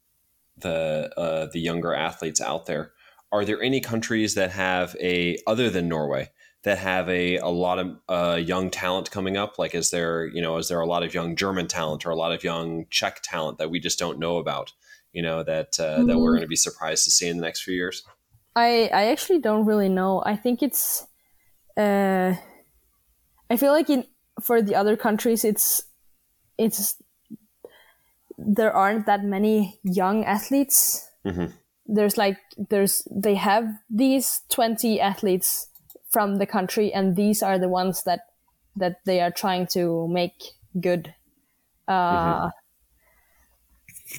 the 0.58 1.12
uh, 1.18 1.48
the 1.52 1.60
younger 1.60 1.94
athletes 1.94 2.42
out 2.42 2.66
there. 2.66 2.92
Are 3.34 3.44
there 3.44 3.62
any 3.62 3.82
countries 3.82 4.36
that 4.36 4.52
have 4.52 4.96
a 5.02 5.38
other 5.46 5.70
than 5.70 5.90
Norway 5.90 6.30
that 6.64 6.78
have 6.78 7.10
a 7.10 7.38
a 7.38 7.50
lot 7.50 7.80
of 7.80 7.98
uh, 8.08 8.36
young 8.36 8.70
talent 8.70 9.12
coming 9.12 9.36
up? 9.36 9.60
Like, 9.60 9.76
is 9.76 9.90
there 9.90 10.28
you 10.28 10.42
know 10.42 10.56
is 10.58 10.70
there 10.70 10.80
a 10.80 10.86
lot 10.86 11.04
of 11.04 11.14
young 11.14 11.36
German 11.36 11.68
talent 11.68 12.06
or 12.06 12.12
a 12.12 12.16
lot 12.16 12.32
of 12.32 12.46
young 12.46 12.86
Czech 12.90 13.20
talent 13.22 13.58
that 13.58 13.70
we 13.70 13.82
just 13.82 14.00
don't 14.00 14.20
know 14.20 14.38
about? 14.38 14.72
you 15.14 15.22
know 15.22 15.44
that 15.44 15.80
uh, 15.80 15.84
mm-hmm. 15.84 16.08
that 16.08 16.18
we're 16.18 16.24
mm-hmm. 16.24 16.38
going 16.38 16.42
to 16.42 16.48
be 16.48 16.56
surprised 16.56 17.06
to 17.06 17.12
see 17.12 17.30
in 17.30 17.38
the 17.38 17.44
next 17.44 17.62
few 17.62 17.76
years? 17.76 18.04
I 18.56 18.90
I 18.94 19.06
actually 19.06 19.40
don't 19.40 19.66
really 19.66 19.90
know. 19.90 20.22
I 20.26 20.36
think 20.36 20.62
it's 20.62 21.08
uh, 21.78 22.34
I 23.50 23.58
feel 23.58 23.72
like 23.72 23.90
in 23.90 24.06
for 24.42 24.62
the 24.62 24.76
other 24.76 24.98
countries 24.98 25.46
it's 25.46 25.84
it's 26.58 27.02
there 28.38 28.74
aren't 28.74 29.06
that 29.06 29.24
many 29.24 29.80
young 29.84 30.26
athletes. 30.26 31.08
Mm-hmm. 31.26 31.56
There's 31.86 32.18
like 32.18 32.38
there's 32.70 33.08
they 33.12 33.36
have 33.36 33.68
these 33.90 34.42
20 34.50 35.02
athletes 35.02 35.68
from 36.10 36.38
the 36.38 36.46
country 36.46 36.94
and 36.94 37.16
these 37.16 37.44
are 37.44 37.60
the 37.60 37.70
ones 37.70 38.04
that 38.04 38.28
that 38.76 39.02
they 39.06 39.20
are 39.22 39.32
trying 39.32 39.68
to 39.68 40.08
make 40.08 40.54
good. 40.80 41.14
Uh, 41.88 42.48
mm-hmm 42.48 42.48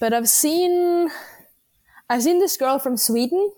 but 0.01 0.13
I've 0.13 0.29
seen 0.29 1.11
I've 2.09 2.23
seen 2.23 2.39
this 2.39 2.57
girl 2.57 2.79
from 2.79 2.97
Sweden 2.97 3.53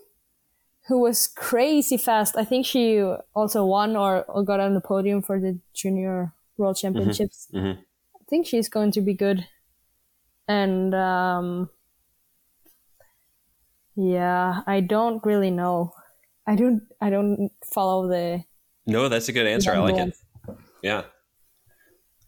who 0.87 0.99
was 0.99 1.27
crazy 1.27 1.97
fast. 1.97 2.37
I 2.37 2.45
think 2.45 2.65
she 2.65 3.01
also 3.35 3.65
won 3.65 3.95
or, 3.95 4.23
or 4.23 4.43
got 4.43 4.59
on 4.59 4.73
the 4.73 4.81
podium 4.81 5.21
for 5.21 5.39
the 5.39 5.59
junior 5.73 6.31
world 6.57 6.77
mm-hmm. 6.77 6.87
championships. 6.87 7.47
Mm-hmm. 7.53 7.65
Mm-hmm. 7.65 7.79
I 7.81 8.23
think 8.29 8.47
she's 8.47 8.69
going 8.69 8.91
to 8.91 9.01
be 9.01 9.13
good. 9.13 9.45
And 10.47 10.95
um, 10.95 11.69
yeah, 13.97 14.61
I 14.67 14.79
don't 14.79 15.25
really 15.25 15.49
know. 15.51 15.91
I 16.45 16.55
don't 16.55 16.83
I 17.01 17.09
don't 17.09 17.49
follow 17.73 18.07
the 18.07 18.43
No, 18.85 19.09
that's 19.09 19.27
a 19.27 19.33
good 19.33 19.47
answer. 19.47 19.73
I 19.73 19.79
like 19.79 19.97
it. 19.97 20.15
Yeah. 20.83 21.03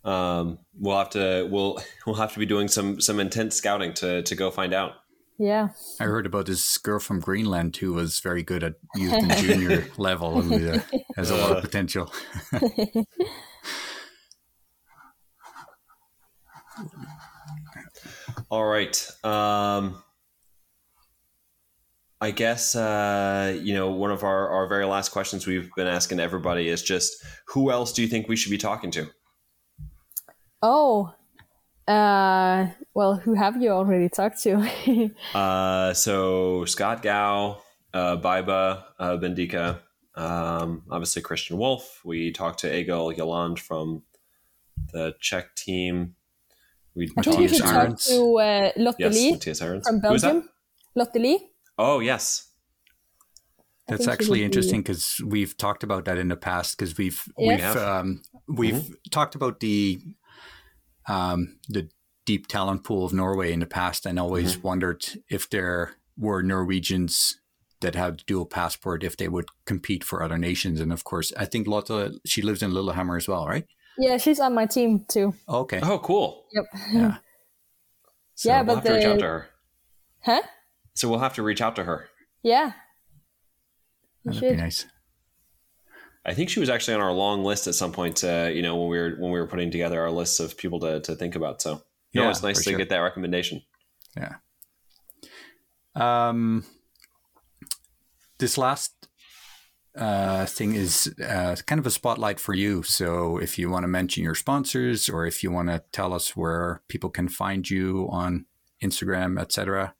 Um, 0.04 0.60
we'll 0.78 0.98
have 0.98 1.12
to 1.12 1.48
we'll 1.50 1.80
we'll 2.08 2.16
have 2.16 2.34
to 2.34 2.40
be 2.40 2.48
doing 2.48 2.68
some 2.68 3.00
some 3.00 3.20
intense 3.20 3.56
scouting 3.56 3.94
to 3.96 4.24
to 4.24 4.36
go 4.36 4.50
find 4.50 4.74
out. 4.74 4.94
Yeah, 5.38 5.70
I 6.02 6.04
heard 6.04 6.26
about 6.26 6.48
this 6.48 6.78
girl 6.80 7.00
from 7.00 7.22
Greenland 7.22 7.78
who 7.78 7.94
was 7.94 8.20
very 8.20 8.44
good 8.44 8.62
at 8.62 8.74
youth 8.96 9.14
and 9.14 9.32
junior 9.38 9.88
level 9.98 10.42
and 10.42 10.70
uh, 10.70 10.80
has 11.16 11.30
a 11.32 11.38
lot 11.38 11.56
of 11.56 11.64
potential. 11.64 12.12
All 18.50 18.66
right. 18.66 19.10
Um, 19.24 20.04
I 22.22 22.32
guess 22.32 22.76
uh, 22.76 23.58
you 23.62 23.74
know 23.74 23.92
one 23.92 24.12
of 24.12 24.24
our, 24.24 24.50
our 24.50 24.68
very 24.68 24.86
last 24.86 25.10
questions 25.10 25.48
we've 25.48 25.70
been 25.76 25.88
asking 25.88 26.20
everybody 26.20 26.68
is 26.68 26.84
just 26.84 27.24
who 27.48 27.72
else 27.72 27.94
do 27.94 28.02
you 28.02 28.08
think 28.08 28.28
we 28.28 28.36
should 28.36 28.52
be 28.52 28.58
talking 28.58 28.92
to? 28.92 29.08
Oh, 30.62 31.14
uh, 31.88 32.68
well, 32.94 33.16
who 33.16 33.34
have 33.34 33.62
you 33.62 33.70
already 33.70 34.10
talked 34.10 34.44
to? 34.44 34.70
uh, 35.34 35.94
so 35.94 36.66
Scott 36.66 37.02
Gow, 37.02 37.62
uh, 37.94 38.18
Baiba, 38.18 38.84
uh, 39.00 39.18
Bendika, 39.18 39.80
um, 40.16 40.84
obviously 40.92 41.22
Christian 41.22 41.58
Wolf. 41.58 42.02
We 42.04 42.32
talked 42.32 42.60
to 42.60 42.80
Egil 42.80 43.14
Gjelland 43.14 43.60
from 43.60 44.04
the 44.92 45.16
Czech 45.22 45.56
team. 45.56 46.16
We 46.96 47.10
I 47.18 47.22
think 47.22 47.40
you 47.40 47.48
should 47.48 47.62
talk 47.62 47.98
to 48.02 48.40
uh, 48.40 48.72
Lotte 48.76 48.96
yes, 49.00 49.62
Lie 49.62 49.80
from 49.82 50.00
Belgium. 50.02 50.50
Lotte 50.96 51.16
Lie. 51.16 51.49
Oh 51.80 52.00
yes. 52.00 52.46
That's 53.88 54.08
actually 54.08 54.44
interesting 54.44 54.82
because 54.82 55.20
we've 55.26 55.58
talked 55.58 55.84
about 55.84 56.06
that 56.06 56.18
in 56.20 56.28
the 56.28 56.36
past 56.36 56.78
because 56.78 56.96
we've 56.98 57.24
yes. 57.40 57.74
we've 57.74 57.84
um, 57.84 58.22
we've 58.48 58.76
mm-hmm. 58.76 58.94
talked 59.10 59.34
about 59.34 59.62
the 59.62 60.00
um, 61.08 61.58
the 61.70 61.90
deep 62.26 62.46
talent 62.48 62.84
pool 62.84 63.06
of 63.06 63.14
Norway 63.14 63.52
in 63.52 63.62
the 63.62 63.66
past, 63.66 64.06
and 64.06 64.20
always 64.20 64.54
mm-hmm. 64.54 64.68
wondered 64.68 65.06
if 65.28 65.50
there 65.50 65.96
were 66.18 66.44
Norwegians 66.44 67.40
that 67.82 67.96
had 67.96 68.24
dual 68.28 68.46
passport 68.46 69.04
if 69.04 69.18
they 69.18 69.28
would 69.28 69.48
compete 69.66 70.04
for 70.04 70.22
other 70.22 70.38
nations. 70.38 70.80
And 70.80 70.94
of 70.94 71.04
course, 71.04 71.34
I 71.36 71.46
think 71.46 71.66
Lotte 71.66 72.20
she 72.26 72.44
lives 72.44 72.62
in 72.62 72.72
Lillehammer 72.72 73.18
as 73.18 73.28
well, 73.28 73.48
right? 73.48 73.66
Yeah, 73.98 74.18
she's 74.18 74.40
on 74.40 74.54
my 74.54 74.68
team 74.68 75.06
too. 75.08 75.34
Okay. 75.48 75.80
Oh, 75.82 75.98
cool. 75.98 76.46
Yep. 76.54 76.66
Yeah. 76.92 77.18
So 78.36 78.48
yeah, 78.48 78.62
we'll 78.62 78.78
but 78.78 78.86
have 78.86 78.86
to 78.86 78.94
reach 78.94 79.06
out 79.06 79.20
to 79.20 79.26
her. 79.26 79.50
Huh? 80.22 80.42
So 81.00 81.08
we'll 81.08 81.20
have 81.20 81.36
to 81.36 81.44
reach 81.44 81.62
out 81.62 81.78
to 81.78 81.86
her. 81.86 82.10
Yeah. 82.44 82.74
You 84.26 84.32
That'd 84.34 84.40
should. 84.42 84.56
be 84.58 84.62
nice. 84.62 84.86
I 86.26 86.34
think 86.34 86.50
she 86.50 86.60
was 86.60 86.70
actually 86.70 86.96
on 86.96 87.00
our 87.00 87.14
long 87.14 87.46
list 87.46 87.68
at 87.68 87.76
some 87.76 87.94
point. 87.94 88.22
Uh, 88.22 88.50
you 88.54 88.62
know, 88.62 88.76
when 88.76 88.90
we 88.90 88.98
were 89.00 89.10
when 89.18 89.32
we 89.32 89.40
were 89.40 89.48
putting 89.48 89.72
together 89.72 90.02
our 90.02 90.12
lists 90.12 90.42
of 90.42 90.58
people 90.58 90.82
to, 90.82 91.00
to 91.00 91.16
think 91.16 91.36
about. 91.36 91.62
So 91.62 91.76
no, 92.14 92.24
Yeah, 92.24 92.30
it's 92.30 92.44
nice 92.44 92.58
to 92.66 92.72
sure. 92.72 92.78
get 92.78 92.90
that 92.90 92.98
recommendation. 92.98 93.62
Yeah. 94.18 94.36
Um, 95.96 96.66
this 98.40 98.58
last 98.58 99.08
uh, 99.96 100.48
thing 100.48 100.76
is 100.76 101.14
uh, 101.26 101.56
kind 101.66 101.80
of 101.80 101.88
a 101.88 101.92
spotlight 101.92 102.42
for 102.42 102.54
you. 102.54 102.84
So 102.84 103.38
if 103.38 103.58
you 103.58 103.70
want 103.70 103.84
to 103.84 103.88
mention 103.88 104.22
your 104.22 104.36
sponsors 104.36 105.08
or 105.08 105.26
if 105.26 105.44
you 105.44 105.50
want 105.50 105.70
to 105.70 105.82
tell 105.94 106.14
us 106.14 106.36
where 106.36 106.82
people 106.90 107.10
can 107.10 107.30
find 107.30 107.70
you 107.70 108.10
on 108.12 108.46
Instagram, 108.84 109.40
etc., 109.40 109.96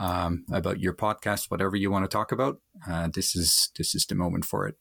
um, 0.00 0.44
about 0.50 0.80
your 0.80 0.94
podcast, 0.94 1.50
whatever 1.50 1.76
you 1.76 1.90
want 1.90 2.04
to 2.04 2.08
talk 2.08 2.32
about, 2.32 2.60
uh, 2.88 3.08
this 3.12 3.36
is 3.36 3.70
this 3.76 3.94
is 3.94 4.06
the 4.06 4.14
moment 4.14 4.44
for 4.44 4.66
it. 4.66 4.76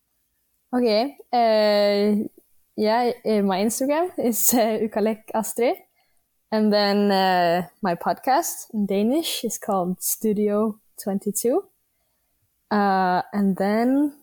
Okay. 0.73 1.17
Uh, 1.33 2.27
yeah, 2.77 3.11
uh, 3.25 3.41
my 3.41 3.59
Instagram 3.59 4.11
is 4.17 4.53
uh, 4.53 4.79
Ukaleq 4.81 5.21
Astrid. 5.33 5.75
And 6.51 6.73
then 6.73 7.11
uh, 7.11 7.67
my 7.83 7.95
podcast 7.95 8.73
in 8.73 8.85
Danish 8.87 9.43
is 9.43 9.57
called 9.57 10.01
Studio 10.01 10.79
22. 11.03 11.63
Uh, 12.71 13.21
and 13.33 13.55
then 13.57 14.13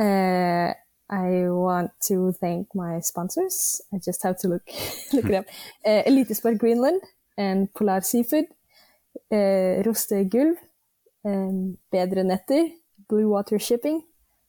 uh, 0.00 0.72
I 1.10 1.48
want 1.50 1.90
to 2.08 2.32
thank 2.32 2.68
my 2.74 3.00
sponsors. 3.00 3.80
I 3.92 3.98
just 4.04 4.22
have 4.22 4.38
to 4.38 4.48
look 4.48 4.62
look 5.12 5.26
it 5.26 5.34
up. 5.34 5.46
Uh, 5.84 6.02
Elitesport 6.06 6.58
Greenland 6.58 7.02
and 7.36 7.72
Polar 7.74 8.00
Seafood, 8.00 8.46
uh, 9.32 9.82
Roste 9.84 10.28
Gulv, 10.28 10.56
um, 11.24 11.78
Bedre 11.92 12.22
Netter, 12.22 12.70
Blue 13.08 13.28
Water 13.28 13.58
Shipping, 13.58 14.02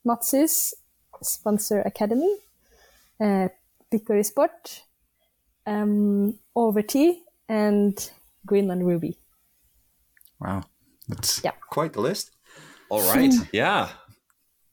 Madshus, 0.06 0.74
Sponsor 1.22 1.82
Academy, 1.82 2.36
uh, 3.20 3.48
Bickery 3.92 4.26
Sport, 4.26 4.84
um, 5.66 6.38
Overtea, 6.56 7.16
and 7.50 8.12
Greenland 8.46 8.86
Ruby. 8.86 9.18
Wow, 10.40 10.64
that's 11.08 11.44
Yeah. 11.44 11.52
quite 11.70 11.94
the 11.94 12.02
list. 12.02 12.32
All 12.90 13.02
right. 13.14 13.34
yeah. 13.54 13.90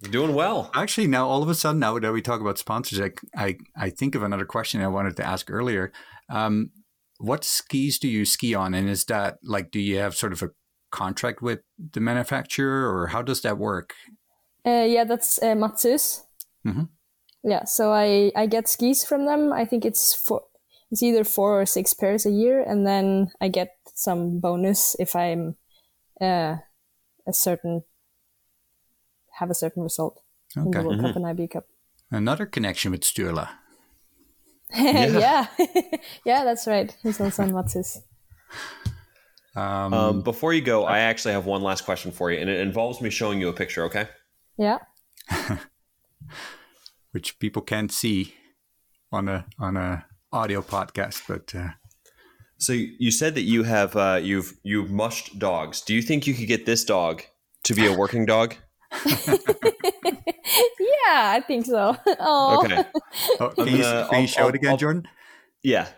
You're 0.00 0.10
doing 0.10 0.34
well. 0.34 0.70
Actually, 0.74 1.06
now 1.06 1.28
all 1.28 1.42
of 1.42 1.48
a 1.48 1.54
sudden, 1.54 1.78
now 1.78 1.96
that 1.98 2.12
we 2.12 2.20
talk 2.20 2.40
about 2.40 2.58
sponsors, 2.58 3.00
I, 3.00 3.12
I, 3.36 3.56
I 3.76 3.90
think 3.90 4.14
of 4.16 4.22
another 4.24 4.44
question 4.44 4.80
I 4.80 4.88
wanted 4.88 5.16
to 5.18 5.24
ask 5.26 5.48
earlier. 5.50 5.92
Um, 6.28 6.70
what 7.22 7.44
skis 7.44 7.98
do 7.98 8.08
you 8.08 8.24
ski 8.24 8.54
on? 8.54 8.74
And 8.74 8.88
is 8.88 9.04
that 9.04 9.38
like, 9.42 9.70
do 9.70 9.78
you 9.80 9.98
have 9.98 10.16
sort 10.16 10.32
of 10.32 10.42
a 10.42 10.50
contract 10.90 11.40
with 11.40 11.60
the 11.78 12.00
manufacturer 12.00 12.92
or 12.92 13.06
how 13.06 13.22
does 13.22 13.40
that 13.42 13.58
work? 13.58 13.94
Uh, 14.66 14.86
yeah, 14.86 15.04
that's 15.04 15.40
uh, 15.42 15.54
Madshus. 15.54 16.22
Mhm. 16.66 16.88
Yeah, 17.44 17.64
so 17.64 17.92
I, 17.92 18.30
I 18.36 18.46
get 18.46 18.68
skis 18.68 19.04
from 19.04 19.26
them. 19.26 19.52
I 19.52 19.64
think 19.64 19.84
it's 19.84 20.14
four, 20.14 20.42
it's 20.90 21.02
either 21.02 21.24
four 21.24 21.60
or 21.60 21.66
six 21.66 21.94
pairs 21.94 22.26
a 22.26 22.30
year, 22.30 22.62
and 22.62 22.86
then 22.86 23.32
I 23.40 23.48
get 23.48 23.70
some 23.94 24.38
bonus 24.38 24.94
if 24.98 25.16
I'm 25.16 25.56
uh, 26.20 26.56
a 27.26 27.32
certain 27.32 27.82
have 29.38 29.50
a 29.50 29.54
certain 29.54 29.82
result 29.82 30.20
in 30.54 30.70
the 30.70 30.82
World 30.82 31.00
Cup 31.00 31.16
and 31.16 31.26
IB 31.26 31.48
Cup. 31.48 31.64
Another 32.10 32.46
connection 32.46 32.92
with 32.92 33.00
Sturla. 33.00 33.48
Yeah, 34.74 35.46
yeah, 36.24 36.44
that's 36.44 36.66
right. 36.66 36.96
He's 37.02 37.20
also 37.20 37.42
on 37.42 37.50
Madshus. 37.52 37.98
Um, 39.54 39.92
Um, 39.92 40.22
before 40.22 40.54
you 40.54 40.62
go, 40.62 40.84
I 40.84 41.00
actually 41.00 41.34
have 41.34 41.46
one 41.46 41.62
last 41.62 41.84
question 41.84 42.12
for 42.12 42.30
you, 42.30 42.38
and 42.38 42.48
it 42.48 42.60
involves 42.60 43.00
me 43.00 43.10
showing 43.10 43.40
you 43.40 43.48
a 43.48 43.52
picture. 43.52 43.84
Okay. 43.84 44.08
Yeah. 44.56 44.78
which 47.12 47.38
people 47.38 47.62
can't 47.62 47.92
see 47.92 48.34
on 49.10 49.28
a 49.28 49.46
on 49.58 49.76
a 49.76 50.04
audio 50.32 50.62
podcast, 50.62 51.22
but 51.28 51.54
uh, 51.54 51.70
So 52.58 52.72
you 52.72 53.10
said 53.10 53.34
that 53.34 53.42
you 53.42 53.64
have 53.64 53.96
uh, 53.96 54.20
you've 54.22 54.54
you've 54.62 54.90
mushed 54.90 55.38
dogs. 55.38 55.80
Do 55.82 55.94
you 55.94 56.02
think 56.02 56.26
you 56.26 56.34
could 56.34 56.48
get 56.48 56.66
this 56.66 56.84
dog 56.84 57.22
to 57.64 57.74
be 57.74 57.86
a 57.86 57.92
working 57.92 58.26
dog? 58.26 58.56
Yeah, 61.04 61.32
I 61.36 61.42
think 61.46 61.66
so. 61.66 61.96
Oh, 62.20 62.62
Okay. 62.64 62.84
oh, 63.40 63.48
can, 63.50 63.66
you, 63.68 63.82
gonna- 63.82 64.08
can 64.10 64.14
you 64.14 64.20
I'll- 64.20 64.26
show 64.26 64.48
it 64.48 64.54
again, 64.54 64.70
I'll- 64.70 64.76
Jordan? 64.76 65.08
Yeah. 65.62 65.88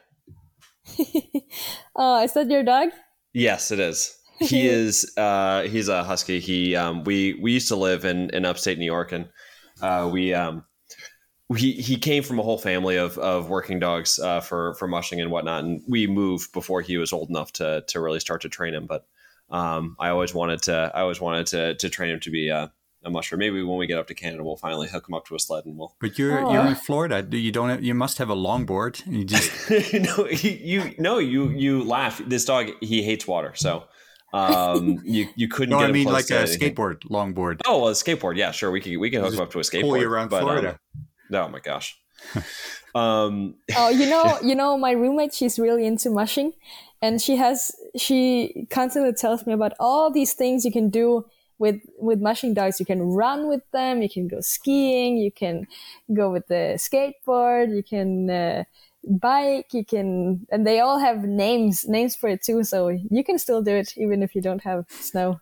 oh, 1.96 2.22
is 2.24 2.32
that 2.34 2.50
your 2.50 2.62
dog? 2.62 2.90
Yes, 3.32 3.70
it 3.70 3.80
is. 3.80 4.16
He 4.40 4.66
is. 4.66 5.12
Uh, 5.16 5.62
he's 5.62 5.88
a 5.88 6.04
husky. 6.04 6.40
He. 6.40 6.76
Um, 6.76 7.04
we 7.04 7.38
we 7.40 7.52
used 7.52 7.68
to 7.68 7.76
live 7.76 8.04
in 8.04 8.30
in 8.30 8.44
upstate 8.44 8.78
New 8.78 8.84
York, 8.84 9.12
and 9.12 9.28
uh, 9.80 10.08
we. 10.12 10.34
Um, 10.34 10.64
he 11.56 11.72
he 11.72 11.96
came 11.96 12.22
from 12.22 12.38
a 12.38 12.42
whole 12.42 12.58
family 12.58 12.96
of 12.96 13.16
of 13.18 13.48
working 13.48 13.78
dogs 13.78 14.18
uh, 14.18 14.40
for 14.40 14.74
for 14.74 14.86
mushing 14.88 15.20
and 15.20 15.30
whatnot, 15.30 15.64
and 15.64 15.82
we 15.88 16.06
moved 16.06 16.52
before 16.52 16.80
he 16.82 16.96
was 16.98 17.12
old 17.12 17.30
enough 17.30 17.52
to 17.54 17.84
to 17.88 18.00
really 18.00 18.20
start 18.20 18.42
to 18.42 18.48
train 18.48 18.74
him. 18.74 18.86
But 18.86 19.06
um, 19.50 19.96
I 20.00 20.08
always 20.10 20.34
wanted 20.34 20.62
to. 20.62 20.90
I 20.94 21.00
always 21.00 21.20
wanted 21.20 21.46
to 21.48 21.74
to 21.76 21.88
train 21.88 22.10
him 22.10 22.20
to 22.20 22.30
be 22.30 22.48
a, 22.48 22.72
a 23.04 23.10
musher. 23.10 23.36
Maybe 23.36 23.62
when 23.62 23.76
we 23.78 23.86
get 23.86 23.98
up 23.98 24.06
to 24.08 24.14
Canada, 24.14 24.42
we'll 24.44 24.56
finally 24.56 24.88
hook 24.88 25.08
him 25.08 25.14
up 25.14 25.26
to 25.26 25.34
a 25.34 25.38
sled, 25.38 25.64
and 25.66 25.76
we'll. 25.76 25.94
But 26.00 26.18
you're 26.18 26.38
Oh. 26.44 26.52
you're 26.52 26.66
in 26.66 26.74
Florida. 26.74 27.26
You 27.36 27.52
don't. 27.52 27.68
Have, 27.70 27.84
you 27.84 27.94
must 27.94 28.18
have 28.18 28.30
a 28.30 28.36
longboard. 28.36 29.04
And 29.06 29.16
you 29.16 29.24
just 29.24 29.50
no, 29.92 30.26
you, 30.28 30.50
you 30.50 30.94
no, 30.98 31.18
you 31.18 31.50
you 31.50 31.84
laugh. 31.84 32.20
This 32.26 32.44
dog 32.44 32.70
he 32.80 33.02
hates 33.02 33.26
water, 33.26 33.52
so 33.54 33.84
um, 34.32 35.00
you 35.04 35.28
you 35.36 35.48
couldn't. 35.48 35.70
no, 35.70 35.80
get 35.80 35.88
I 35.90 35.92
mean 35.92 36.06
like 36.06 36.30
a 36.30 36.40
anything. 36.40 36.74
skateboard, 36.74 37.02
longboard. 37.10 37.60
Oh, 37.66 37.80
well, 37.80 37.88
a 37.88 37.92
skateboard. 37.92 38.36
Yeah, 38.36 38.50
sure. 38.50 38.70
We 38.70 38.80
can 38.80 38.98
we 38.98 39.10
can 39.10 39.22
hook 39.22 39.34
him 39.34 39.40
up 39.40 39.50
to 39.52 39.58
a 39.58 39.62
skateboard. 39.62 39.82
Pull 39.82 39.98
you 39.98 40.10
around 40.10 40.30
but, 40.30 40.42
um, 40.42 40.48
Florida. 40.48 40.78
oh 41.32 41.48
my 41.48 41.60
gosh. 41.60 41.98
um, 42.94 43.54
Oh, 43.76 43.88
you 43.90 44.06
know, 44.08 44.38
you 44.42 44.54
know, 44.54 44.76
my 44.78 44.92
roommate, 44.92 45.34
she's 45.34 45.58
really 45.58 45.86
into 45.86 46.10
mushing, 46.10 46.52
and 47.02 47.20
she 47.20 47.36
has 47.36 47.72
she 47.96 48.66
constantly 48.70 49.12
tells 49.12 49.46
me 49.46 49.52
about 49.52 49.72
all 49.78 50.10
these 50.10 50.32
things 50.34 50.64
you 50.64 50.72
can 50.72 50.90
do 50.90 51.26
with 51.58 51.80
with 51.98 52.20
mushing 52.20 52.54
dogs. 52.54 52.80
You 52.80 52.86
can 52.86 53.02
run 53.02 53.48
with 53.48 53.62
them, 53.72 54.02
you 54.02 54.08
can 54.08 54.28
go 54.28 54.40
skiing, 54.40 55.16
you 55.16 55.32
can 55.32 55.66
go 56.12 56.30
with 56.30 56.46
the 56.48 56.76
skateboard, 56.76 57.74
you 57.74 57.82
can 57.82 58.30
uh, 58.30 58.64
bike, 59.04 59.72
you 59.72 59.84
can, 59.84 60.46
and 60.50 60.66
they 60.66 60.80
all 60.80 60.98
have 60.98 61.24
names 61.24 61.86
names 61.86 62.16
for 62.16 62.28
it 62.28 62.42
too. 62.42 62.64
So 62.64 62.88
you 62.88 63.24
can 63.24 63.38
still 63.38 63.62
do 63.62 63.72
it 63.72 63.94
even 63.96 64.22
if 64.22 64.34
you 64.34 64.42
don't 64.42 64.62
have 64.62 64.86
snow. 64.88 65.40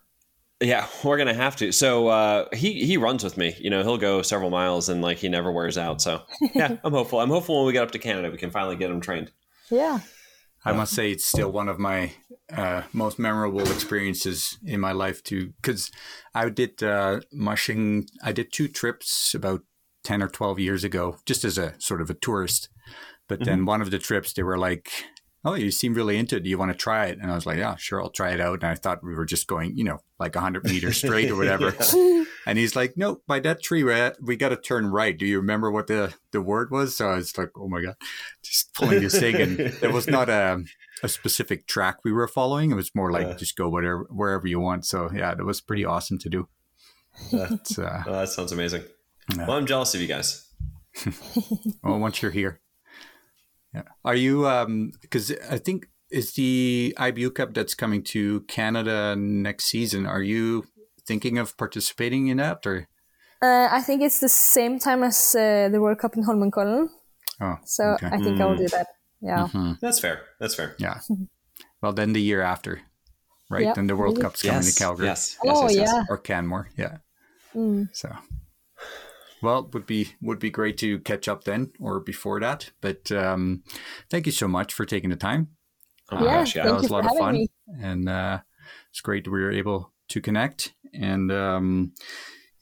yeah, 0.61 0.87
we're 1.03 1.17
gonna 1.17 1.33
have 1.33 1.55
to. 1.57 1.71
So 1.71 2.07
uh, 2.07 2.45
he 2.53 2.85
he 2.85 2.97
runs 2.97 3.23
with 3.23 3.37
me. 3.37 3.55
You 3.59 3.69
know, 3.69 3.83
he'll 3.83 3.97
go 3.97 4.21
several 4.21 4.49
miles 4.49 4.89
and 4.89 5.01
like 5.01 5.17
he 5.17 5.29
never 5.29 5.51
wears 5.51 5.77
out. 5.77 6.01
So 6.01 6.21
yeah, 6.53 6.77
I'm 6.83 6.93
hopeful. 6.93 7.19
I'm 7.19 7.29
hopeful 7.29 7.57
when 7.57 7.67
we 7.67 7.73
get 7.73 7.83
up 7.83 7.91
to 7.91 7.99
Canada, 7.99 8.29
we 8.31 8.37
can 8.37 8.51
finally 8.51 8.75
get 8.75 8.89
him 8.89 9.01
trained. 9.01 9.31
Yeah. 9.69 9.99
I 10.65 10.71
must 10.71 10.93
say 10.93 11.11
it's 11.11 11.25
still 11.25 11.51
one 11.51 11.67
of 11.67 11.77
my 11.77 12.13
uh, 12.51 12.83
most 12.91 13.19
memorable 13.19 13.61
experiences 13.61 14.57
in 14.65 14.79
my 14.79 14.91
life 14.91 15.23
too, 15.23 15.53
because 15.61 15.91
I 16.33 16.49
did 16.49 16.83
uh, 16.83 17.21
mushing. 17.31 18.07
I 18.23 18.31
did 18.31 18.51
two 18.51 18.67
trips 18.67 19.33
about 19.33 19.61
ten 20.03 20.21
or 20.21 20.27
twelve 20.27 20.59
years 20.59 20.83
ago, 20.83 21.17
just 21.25 21.45
as 21.45 21.57
a 21.57 21.73
sort 21.79 22.01
of 22.01 22.09
a 22.09 22.15
tourist. 22.15 22.69
But 23.29 23.45
then 23.45 23.65
one 23.65 23.81
of 23.81 23.89
the 23.89 23.99
trips, 23.99 24.33
they 24.33 24.43
were 24.43 24.57
like, 24.57 24.91
"Oh, 25.45 25.55
you 25.55 25.71
seem 25.71 25.93
really 25.93 26.17
into 26.17 26.35
it. 26.35 26.43
Do 26.43 26.49
you 26.49 26.57
want 26.57 26.71
to 26.71 26.77
try 26.77 27.05
it?" 27.05 27.19
And 27.19 27.31
I 27.31 27.35
was 27.35 27.45
like, 27.45 27.57
"Yeah, 27.57 27.75
sure, 27.77 28.01
I'll 28.01 28.09
try 28.09 28.31
it 28.31 28.41
out." 28.41 28.61
And 28.61 28.65
I 28.71 28.75
thought 28.75 29.03
we 29.03 29.15
were 29.15 29.25
just 29.25 29.47
going, 29.47 29.77
you 29.77 29.85
know, 29.85 29.99
like 30.19 30.35
hundred 30.35 30.65
meters 30.65 30.97
straight 30.97 31.31
or 31.31 31.37
whatever. 31.37 31.73
And 32.45 32.57
he's 32.59 32.75
like, 32.75 32.97
"No, 32.97 33.21
by 33.25 33.39
that 33.39 33.63
tree, 33.63 33.83
we, 33.83 33.93
we 34.21 34.35
got 34.35 34.49
to 34.49 34.57
turn 34.57 34.87
right. 34.87 35.17
Do 35.17 35.25
you 35.25 35.37
remember 35.37 35.71
what 35.71 35.87
the 35.87 36.13
the 36.31 36.41
word 36.41 36.71
was?" 36.71 36.95
So 36.95 37.09
I 37.09 37.15
was 37.15 37.37
like, 37.37 37.51
"Oh 37.55 37.69
my 37.69 37.81
god!" 37.81 37.95
Just 38.43 38.73
pulling 38.73 39.01
this 39.01 39.17
thing, 39.17 39.35
and 39.35 39.57
there 39.57 39.93
was 39.93 40.07
not 40.07 40.29
a 40.29 40.63
a 41.03 41.07
specific 41.09 41.67
track 41.67 41.97
we 42.03 42.11
were 42.11 42.27
following. 42.27 42.71
It 42.71 42.75
was 42.75 42.91
more 42.95 43.11
like 43.11 43.27
Yeah. 43.27 43.33
just 43.35 43.55
go 43.55 43.69
whatever 43.69 44.07
wherever 44.09 44.47
you 44.47 44.59
want. 44.59 44.85
So 44.85 45.09
yeah, 45.13 45.35
that 45.35 45.45
was 45.45 45.61
pretty 45.61 45.85
awesome 45.85 46.17
to 46.19 46.29
do. 46.29 46.47
It's, 47.31 47.77
uh, 47.77 48.03
Oh, 48.07 48.11
that 48.13 48.29
sounds 48.29 48.51
amazing. 48.51 48.83
Yeah. 49.35 49.45
Well, 49.47 49.57
I'm 49.57 49.65
jealous 49.67 49.93
of 49.95 50.01
you 50.01 50.07
guys. 50.07 50.47
well, 51.83 51.99
once 51.99 52.21
you're 52.21 52.31
here, 52.31 52.59
yeah. 53.73 53.83
Are 54.03 54.15
you? 54.15 54.47
Um, 54.47 54.91
because 55.01 55.31
I 55.49 55.57
think 55.57 55.87
is 56.11 56.33
the 56.33 56.93
IBU 56.99 57.33
Cup 57.33 57.53
that's 57.53 57.73
coming 57.75 58.03
to 58.03 58.41
Canada 58.41 59.15
next 59.15 59.65
season. 59.65 60.05
Are 60.05 60.21
you 60.21 60.65
thinking 61.07 61.37
of 61.37 61.57
participating 61.57 62.27
in 62.27 62.37
that 62.37 62.65
or? 62.65 62.87
Uh, 63.41 63.67
I 63.71 63.81
think 63.81 64.01
it's 64.01 64.19
the 64.19 64.29
same 64.29 64.79
time 64.79 65.03
as 65.03 65.35
uh, 65.35 65.67
the 65.69 65.81
World 65.81 65.97
Cup 65.99 66.15
in 66.15 66.23
Holmenkollen. 66.23 66.87
Oh, 67.41 67.57
So 67.65 67.83
okay. 67.95 68.07
I 68.07 68.17
think 68.21 68.39
I 68.39 68.45
will 68.45 68.55
do 68.55 68.67
that. 68.69 68.87
Yeah. 69.23 69.47
Mhm. 69.47 69.79
That's 69.79 69.99
fair. 69.99 70.21
That's 70.39 70.53
fair. 70.55 70.75
Yeah. 70.77 70.99
Well, 71.81 71.93
then 71.93 72.13
the 72.13 72.21
year 72.21 72.41
after, 72.41 72.81
right? 73.49 73.63
Yep, 73.65 73.75
Then 73.75 73.87
the 73.87 73.95
World 73.95 74.15
maybe. 74.15 74.23
Cup's 74.23 74.41
coming 74.41 74.57
Yes, 74.63 74.75
to 74.75 74.83
Calgary 74.83 75.05
yes, 75.07 75.37
yes, 75.43 75.55
Oh 75.57 75.63
yes, 75.63 75.75
yes. 75.75 75.89
yeah. 75.93 76.03
or 76.09 76.17
Canmore. 76.17 76.69
Yeah. 76.77 76.97
Mm. 77.55 77.87
So, 77.93 78.09
well, 79.41 79.69
would 79.73 79.85
be 79.85 80.13
would 80.21 80.39
be 80.39 80.49
great 80.49 80.77
to 80.79 80.99
catch 80.99 81.27
up 81.27 81.43
then 81.43 81.71
or 81.79 81.99
before 81.99 82.39
that. 82.39 82.71
But 82.81 83.11
um, 83.11 83.63
thank 84.09 84.25
you 84.25 84.31
so 84.31 84.47
much 84.47 84.73
for 84.73 84.85
taking 84.85 85.09
the 85.09 85.15
time. 85.15 85.49
Oh 86.11 86.17
my 86.17 86.25
Yeah, 86.25 86.37
gosh, 86.39 86.55
yeah. 86.55 86.63
that 86.65 86.73
was 86.75 86.89
a 86.89 86.93
lot 86.93 87.05
of 87.05 87.17
fun, 87.17 87.33
me. 87.35 87.47
and 87.81 88.09
uh, 88.09 88.39
it's 88.89 89.01
great 89.01 89.27
we 89.27 89.41
were 89.41 89.51
able 89.51 89.93
to 90.09 90.21
connect. 90.21 90.73
And 90.93 91.31
um, 91.31 91.93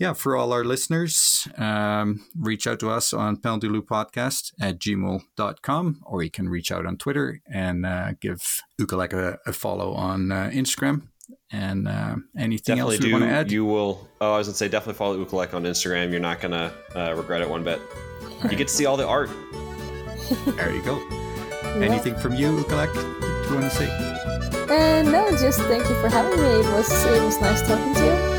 yeah, 0.02 0.14
for 0.14 0.36
all 0.36 0.52
our 0.52 0.64
listeners, 0.64 1.48
um, 1.60 2.26
reach 2.36 2.66
out 2.66 2.80
to 2.80 2.90
us 2.90 3.14
on 3.14 3.38
Penalty 3.38 3.70
Loop 3.70 3.88
Podcast 3.88 4.52
at 4.60 4.80
gmail.com, 4.80 6.02
or 6.08 6.24
you 6.24 6.32
can 6.32 6.50
reach 6.50 6.72
out 6.72 6.88
on 6.88 6.98
Twitter 6.98 7.40
and 7.46 7.86
uh, 7.86 8.14
give 8.20 8.42
Ukaleq 8.80 9.14
a, 9.14 9.38
a 9.46 9.54
follow 9.54 9.94
on 9.94 10.32
uh, 10.32 10.50
Instagram. 10.52 11.04
And 11.52 11.88
uh, 11.88 12.16
anything 12.36 12.78
Definitely 12.78 12.96
else 12.96 13.06
you 13.06 13.12
want 13.12 13.26
to 13.26 13.30
add? 13.30 13.52
You 13.52 13.64
will. 13.64 14.10
Oh, 14.20 14.34
I 14.34 14.38
was 14.40 14.48
gonna 14.48 14.58
say 14.58 14.70
definitely 14.70 14.96
follow 14.96 15.24
Ukaleq 15.24 15.54
on 15.54 15.64
Instagram. 15.66 16.10
You're 16.10 16.20
not 16.20 16.42
gonna 16.42 16.74
uh, 16.96 17.14
regret 17.16 17.44
it 17.44 17.50
one 17.50 17.64
bit. 17.64 17.80
You 18.50 18.58
get 18.58 18.70
to 18.70 18.74
see 18.74 18.88
all 18.88 18.98
the 18.98 19.08
art. 19.08 19.30
there 20.56 20.74
you 20.74 20.82
go. 20.82 20.98
Anything 21.80 22.16
from 22.16 22.34
you, 22.34 22.64
Ukaleq, 22.64 22.92
do 22.92 23.50
you 23.50 23.56
want 23.56 23.72
to 23.72 23.78
say? 23.78 23.88
And 24.68 25.12
no, 25.12 25.30
just 25.38 25.60
thank 25.62 25.88
you 25.88 25.96
for 26.02 26.10
having 26.10 26.42
me. 26.42 26.48
It 26.48 26.74
was 26.74 27.06
it 27.06 27.22
was 27.22 27.40
nice 27.40 27.62
talking 27.68 27.94
to 27.94 28.04
you. 28.04 28.31